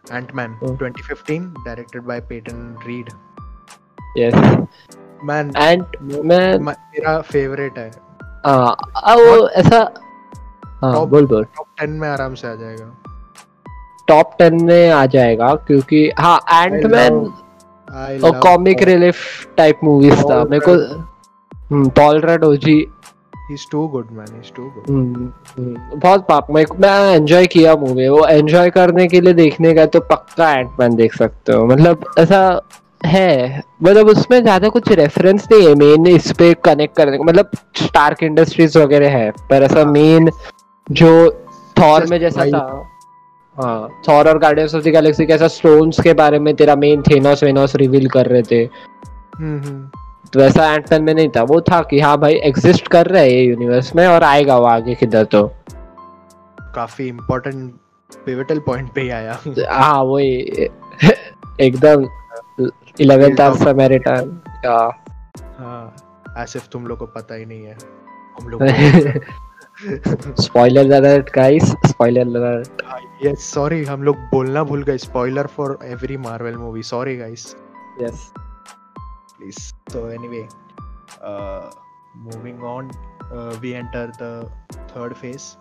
ant-man 0.03 0.55
Oh. 0.61 0.73
2015 0.81 1.47
directed 1.65 2.05
by 2.11 2.19
peyton 2.31 2.59
reed 2.87 3.09
yes 4.17 4.35
man 5.31 5.51
मैं 5.57 6.57
म- 6.59 6.69
मेरा 6.69 7.19
फेवरेट 7.31 7.77
है 7.77 7.89
हाँ 8.45 9.15
वो 9.17 9.47
ऐसा 9.61 9.79
हाँ 10.81 10.93
Top- 10.93 11.09
बोल 11.09 11.25
बोल 11.27 11.43
टॉप 11.57 11.67
10 11.81 11.99
में 11.99 12.07
आराम 12.09 12.35
से 12.41 12.47
आ 12.47 12.53
जाएगा 12.55 12.93
टॉप 14.07 14.35
टेन 14.39 14.63
में 14.65 14.89
आ 14.91 15.05
जाएगा 15.15 15.53
क्योंकि 15.67 16.09
हाँ 16.19 16.39
एंटमैन 16.53 17.19
I 17.87 18.23
और 18.25 18.39
कॉमिक 18.39 18.81
रिलीफ 18.83 19.17
टाइप 19.57 19.79
मूवीज़ 19.83 20.21
था 20.29 20.43
मेरे 20.49 20.65
को 20.69 20.73
हम्म 21.71 21.89
Paul 21.97 22.19
Rudd 22.21 22.43
OG 22.43 22.75
he's 23.49 23.65
too 23.65 23.89
good 23.93 24.11
man. 24.11 24.27
He's 24.27 24.51
too 24.51 24.67
good. 24.67 24.89
Hmm, 24.89 25.31
hmm, 25.57 25.99
बहुत 25.99 26.27
पाप 26.27 26.47
मैं 26.51 26.65
मैं 26.79 27.15
एंजॉय 27.15 27.47
किया 27.47 27.75
मूवी 27.75 28.07
वो। 28.07 28.25
एंजॉय 28.25 28.69
करने 28.69 29.07
के 29.07 29.21
लिए 29.21 29.33
देखने 29.33 29.73
का 29.73 29.85
तो 29.85 29.99
पक्का 29.99 30.51
एंटमैन 30.51 30.95
देख 30.95 31.15
सकते 31.15 31.53
हो। 31.53 31.65
मतलब 31.65 32.05
ऐसा 32.19 32.61
है। 33.05 33.63
मतलब 33.83 34.07
उसमें 34.07 34.41
ज़्यादा 34.41 34.69
कुछ 34.69 34.91
रेफरेंस 34.91 35.47
नहीं 35.51 35.67
है। 35.67 35.75
मेन 35.75 36.07
इस 36.07 36.31
पे 36.31 36.53
कनेक्ट 36.53 36.95
करने 36.95 37.17
को। 37.17 37.23
मतलब 37.23 37.49
स्टार्क 37.75 38.23
इंडस्ट्रीज़ 38.23 38.79
वगैरह 38.79 39.09
है। 39.09 39.31
पर 39.31 39.63
ऐसा 39.63 39.79
हाँ। 39.79 39.91
मेन 39.91 40.29
जो 40.91 41.31
थॉर 41.79 42.05
में 42.05 42.19
जैसा. 42.19 42.45
था। 42.45 42.83
हाँ 43.57 43.89
थॉर 44.09 44.29
और 44.29 44.37
गार्डियंस 44.39 44.75
ऑफ़ 44.75 44.83
द 44.83 44.87
गैलेक्सी 44.87 45.25
कैसा 45.25 45.47
स्टोन्स 45.47 45.99
के 46.01 46.13
बारे 46.13 46.39
में 46.39 46.55
तेरा 46.55 46.75
मेन 46.75 47.01
थेनोस 47.01 47.43
वेनोस 47.43 47.75
रिवील 47.75 48.07
कर 48.09 48.25
रहे 48.25 48.41
थे। 48.41 48.63
हम्म 49.37 49.59
हम्म। 49.61 50.06
तो 50.33 50.39
वैसा 50.39 50.73
एंटमैन 50.73 51.03
में 51.03 51.13
नहीं 51.13 51.29
था। 51.35 51.41
वो 51.43 51.59
था 51.61 51.81
कि 51.89 51.99
हाँ 51.99 52.17
भाई 52.19 52.33
एग्जिस्ट 52.45 52.87
कर 52.87 53.07
रहा 53.07 53.21
है 53.21 53.31
ये 53.31 53.43
यूनिवर्स 53.43 53.95
में 53.95 54.05
और 54.07 54.23
आएगा 54.23 54.57
वो 54.57 54.65
आगे 54.67 54.95
किधर 54.95 55.23
तो। 55.25 55.43
काफ़ी 56.75 57.07
इम्पोर्टेंट 57.07 57.73
पिवटल 58.25 58.59
पॉइंट 58.65 58.91
पे 58.93 59.01
ही 59.01 59.09
आया। 59.09 59.39
हाँ 59.69 60.01
वही। 60.03 60.69
एकदम 61.61 62.05
इलेवेंथ 62.99 63.39
आवर 63.41 63.57
समैरिटन 63.57 64.39
या 64.65 64.77
हाँ। 65.59 65.95
ऐसे 66.37 66.59
तुम 66.71 66.87
लोग 66.87 66.97
को 66.99 67.05
पता 67.07 67.35
ही 67.35 67.45
नहीं 67.45 67.63
है। 67.65 67.77
हम 68.39 68.49
लोग 68.49 68.61
spoiler 70.41 70.91
alert 70.93 71.29
guys 71.35 71.63
spoiler 71.87 72.27
alert 72.27 72.81
yes 73.25 73.53
sorry 73.53 73.83
हम 73.85 74.03
लोग 74.03 74.17
बोलना 74.31 74.63
भूल 74.63 74.83
गए। 74.83 74.97
Spoiler 74.97 75.47
for 75.47 75.77
every 75.85 76.17
Marvel 76.19 76.55
movie 76.55 76.83
sorry 76.83 77.15
guys 77.17 77.55
yes 78.01 78.31
please 79.39 79.65
So 79.89 80.07
anyway, 80.07 80.47
uh, 81.21 81.71
moving 82.15 82.61
on, 82.61 82.91
uh, 83.31 83.57
we 83.61 83.73
enter 83.73 84.11
the 84.19 84.49
third 84.93 85.15
phase, 85.17 85.55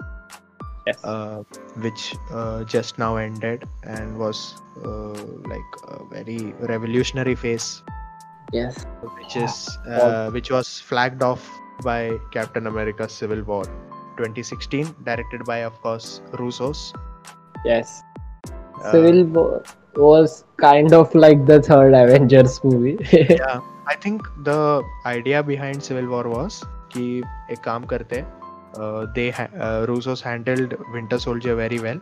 yes. 0.86 1.04
uh, 1.04 1.42
which 1.76 2.14
uh, 2.30 2.64
just 2.64 2.98
now 2.98 3.16
ended 3.16 3.68
and 3.84 4.18
was 4.18 4.60
uh, 4.84 5.12
like 5.52 5.70
a 5.88 6.04
very 6.10 6.54
revolutionary 6.60 7.34
phase. 7.34 7.82
Yes. 8.52 8.84
Which 9.18 9.36
is 9.36 9.76
uh, 9.88 10.30
which 10.30 10.50
was 10.50 10.78
flagged 10.78 11.22
off 11.22 11.48
by 11.82 12.18
Captain 12.32 12.66
America: 12.66 13.08
Civil 13.08 13.42
War, 13.42 13.64
2016, 14.16 14.94
directed 15.04 15.44
by 15.44 15.58
of 15.58 15.80
course 15.82 16.20
Russo's. 16.38 16.92
Yes. 17.64 18.02
Civil 18.90 19.24
War 19.24 19.62
was 19.96 20.44
kind 20.58 20.92
of 20.92 21.12
like 21.14 21.46
the 21.46 21.60
third 21.62 21.94
Avengers 21.94 22.62
movie. 22.62 22.98
yeah 23.12 23.60
i 23.87 23.95
think 23.95 24.27
the 24.49 24.59
idea 25.05 25.41
behind 25.43 25.83
civil 25.89 26.07
war 26.15 26.27
was 26.35 26.61
कि 26.93 27.03
एक 27.51 27.59
काम 27.65 27.83
करते 27.93 28.23
uh, 28.79 29.05
they 29.15 29.29
ha- 29.31 29.51
uh, 29.59 29.85
russos 29.89 30.21
handled 30.21 30.75
winter 30.93 31.19
soldier 31.19 31.55
very 31.55 31.79
well 31.79 31.99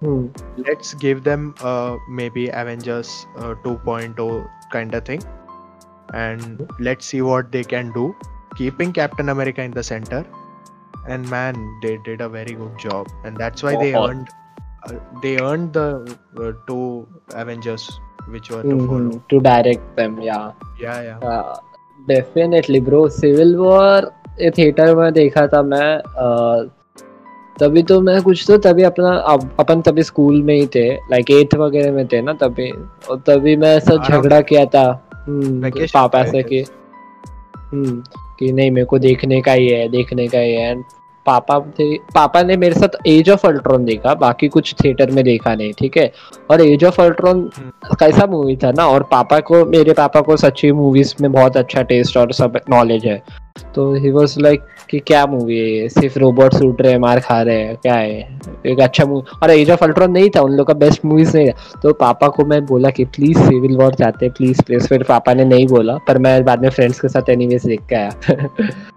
hmm. 0.00 0.26
let's 0.68 0.94
give 0.94 1.22
them 1.24 1.54
uh, 1.60 1.96
maybe 2.08 2.48
avengers 2.62 3.26
uh, 3.36 3.54
2.0 3.64 4.48
kind 4.72 4.94
of 4.94 5.04
thing 5.04 5.22
and 6.14 6.68
let's 6.78 7.06
see 7.06 7.22
what 7.22 7.52
they 7.52 7.62
can 7.62 7.92
do 7.92 8.14
keeping 8.56 8.92
captain 8.92 9.28
america 9.28 9.62
in 9.62 9.70
the 9.70 9.82
center 9.82 10.24
and 11.06 11.28
man 11.30 11.54
they 11.82 11.96
did 12.08 12.20
a 12.20 12.28
very 12.28 12.54
good 12.62 12.76
job 12.78 13.08
and 13.24 13.36
that's 13.36 13.62
why 13.62 13.76
they 13.76 13.92
बहुत. 13.92 14.10
earned 14.10 14.28
uh, 14.86 14.98
they 15.22 15.38
earned 15.38 15.72
the 15.72 16.16
uh, 16.38 16.52
two 16.66 17.06
avengers 17.34 17.88
which 18.33 18.49
were 18.51 18.61
to 18.63 18.75
Mhm. 18.75 18.87
follow 18.89 19.15
To 19.31 19.39
direct 19.47 19.85
them, 19.97 20.19
yeah. 20.21 20.45
yeah 20.79 21.01
yeah 21.07 21.25
Uh, 21.31 21.55
definitely, 21.99 22.79
bro. 22.89 23.01
Civil 23.17 23.55
War 23.63 24.01
ये 24.41 24.49
theatre 24.57 24.95
में 24.95 25.11
देखा 25.13 25.45
था 25.47 25.61
मैं 25.63 25.89
uh, 26.23 26.69
तभी 27.59 27.83
तो 27.89 27.99
मैं 28.01 28.21
कुछ 28.21 28.43
तो 28.47 28.57
तभी 28.65 28.83
अपना 28.83 29.11
अप- 29.33 29.59
अपन 29.59 29.81
तभी 29.81 30.03
स्कूल 30.03 30.41
में 30.43 30.53
ही 30.55 30.65
थे 30.75 30.87
लाइक 31.11 31.31
एथ 31.31 31.55
वगैरह 31.59 31.91
में 31.91 32.07
थे 32.11 32.21
ना 32.21 32.33
तभी 32.41 32.69
और 33.09 33.19
तभी 33.27 33.55
मैं 33.57 33.75
आराम 33.75 34.01
झगड़ा 34.21 34.39
किया 34.49 34.65
था 34.75 34.83
हम्म, 35.27 35.71
पापा 35.93 36.23
से 36.31 36.41
कि 36.43 36.59
हम्म 37.71 38.01
कि 38.39 38.51
नहीं 38.51 38.71
मेरे 38.71 38.85
को 38.85 38.99
देखने 38.99 39.41
का 39.41 39.51
ही 39.51 39.67
है 39.69 39.87
देखने 39.89 40.27
का 40.27 40.39
ही 40.39 40.53
है 40.53 40.73
पापा 41.25 41.59
थे 41.79 41.93
पापा 42.15 42.41
ने 42.43 42.57
मेरे 42.57 42.75
साथ 42.75 42.97
एज 43.07 43.29
ऑफ़ 43.29 43.45
अल्ट्रॉन 43.47 43.85
देखा 43.85 44.13
बाकी 44.15 44.47
कुछ 44.47 44.73
थिएटर 44.83 45.11
में 45.11 45.23
देखा 45.23 45.55
नहीं 45.55 45.71
ठीक 45.79 45.97
है? 45.97 46.11
और 46.51 46.61
एज 46.61 46.83
ऑफ़ 46.83 47.01
अल्ट्रॉन 47.01 47.49
कैसा 47.99 48.25
मूवी 48.25 48.55
था 48.55 48.71
ना 48.71 48.87
और 48.87 49.03
पापा 49.11 49.39
को 49.39 49.65
मेरे 49.65 49.93
पापा 49.93 50.21
को 50.21 50.37
सच्ची 50.37 50.71
मूवीज़ 50.71 51.15
में 51.21 51.31
बहुत 51.31 51.57
अच्छा 51.57 51.81
टेस्ट 51.83 52.17
और 52.17 52.31
सब 52.33 52.59
नॉलेज 52.69 53.05
है। 53.05 53.21
तो 53.75 53.93
ही 53.93 54.09
वाज 54.11 54.35
लाइक 54.39 54.61
कि 54.89 54.99
क्या 54.99 55.25
मूवी 55.25 55.57
है 55.57 55.69
ये? 55.69 55.87
सिर्फ़ 55.89 56.17
रोबोट 56.19 56.55
उड़ 56.55 56.75
रहे 56.81 56.91
हैं 56.91 56.99
मार 56.99 57.19
खा 57.19 57.41
रहे 57.41 57.61
हैं 57.61 57.75
क्या 57.75 57.93
है? 57.95 58.39
एक 58.65 58.79
अच्छा 58.79 59.05
मूवी 59.05 59.37
और 59.43 59.51
एज 59.51 59.71
ऑफ़ 59.71 59.83
अल्ट्रॉन 59.83 60.11
नहीं 60.11 60.29
था 60.29 60.41
उन 60.41 60.51
लोग 60.51 60.67
का 60.67 60.73
बेस्ट 60.75 61.05
मूवीज़ 61.05 61.35
नहीं 61.37 61.49
था। 61.49 61.79
तो 61.83 61.93
पापा 61.93 62.27
को 62.27 62.45
मैं 62.45 62.65
बोला 62.65 62.89
कि 62.89 63.05
प्लीज़ 63.05 63.39
सिविल 63.39 63.77
वॉर 63.77 63.95
जाते 63.95 64.29
प्लीज़ 64.29 64.61
प्लीज़ 64.61 64.87
फिर 64.87 65.03
पापा 65.03 65.33
ने 65.33 65.45
नहीं 65.45 65.67
बोला 65.67 65.97
पर 66.07 66.17
मैं 66.17 66.43
बाद 66.45 66.61
में 66.61 66.69
फ्रेंड्स 66.69 66.99
के 66.99 67.07
साथ 67.07 67.29
एनीवेज 67.29 67.65
देख 67.65 67.85
के 67.89 67.95
आया। 67.95 68.11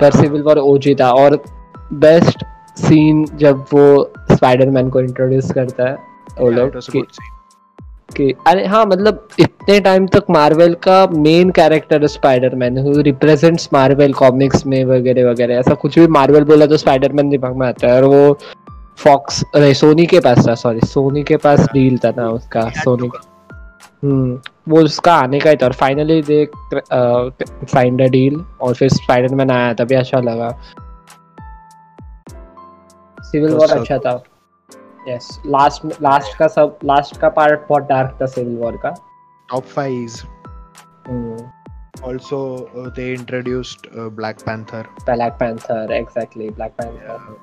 पर 0.00 0.10
सिविल 0.10 0.42
वॉर 0.42 0.58
ओजी 0.58 0.94
था 0.94 1.10
और 1.14 1.42
बेस्ट 1.94 2.44
सीन 2.78 3.24
जब 3.34 3.64
वो 3.72 4.12
स्पाइडरमैन 4.32 4.90
को 4.90 5.00
इंट्रोड्यूस 5.00 5.50
करता 5.52 5.88
है 5.88 5.96
वो 6.38 6.50
लोग 6.50 6.78
कि 6.92 7.02
कि 8.16 8.32
अरे 8.46 8.64
हाँ 8.66 8.84
मतलब 8.86 9.28
इतने 9.40 9.78
टाइम 9.80 10.06
तक 10.06 10.26
मार्वल 10.30 10.74
का 10.82 11.06
main 11.16 11.50
character 11.50 12.06
Spiderman 12.06 12.78
who 12.78 12.92
represents 13.00 13.68
Marvel 13.72 14.12
Comics 14.12 14.66
में 14.66 14.84
वगैरह 14.84 15.30
वगैरह 15.30 15.54
ऐसा 15.54 15.74
कुछ 15.74 15.98
भी 15.98 16.06
मार्वल 16.06 16.44
बोला 16.44 16.66
तो 16.66 16.76
स्पाइडरमैन 16.76 17.30
दिमाग 17.30 17.56
में 17.56 17.66
आता 17.66 17.88
है। 17.88 18.02
और 18.02 18.04
वो 18.04 18.38
फॉक्स 18.98 19.42
अरे 19.54 19.72
सोनी 19.74 20.06
के 20.06 20.20
पास 20.20 20.46
था 20.48 20.54
सॉरी 20.54 20.86
सोनी 20.86 21.22
के 21.22 21.36
पास 21.36 21.66
डील 21.72 21.98
था 21.98 22.12
ना 22.16 22.28
उसका 22.28 22.68
सोनी 22.74 23.10
हम्म। 24.04 24.38
वो 24.68 24.80
उसका 24.82 25.14
आने 25.14 25.40
का 25.40 25.50
ही 25.50 25.56
था 25.56 25.66
और 25.66 25.72
finally 25.72 26.22
they 26.22 26.48
signed 27.66 28.02
a 28.02 28.06
deal 28.06 28.44
और 28.60 28.74
फिर 28.74 28.88
स्पाइडरमैन 28.88 29.50
आया 29.50 29.74
तभी 29.74 29.94
अच्छा 29.94 30.20
लगा। 30.20 30.50
सिविल 33.20 33.54
वॉर 33.54 33.68
सब- 33.68 33.80
अच्छा 33.80 33.98
था। 33.98 34.22
यस 35.08 35.42
लास्ट 35.46 35.84
लास्ट 36.02 36.36
का 36.38 36.46
सब 36.46 36.78
लास्ट 36.84 37.20
का 37.20 37.28
पार्ट 37.28 37.60
बहुत 37.68 37.82
डार्क 37.82 38.18
था 38.22 38.26
सिविल 38.26 38.56
वॉर 38.56 38.76
का. 38.76 38.94
Hmm 41.08 41.36
Also, 41.98 42.36
uh, 42.78 42.82
they 42.96 43.04
introduced 43.14 43.86
uh, 43.86 44.04
Black 44.18 44.42
Panther, 44.48 44.82
Black 45.04 45.32
Panther 45.32 45.92
exactly 45.92 46.50
Black 46.50 46.72
Panther 46.72 47.38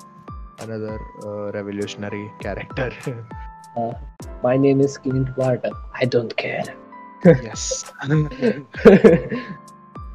another 0.64 0.94
uh, 1.24 1.44
revolutionary 1.56 2.22
character. 2.44 2.88
My 4.44 4.58
name 4.58 4.80
is 4.80 4.98
Clint 4.98 5.28
Barton 5.28 5.74
I 5.96 6.06
don't 6.06 6.32
care 6.32 6.85
yes. 7.26 7.84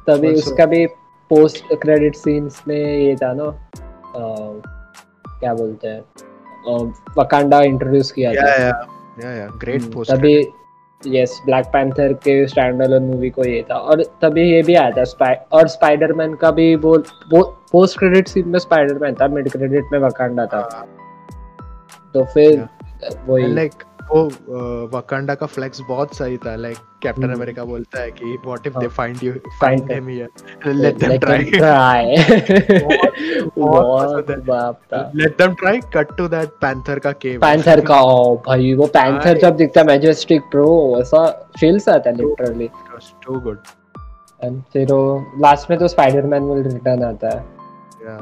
तभी 0.06 0.28
Also- 0.28 0.38
उसका 0.38 0.66
भी 0.66 0.86
post 1.30 1.74
credit 1.82 2.14
scenes 2.14 2.62
में 2.68 2.76
ये 2.76 3.14
था 3.16 3.32
ना 3.32 3.50
क्या 5.40 5.54
बोलते 5.54 5.88
हैं 5.88 6.00
वकांडा 7.18 7.60
इंट्रोड्यूस 7.60 8.10
किया 8.12 8.30
yeah, 8.30 8.42
था 8.42 8.86
yeah. 9.20 9.48
Great 9.64 9.82
हम्म, 9.82 9.92
post. 9.92 10.10
तभी 10.10 10.34
यस 11.02 11.40
ब्लैक 11.46 11.66
पैंथर 11.66 12.12
के 12.24 12.46
स्टैंड 12.48 12.82
अलोन 12.82 13.02
मूवी 13.02 13.30
को 13.30 13.44
ये 13.44 13.62
था 13.70 13.74
और 13.74 14.02
तभी 14.22 14.42
ये 14.50 14.62
भी 14.62 14.74
आया 14.74 14.90
था 14.90 15.04
स्पाइ 15.04 15.34
और 15.52 15.68
स्पाइडरमैन 15.68 16.34
का 16.34 16.50
भी 16.50 16.74
वो 16.76 16.98
पोस्ट 17.72 17.98
क्रेडिट 17.98 18.28
सीन 18.28 18.48
में 18.48 18.58
स्पाइडरमैन 18.58 19.14
था 19.20 19.28
मिड 19.28 19.50
क्रेडिट 19.50 19.84
में 19.92 19.98
वकांडा 19.98 20.46
था 20.46 20.60
तो 22.14 22.24
फिर 22.24 22.68
वही 23.26 23.54
like 23.54 23.82
वो 24.10 24.22
वकांडा 24.92 25.34
का 25.34 25.46
फ्लेक्स 25.46 25.80
बहुत 25.88 26.14
सही 26.16 26.36
था 26.36 26.54
लाइक 26.56 26.76
कैप्टन। 27.02 27.32
अमेरिका 27.32 27.64
बोलता 27.64 28.00
है 28.00 28.10
कि 28.10 28.36
what 28.44 28.66
if. 28.66 28.78
They 28.78 28.86
find 28.88 29.22
you 29.22 29.32
find 29.60 29.82
them 29.88 30.08
here 30.08 30.72
let 30.72 30.96
them 30.98 31.16
try 31.18 31.44
let 35.14 35.36
them 35.38 35.54
try 35.54 35.80
cut 35.94 36.16
to 36.16 36.28
that 36.28 36.48
Panther 36.62 36.98
का 36.98 37.12
केव 37.22 37.40
पैंथर 37.40 37.80
का 37.86 38.00
ओ 38.02 38.34
भाई 38.46 38.74
वो 38.74 38.86
पैंथर 38.96 39.38
जब 39.38 39.56
दिखता 39.56 39.84
मैजेस्टिक 39.84 40.42
प्रो 40.50 40.66
ऐसा 41.00 41.26
फील्स 41.60 41.88
आता 41.88 42.10
है 42.10 42.16
लिटरली 42.16 42.68
टू 43.24 43.40
गुड 43.40 43.58
एंड 44.44 44.62
फिर 44.72 44.92
वो 44.92 45.02
लास्ट 45.42 45.70
में 45.70 45.78
तो 45.78 45.88
स्पाइडरमैन 45.88 46.50
विल 46.50 46.62
रिटर्न 46.64 47.02
आता 47.04 47.28
है। 47.28 47.44
Yeah 48.06 48.18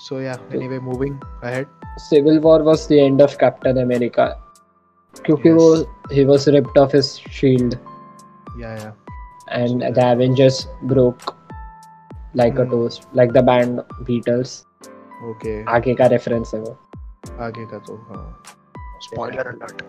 so 0.00 0.20
yeah 0.20 0.36
anyway 0.54 0.78
moving 0.80 1.14
ahead 1.44 1.66
Civil 2.00 2.38
War 2.40 2.62
was 2.62 2.86
the 2.88 2.92
end 2.92 3.22
of 3.22 3.36
Captain 3.40 3.82
America 3.82 4.24
क्योंकि 5.16 5.48
Yes. 5.48 5.56
वो 5.58 5.74
ही 6.12 6.24
was 6.24 6.48
ripped 6.48 6.78
off 6.78 6.96
his 6.96 7.04
shield 7.32 7.74
yeah 8.60 8.70
yeah 8.74 8.94
and 9.50 9.82
the 9.94 9.98
Avengers 9.98 10.66
broke 10.84 11.16
like 12.36 12.60
a 12.60 12.62
Hmm. 12.62 12.70
Toast 12.70 13.06
like 13.16 13.32
the 13.32 13.38
band 13.44 13.80
Beatles 14.02 14.64
okay 15.30 15.62
आगे 15.72 15.94
का 15.94 16.06
reference 16.06 16.50
है 16.54 16.60
वो। 16.60 16.76
आगे 17.40 17.64
का 17.66 17.78
तो 17.78 17.96
हाँ। 18.08 18.42
स्पॉइलर 19.02 19.46
अलर्ट 19.46 19.82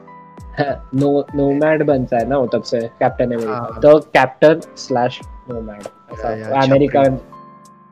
नो 0.96 1.26
नोमैड 1.36 1.84
बनता 1.88 2.18
है 2.18 2.28
ना 2.30 2.38
वो 2.38 2.48
तब 2.54 2.64
से 2.64 2.80
Captain 3.00 3.26
America. 3.26 3.80
The 3.80 4.02
captain 4.14 4.62
slash 4.78 5.20
nomad 5.50 5.88
America 6.64 7.04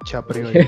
छपरी। 0.07 0.65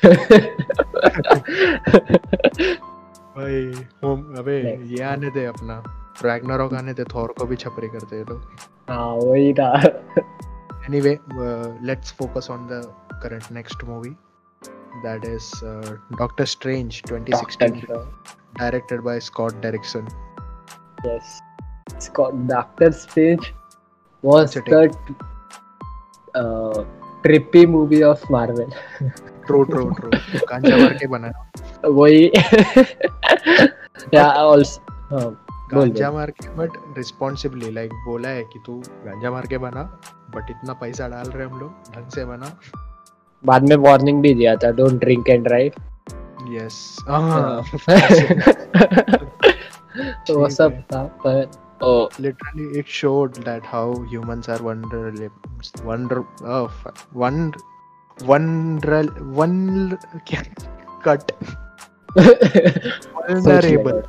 भाई 3.40 3.84
होम 4.04 4.24
अबे 4.38 4.56
ये 4.88 5.02
आने 5.04 5.30
थे 5.30 5.44
अपना। 5.46 5.82
रैग्नारोक 6.24 6.72
आने 6.74 6.94
थे 6.94 7.04
थॉर 7.14 7.34
को 7.38 7.44
भी 7.46 7.56
छपरे 7.56 7.88
करते 7.88 8.16
हैं 8.16 8.24
लोग। 8.30 8.40
हाँ 8.90 9.12
वही 9.16 9.52
था 9.54 9.70
anyway 10.18 11.18
let's 11.86 12.12
focus 12.18 12.48
on 12.50 12.66
the 12.66 12.82
current 13.22 13.52
next 13.52 13.84
movie 13.84 14.10
that 15.04 15.24
is 15.24 15.50
Doctor 16.18 16.44
Strange 16.44 17.02
2016 17.12 17.86
directed 18.58 19.00
by 19.00 19.20
Scott 19.20 19.60
Derrickson 19.62 20.06
yes 21.06 21.40
Scott 22.00 22.34
Doctor 22.48 22.90
Strange 23.00 23.50
was 24.24 24.58
the 24.58 24.90
trippy 27.24 27.66
movie 27.66 28.02
of 28.02 28.32
Marvel 28.32 28.72
true 29.50 29.64
true 29.66 29.90
true. 29.98 30.10
गांजा 30.50 30.76
मार 30.76 30.92
के 31.02 31.06
बना 31.14 31.30
वही 31.98 32.30
also 34.14 34.80
हाँ 35.12 35.28
गांजा 35.72 36.10
मार 36.10 36.30
के 36.30 36.48
बट 36.56 36.70
रिस्पॉन्सिबली 36.96 37.70
लाइक 37.74 37.92
बोला 38.06 38.28
है 38.28 38.42
कि 38.52 38.58
तू 38.66 38.76
गांजा 39.06 39.30
मार 39.30 39.46
के 39.46 39.58
बना 39.64 39.82
बट 40.34 40.50
इतना 40.50 40.72
पैसा 40.80 41.08
डाल 41.08 41.30
रहे 41.30 41.46
हम 41.46 41.60
लोग 41.60 41.94
ढंग 41.94 42.10
से 42.14 42.24
बना 42.24 42.52
बाद 43.44 43.68
में 43.68 43.76
वार्निंग 43.86 44.22
भी 44.22 44.34
दिया 44.34 44.56
था 44.64 44.70
don't 44.80 45.00
drink 45.00 45.28
and 45.28 45.44
drive 45.44 45.72
yes 46.56 46.96
तो 50.26 50.38
वो 50.38 50.48
सब 50.48 50.80
था 50.92 51.02
पर 51.26 51.50
ओ. 51.82 52.08
Literally 52.18 52.78
it 52.78 52.88
showed 52.94 53.36
that 53.44 53.64
how 53.64 53.84
humans 54.08 54.48
are 54.48 54.62
wonder 54.62 55.12
wonder 55.84 56.18
oh 56.44 56.68
fuck. 56.68 56.98
One 58.22 58.46
wonder 58.80 59.02
one 59.40 59.98
क्या 60.30 60.42
cut 61.04 61.32
vulnerable 63.28 64.02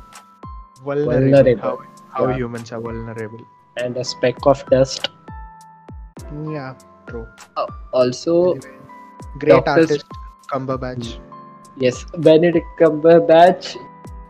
vulnerable 0.84 1.12
Vulnerable. 1.12 1.60
how, 1.62 1.78
how 2.10 2.26
Yeah. 2.28 2.36
humans 2.36 2.72
are 2.72 2.80
vulnerable 2.80 3.44
and 3.76 3.96
a 3.96 4.04
speck 4.04 4.36
of 4.46 4.64
dust 4.70 5.08
yeah 6.50 6.74
true 7.06 7.26
also 7.92 8.34
Anyway, 8.54 8.78
great 9.38 9.52
Doctor 9.54 9.70
artist 9.70 10.04
Cumberbatch 10.52 11.18
yes 11.76 12.04
benedict 12.18 12.66
cumberbatch 12.80 13.76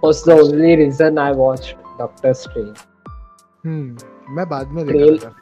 was 0.03 0.23
the 0.25 0.33
only 0.35 0.77
reason 0.77 1.19
i 1.19 1.31
watched 1.33 1.77
doctor 1.99 2.35
strange 2.35 2.79
हम्म 3.65 4.35
मैं 4.37 4.49
बाद 4.49 4.71
में 4.77 4.85
Trail- 4.87 5.19
देखा 5.19 5.29
था 5.31 5.42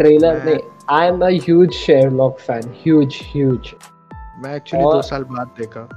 trailer 0.00 0.42
में 0.44 0.60
I 0.90 1.06
am 1.06 1.20
a 1.20 1.28
huge 1.28 1.70
Sherlock 1.70 2.38
fan 2.38 2.62
huge 2.82 3.20
huge 3.22 3.74
मैं 4.44 4.54
actually 4.56 4.84
और- 4.86 4.94
दो 4.94 5.02
साल 5.02 5.24
बाद 5.24 5.50
देखा। 5.58 5.88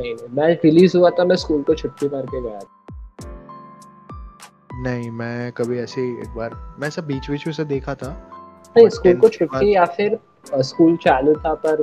नहीं 0.00 0.14
नहीं 0.14 0.28
मैं 0.36 0.58
रिलीज़ 0.64 0.96
हुआ 0.96 1.10
था 1.10 1.24
मैं 1.24 1.36
स्कूल 1.36 1.62
को 1.62 1.74
छुट्टी 1.74 2.06
मार 2.06 2.22
के 2.22 2.40
गया 2.40 2.58
था। 2.58 2.70
नहीं 4.82 5.10
मैं 5.10 5.52
कभी 5.52 5.78
ऐसे 5.78 6.00
एक 6.00 6.34
बार 6.36 6.76
मैं 6.78 6.90
सब 6.90 7.06
बीच 7.06 7.30
बीच 7.30 7.46
में 7.46 7.54
से 7.54 7.64
देखा 7.64 7.94
था। 7.94 8.08
नहीं 8.76 8.88
स्कूल 8.88 9.16
को 9.16 9.28
छुट्टी 9.28 9.74
या 9.74 9.84
फिर 9.84 10.18
स्कूल 10.60 10.96
चालू 10.96 11.34
था 11.34 11.54
पर 11.66 11.82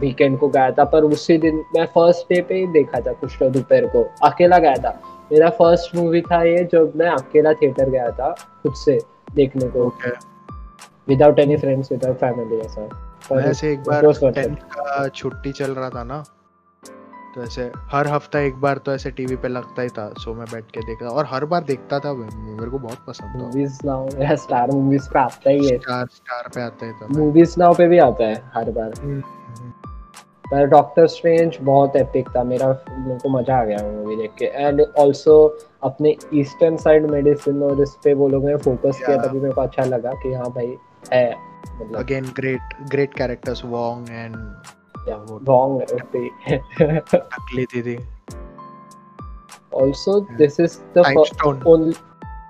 वीकेंड 0.00 0.38
को 0.38 0.48
गया 0.48 0.70
था 0.70 0.84
पर 0.84 1.02
उसी 1.02 1.38
दिन 1.38 1.64
मैं 1.76 1.86
फ़र्स्ट 1.86 2.34
डे 2.34 2.40
पे 2.40 2.54
ही 2.54 2.66
देखा 2.66 3.00
था 3.00 3.12
कुछ 3.12 3.36
तो 3.38 3.50
दोपहर 3.50 3.86
को 3.86 4.02
अकेला 4.22 4.58
गया 4.58 4.74
था। 4.74 5.00
मेरा 5.32 5.50
फ़र्स्ट 5.50 5.96
मूवी 5.96 6.20
था 6.20 6.42
ये 6.42 6.68
जब 6.72 6.92
मैं 6.96 7.10
अकेला 7.10 7.52
थिएटर 7.52 7.90
गया 7.90 8.10
था 8.10 8.30
खुद 8.62 8.74
से। 8.74 9.00
देखने 9.34 9.68
को। 9.68 9.92
Without 11.08 11.38
any 11.38 11.56
friends 11.56 11.92
without 11.92 12.16
family 12.16 12.56
ऐसा। 12.56 12.88
मैं 13.32 13.44
ऐसे 13.44 13.72
एक 13.72 13.80
बार. 13.80 14.12
टेंथ 14.32 14.56
का 14.72 15.06
छुट्टी 15.08 15.52
चल 15.52 15.74
रहा 15.74 15.88
था 15.90 16.04
ना 16.04 16.24
तो 17.34 17.42
ऐसे 17.42 17.70
हर 17.90 18.08
हफ़्ता 18.08 18.38
एक 18.40 18.54
बार 18.60 18.78
तो 18.78 18.92
ऐसे 18.92 19.10
टीवी 19.10 19.36
पे 19.36 19.48
लगता 19.48 19.82
ही 19.82 19.88
था 19.88 20.08
सो 20.18 20.34
मैं 20.34 20.46
बैठ 20.52 20.64
के 20.64 20.80
देखता 20.80 21.08
और 21.08 21.26
हर 21.30 21.44
बार 21.44 21.64
देखता 21.64 21.98
था 21.98 22.12
मेरे 22.12 22.70
को 22.70 22.78
बहुत 22.78 22.98
पसंद 23.06 23.34
था। 23.34 23.38
मूवीज़ 23.38 23.78
नाउ 23.84 24.08
या 24.20 24.34
स्टार 24.36 24.70
मूवीज़ 24.70 25.08
पे 25.10 25.18
आता 25.18 25.50
ही 25.50 25.68
है। 25.68 25.76
स्टार 25.78 26.06
स्टार 26.06 26.48
पे 26.54 26.60
आता 26.60 26.86
ही 26.86 26.92
था। 26.92 27.06
मूवीज़ 27.10 27.54
नाउ 27.58 27.74
पे 27.74 27.86
भी 27.88 27.98
आता 27.98 28.26
है 28.26 28.42
हर 28.54 28.70
बार। 28.70 28.92
हम्म, 29.00 29.22
पर 30.50 30.66
डॉक्टर 30.66 31.06
स्ट्रेंज 31.06 31.56
बहुत 31.60 31.96
एपिक 31.96 32.28
था। 32.36 32.42
मेरा 32.44 32.68
मेरे 32.90 33.18
को 33.22 33.28
मज़ा 33.28 33.56
आ 33.60 33.64
गया 33.64 33.78
मूवी 33.90 34.16
देख 34.16 34.30
के। 34.38 34.44
एंड 34.44 34.80
ऑल्सो 34.98 35.36
अपने 35.82 36.14
ईस्टर्न 36.34 36.76
साइड 36.76 37.10
मेडिसिन 37.10 37.62
और 37.62 37.82
इस 37.82 37.96
पे 38.04 38.14
वो 38.14 38.28
लोगों 38.28 38.48
ने 38.48 38.56
फोकस 38.56 39.00
किया 39.06 39.16
तभी 39.22 39.40
मेरे 39.40 39.54
को 39.54 39.60
अच्छा 39.60 39.84
लगा 39.84 40.12
कि 40.22 40.32
हाँ 40.34 40.50
भाई 40.50 40.76
है 41.12 41.30
मतलब 41.80 41.96
again 41.96 42.24
great 42.36 42.74
great 42.90 43.14
characters 43.14 43.64
Wong 43.64 44.10
and 44.10 44.36
वो 45.30 45.40
रॉन्ग 45.48 45.82
टकली 47.14 47.64
दीदी 47.74 47.98
also 49.74 50.20
this 50.20 50.60
is 50.60 50.78
the 50.98 51.02
time 51.02 51.24
stone 51.24 51.62
only 51.66 51.94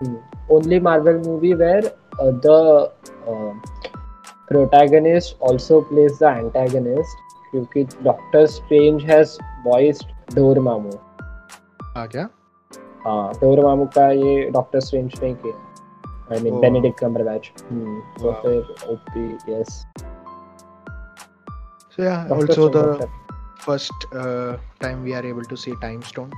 hmm, 0.01 0.17
only 0.57 0.79
Marvel 0.81 1.19
movie 1.23 1.55
where 1.55 1.83
uh, 2.19 2.31
the 2.45 2.93
uh, 3.27 3.53
protagonist 4.51 5.37
also 5.41 5.81
plays 5.83 6.19
the 6.19 6.29
antagonist. 6.29 7.28
क्योंकि 7.51 7.85
Doctor 8.03 8.47
Strange 8.57 9.05
has 9.11 9.37
voiced 9.67 10.35
Dormammu 10.35 10.91
आ 12.01 12.05
गया 12.07 12.29
हाँ 13.07 13.33
Dormammu 13.41 13.87
का 13.97 14.11
ये 14.11 14.49
Doctor 14.51 14.81
Strange 14.81 15.19
ने 15.23 15.33
किया 15.35 15.65
I 16.33 16.41
mean 16.41 16.55
Oh. 16.55 16.61
Benedict 16.61 16.99
Cumberbatch 17.01 17.51
hmm 17.71 18.01
तो. 18.23 18.33
फिर 18.43 18.91
OP 18.93 19.27
yes 19.53 19.85
so 21.95 22.05
yeah 22.07 22.29
also 22.35 22.65
the 22.75 22.83
first 23.63 24.05
uh, 24.23 24.51
time 24.83 25.01
we 25.07 25.15
are 25.21 25.23
able 25.31 25.47
to 25.53 25.57
see 25.63 25.73
time 25.85 26.03
stone 26.11 26.35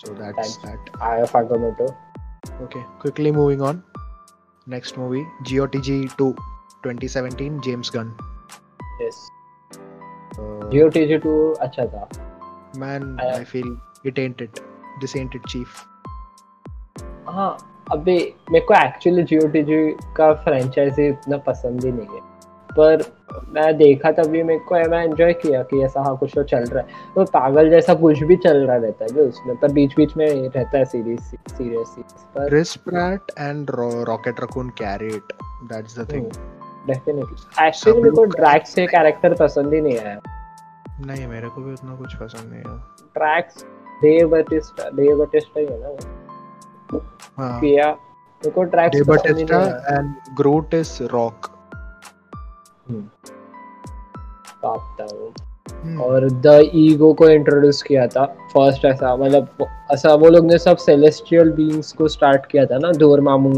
so 0.00 0.12
that's 0.20 0.52
Time- 0.56 0.66
that 0.66 1.00
eye 1.08 1.22
of 1.22 1.36
Agamotto 1.36 1.86
okay 2.66 2.82
quickly 3.04 3.32
moving 3.38 3.64
on 3.70 3.80
next 4.66 5.00
movie 5.00 5.24
GOTG 5.50 5.96
2 6.20 6.28
2017 6.84 7.58
James 7.68 7.90
Gunn 7.96 8.12
yes 9.02 9.18
uh, 10.38 10.70
GO 10.70 10.88
TG 10.88 11.18
two 11.18 11.52
अच्छा 11.52 11.86
था। 11.86 12.08
Man 12.76 13.04
I- 13.24 13.34
I 13.40 13.44
feel 13.54 13.70
it 14.06 14.18
ain't 14.18 14.42
it. 14.46 14.60
This 15.00 15.16
ain't 15.16 15.36
it 15.36 15.42
chief 15.48 15.68
हाँ 17.28 17.58
अबे 17.92 18.34
मेरे 18.52 18.64
को 18.64 18.74
actually 18.74 19.22
जीओटीजी 19.22 19.96
का 20.16 20.34
franchise 20.34 21.08
इतना 21.08 21.36
पसंद 21.36 21.84
ही 21.84 21.92
नहीं 21.92 22.08
है। 22.08 22.20
पर 22.78 23.02
मैं 23.48 23.76
देखा 23.76 24.10
तभी 24.12 24.42
मेरे 24.42 24.58
को 24.58 24.74
मैं 24.90 25.04
एंजॉय 25.04 25.32
किया 25.32 25.62
कि 25.62 25.82
ऐसा 25.82 26.00
हाँ 26.02 26.16
कुछ 26.18 26.30
तो 26.34 26.42
चल 26.42 26.64
रहा 26.64 26.78
है। 26.78 27.14
तो 27.14 27.24
पागल 27.24 27.70
जैसा 27.70 27.94
कुछ 27.94 28.22
भी 28.22 28.36
चल 28.36 28.56
रहा 28.56 28.76
रहता 28.76 29.04
है 29.04 29.20
उसमें 29.20 29.56
पर 29.56 29.72
बीच 29.72 29.96
बीच 29.96 30.16
में 30.16 30.48
रहता 30.48 30.78
है 30.78 30.84
सीरीज़ 30.84 31.20
सीरियस 31.54 31.94
पर 32.36 32.48
Chris 32.48 32.76
Pratt 32.76 33.20
and 33.38 33.70
Rocket 34.04 34.40
Raccoon 34.40 34.68
carat 34.68 35.32
that's 35.64 35.98
the 35.98 36.12
thing 36.12 36.26
definitely 36.88 37.66
actually 37.66 38.00
मेरे 38.02 38.14
को 38.16 38.24
ड्रैक्स 38.36 38.74
से 38.74 38.86
कैरेक्टर 38.86 39.34
पसंद 39.40 39.74
ही 39.74 39.80
नहीं 39.80 39.98
आया 39.98 40.18
नहीं 41.06 41.26
मेरे 41.28 41.48
को 41.48 41.60
भी 41.62 41.72
उतना 41.72 41.94
कुछ 41.96 42.14
पसंद 42.16 42.52
नहीं 42.52 42.62
है। 42.62 42.78
Drax 43.16 43.64
Dave 44.02 44.28
Bautista 44.30 44.88
Dave 44.96 45.24
Bautista 45.24 45.60
ही 45.60 45.66
है 45.66 45.80
ना 45.80 47.00
हाँ। 47.38 47.60
किया 47.60 47.90
मेरे 47.90 48.50
को 48.50 48.62
Drax 48.64 48.96
Dave 48.96 49.04
Bautista 49.06 49.60
and 49.88 50.14
Groot 50.36 50.74
is 50.74 51.02
rock 51.12 51.50
बात 54.64 54.96
था 55.00 55.04
वो 55.06 55.32
हम्म। 55.72 56.00
और 56.02 56.28
द 56.46 56.60
ईगो 56.74 57.12
को 57.14 57.28
इंट्रोड्यूस 57.30 57.82
किया 57.82 58.06
था। 58.06 58.24
फ़र्स्ट 58.52 58.84
ऐसा 58.84 59.14
मतलब 59.16 59.66
ऐसा 59.92 60.14
वो 60.14 60.28
लोग 60.28 60.46
ने 60.46 60.58
सब 60.58 60.76
सेलेस्टियल 60.76 61.50
बीइंग्स 61.52 61.92
को 61.92 62.08
स्टार्ट 62.08 62.46
किया 62.46 62.64
था 62.66 62.78
ना 62.78 62.90
डोरमामू 62.98 63.52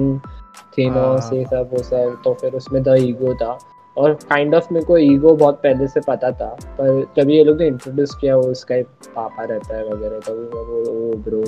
थेनोस 0.79 1.23
हाँ। 1.23 1.35
ये 1.35 1.45
सब 1.45 1.71
वो 1.73 1.83
सब 1.83 2.17
तो 2.25 2.35
फिर 2.41 2.55
उसमें 2.55 2.83
द 2.83 2.95
ईगो 2.99 3.35
था। 3.35 3.59
और 3.97 4.13
काइंड 4.29 4.55
ऑफ़ 4.55 4.73
मेरे 4.73 4.87
को 4.87 4.97
ईगो 4.99 5.35
बहुत 5.37 5.57
पहले 5.63 5.87
से 5.89 6.01
पता 6.01 6.31
था 6.33 6.49
पर 6.79 7.07
जब 7.17 7.31
ये 7.31 7.43
लोग 7.45 7.59
ने 7.61 7.67
इंट्रोड्यूस 7.67 8.15
किया 8.21 8.37
वो 8.37 8.43
उसका 8.51 8.75
ही 8.75 8.83
पापा 9.17 9.45
रहता 9.45 9.77
है 9.77 9.85
वगैरह 9.87 10.21
तो 10.27 10.35
वो 10.35 10.85
वो 10.85 11.17
ब्रो 11.25 11.45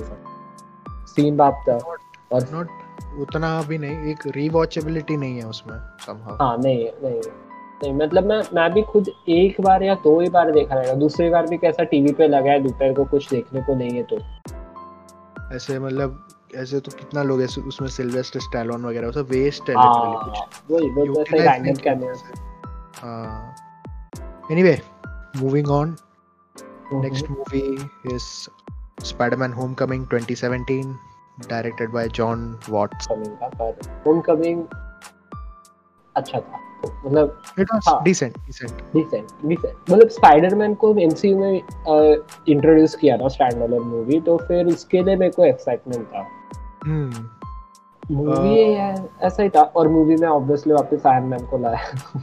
सीन 1.07 1.37
बाप 1.37 1.65
था। 1.69 1.79
और 2.33 2.49
नॉट 2.53 2.69
उतना 3.21 3.63
भी 3.69 3.79
नहीं 3.79 4.11
एक 4.11 4.27
रीवॉचेबिलिटी 4.37 5.17
नहीं 5.17 5.39
है 5.39 5.49
उसमें 5.49 5.77
समहाउ 6.07 6.37
हाँ 6.37 6.57
नहीं 6.59 6.85
नहीं 7.05 7.21
नहीं 7.83 7.93
मतलब 7.95 8.25
मैं 8.25 8.43
मैं 8.55 8.73
भी 8.75 8.83
खुद 8.83 9.09
एक 9.29 9.61
बार 9.61 9.83
या 9.83 9.95
दो 10.05 10.19
ही 10.21 10.29
बार 10.29 10.51
देखा 10.53 10.75
रहेगा। 10.75 10.95
दूसरी 10.95 11.29
बार 11.31 11.47
भी 11.47 11.57
कैसा 11.59 11.85
टीवी 11.85 12.13
पे 12.13 12.29
लगा 12.29 12.51
है 12.51 12.61
दोपहर 12.63 12.93
को 12.95 13.05
कुछ 13.05 13.29
देखने 13.31 13.63
को 13.63 13.75
नहीं 13.75 13.91
है 13.91 14.03
तो। 14.03 14.19
ऐसे 15.57 15.79
मतलब 15.79 16.23
ऐसे 16.55 16.81
तो 16.81 16.93
कितना 16.99 17.23
लोग 17.23 17.43
ऐसे 17.43 17.61
उसमें 17.69 17.89
सिल्वेस्टर 17.89 18.41
स्टैलोन 18.41 18.85
वगैरह 18.85 19.07
वो 19.07 19.13
सब 19.13 19.29
वेस्ट 19.31 19.69
है 19.71 19.77
हाँ, 19.77 20.25
कुछ। 20.25 20.71
वही 20.71 20.89
वो 20.91 21.05
तो 21.15 21.25
सही 21.25 21.43
डायनेमिक 21.45 21.79
कैमियो 21.85 22.15
हाँ। 22.97 23.55
Anyway 24.51 24.81
moving 25.37 25.69
on 25.71 25.97
next 26.95 27.31
movie 27.31 27.61
is 28.15 28.23
Spiderman 29.05 29.53
Homecoming 29.53 30.07
2017 30.07 30.95
directed 31.49 31.91
by 31.91 32.09
Jon 32.19 32.45
Watts 32.69 33.07
coming 33.07 33.37
का 33.37 33.49
पर 33.61 33.79
होमकमिंग 34.07 34.65
अच्छा 36.17 36.39
था। 36.41 36.59
मतलब 36.85 37.43
it 37.59 37.69
was 37.73 38.05
decent 38.05 38.37
decent 38.47 38.71
decent 38.95 39.29
decent 39.47 39.91
मतलब 39.91 40.09
स्पाइडरमैन 40.09 40.75
को 40.75 40.95
एमसीयू 41.01 41.39
में 41.39 41.55
इंट्रोड्यूस 41.55 42.95
किया 43.01 43.17
था 43.19 43.29
स्टैंड 43.29 43.63
अलोन 43.63 43.87
मूवी 43.89 44.21
तो 44.21 44.37
फिर 44.49 44.69
इसके 44.69 45.03
लिए 45.03 45.17
मेरे 45.17 45.33
को 45.33 45.45
एक्साइटमेंट 45.45 46.07
था। 46.07 46.23
Movie 46.87 48.75
hmm. 48.75 49.23
ऐसा 49.23 49.43
ही 49.43 49.49
था। 49.49 49.63
और 49.63 49.89
मूवी 49.89 50.17
में 50.17 50.29
ऑब्वियसली 50.29 50.73
वापस 50.73 51.07
आयरन 51.07 51.27
मैन 51.27 51.47
को 51.47 51.59
लाया। 51.59 52.23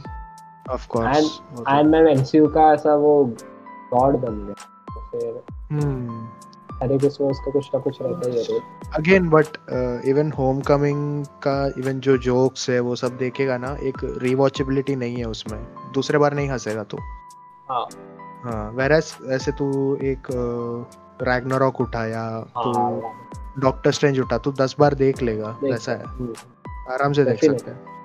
Of 0.70 0.88
course 0.88 1.42
Iron 1.68 1.88
Man 1.88 2.08
MCU 2.08 2.48
का 2.48 2.72
ऐसा 2.72 2.94
वो 2.94 3.24
गॉड 3.94 4.16
बन 4.16 4.46
गया। 4.46 4.54
फिर 5.10 5.42
हम्म। 5.72 6.28
हर 6.82 6.92
एक 6.92 7.04
उसमें 7.04 7.28
उसका 7.28 7.50
कुछ 7.50 7.70
ना 7.74 7.80
कुछ 7.80 7.98
रहता 8.02 8.30
ही 8.30 8.54
है। 8.54 8.60
अगेन 8.94 9.30
बट 9.30 9.46
इवन 10.04 10.30
का 11.46 11.66
इवन 11.66 12.00
जो 12.00 12.16
जोक्स 12.18 12.70
है 12.70 12.80
वो 12.80 12.96
सब 12.96 13.16
देखेगा 13.16 13.56
ना 13.58 13.76
एक 13.82 14.18
रिवॉचेबिलिटी 14.22 14.96
नहीं 14.96 15.16
है 15.16 15.24
उसमें। 15.24 15.66
दूसरे 15.94 16.18
बार 16.18 16.34
नहीं 16.34 16.48
हंसेगा 16.48 16.82
तू। 16.82 16.96
हाँ। 17.70 17.86
हाँ 18.44 18.72
वेरस 18.72 19.18
ऐसे 19.30 19.52
तू 19.52 19.96
एक 19.96 20.26
रैग्नारॉक 21.22 21.74
uh, 21.74 21.80
उठा 21.80 22.06
या 22.06 22.22
हाँ, 22.56 22.64
तू 22.64 23.02
डॉक्टर 23.58 23.90
स्ट्रेंज 23.90 24.20
उठा 24.20 24.38
तो 24.38 24.52
दस 24.52 24.76
बार 24.78 24.94
देख 24.94 25.22
लेगा 25.22 25.56
वैसा 25.62 25.92
है। 25.92 26.04
आराम 26.94 27.12
से 27.12 27.24
देख 27.24 27.44
सकते 27.44 27.70
हैं। 27.70 27.99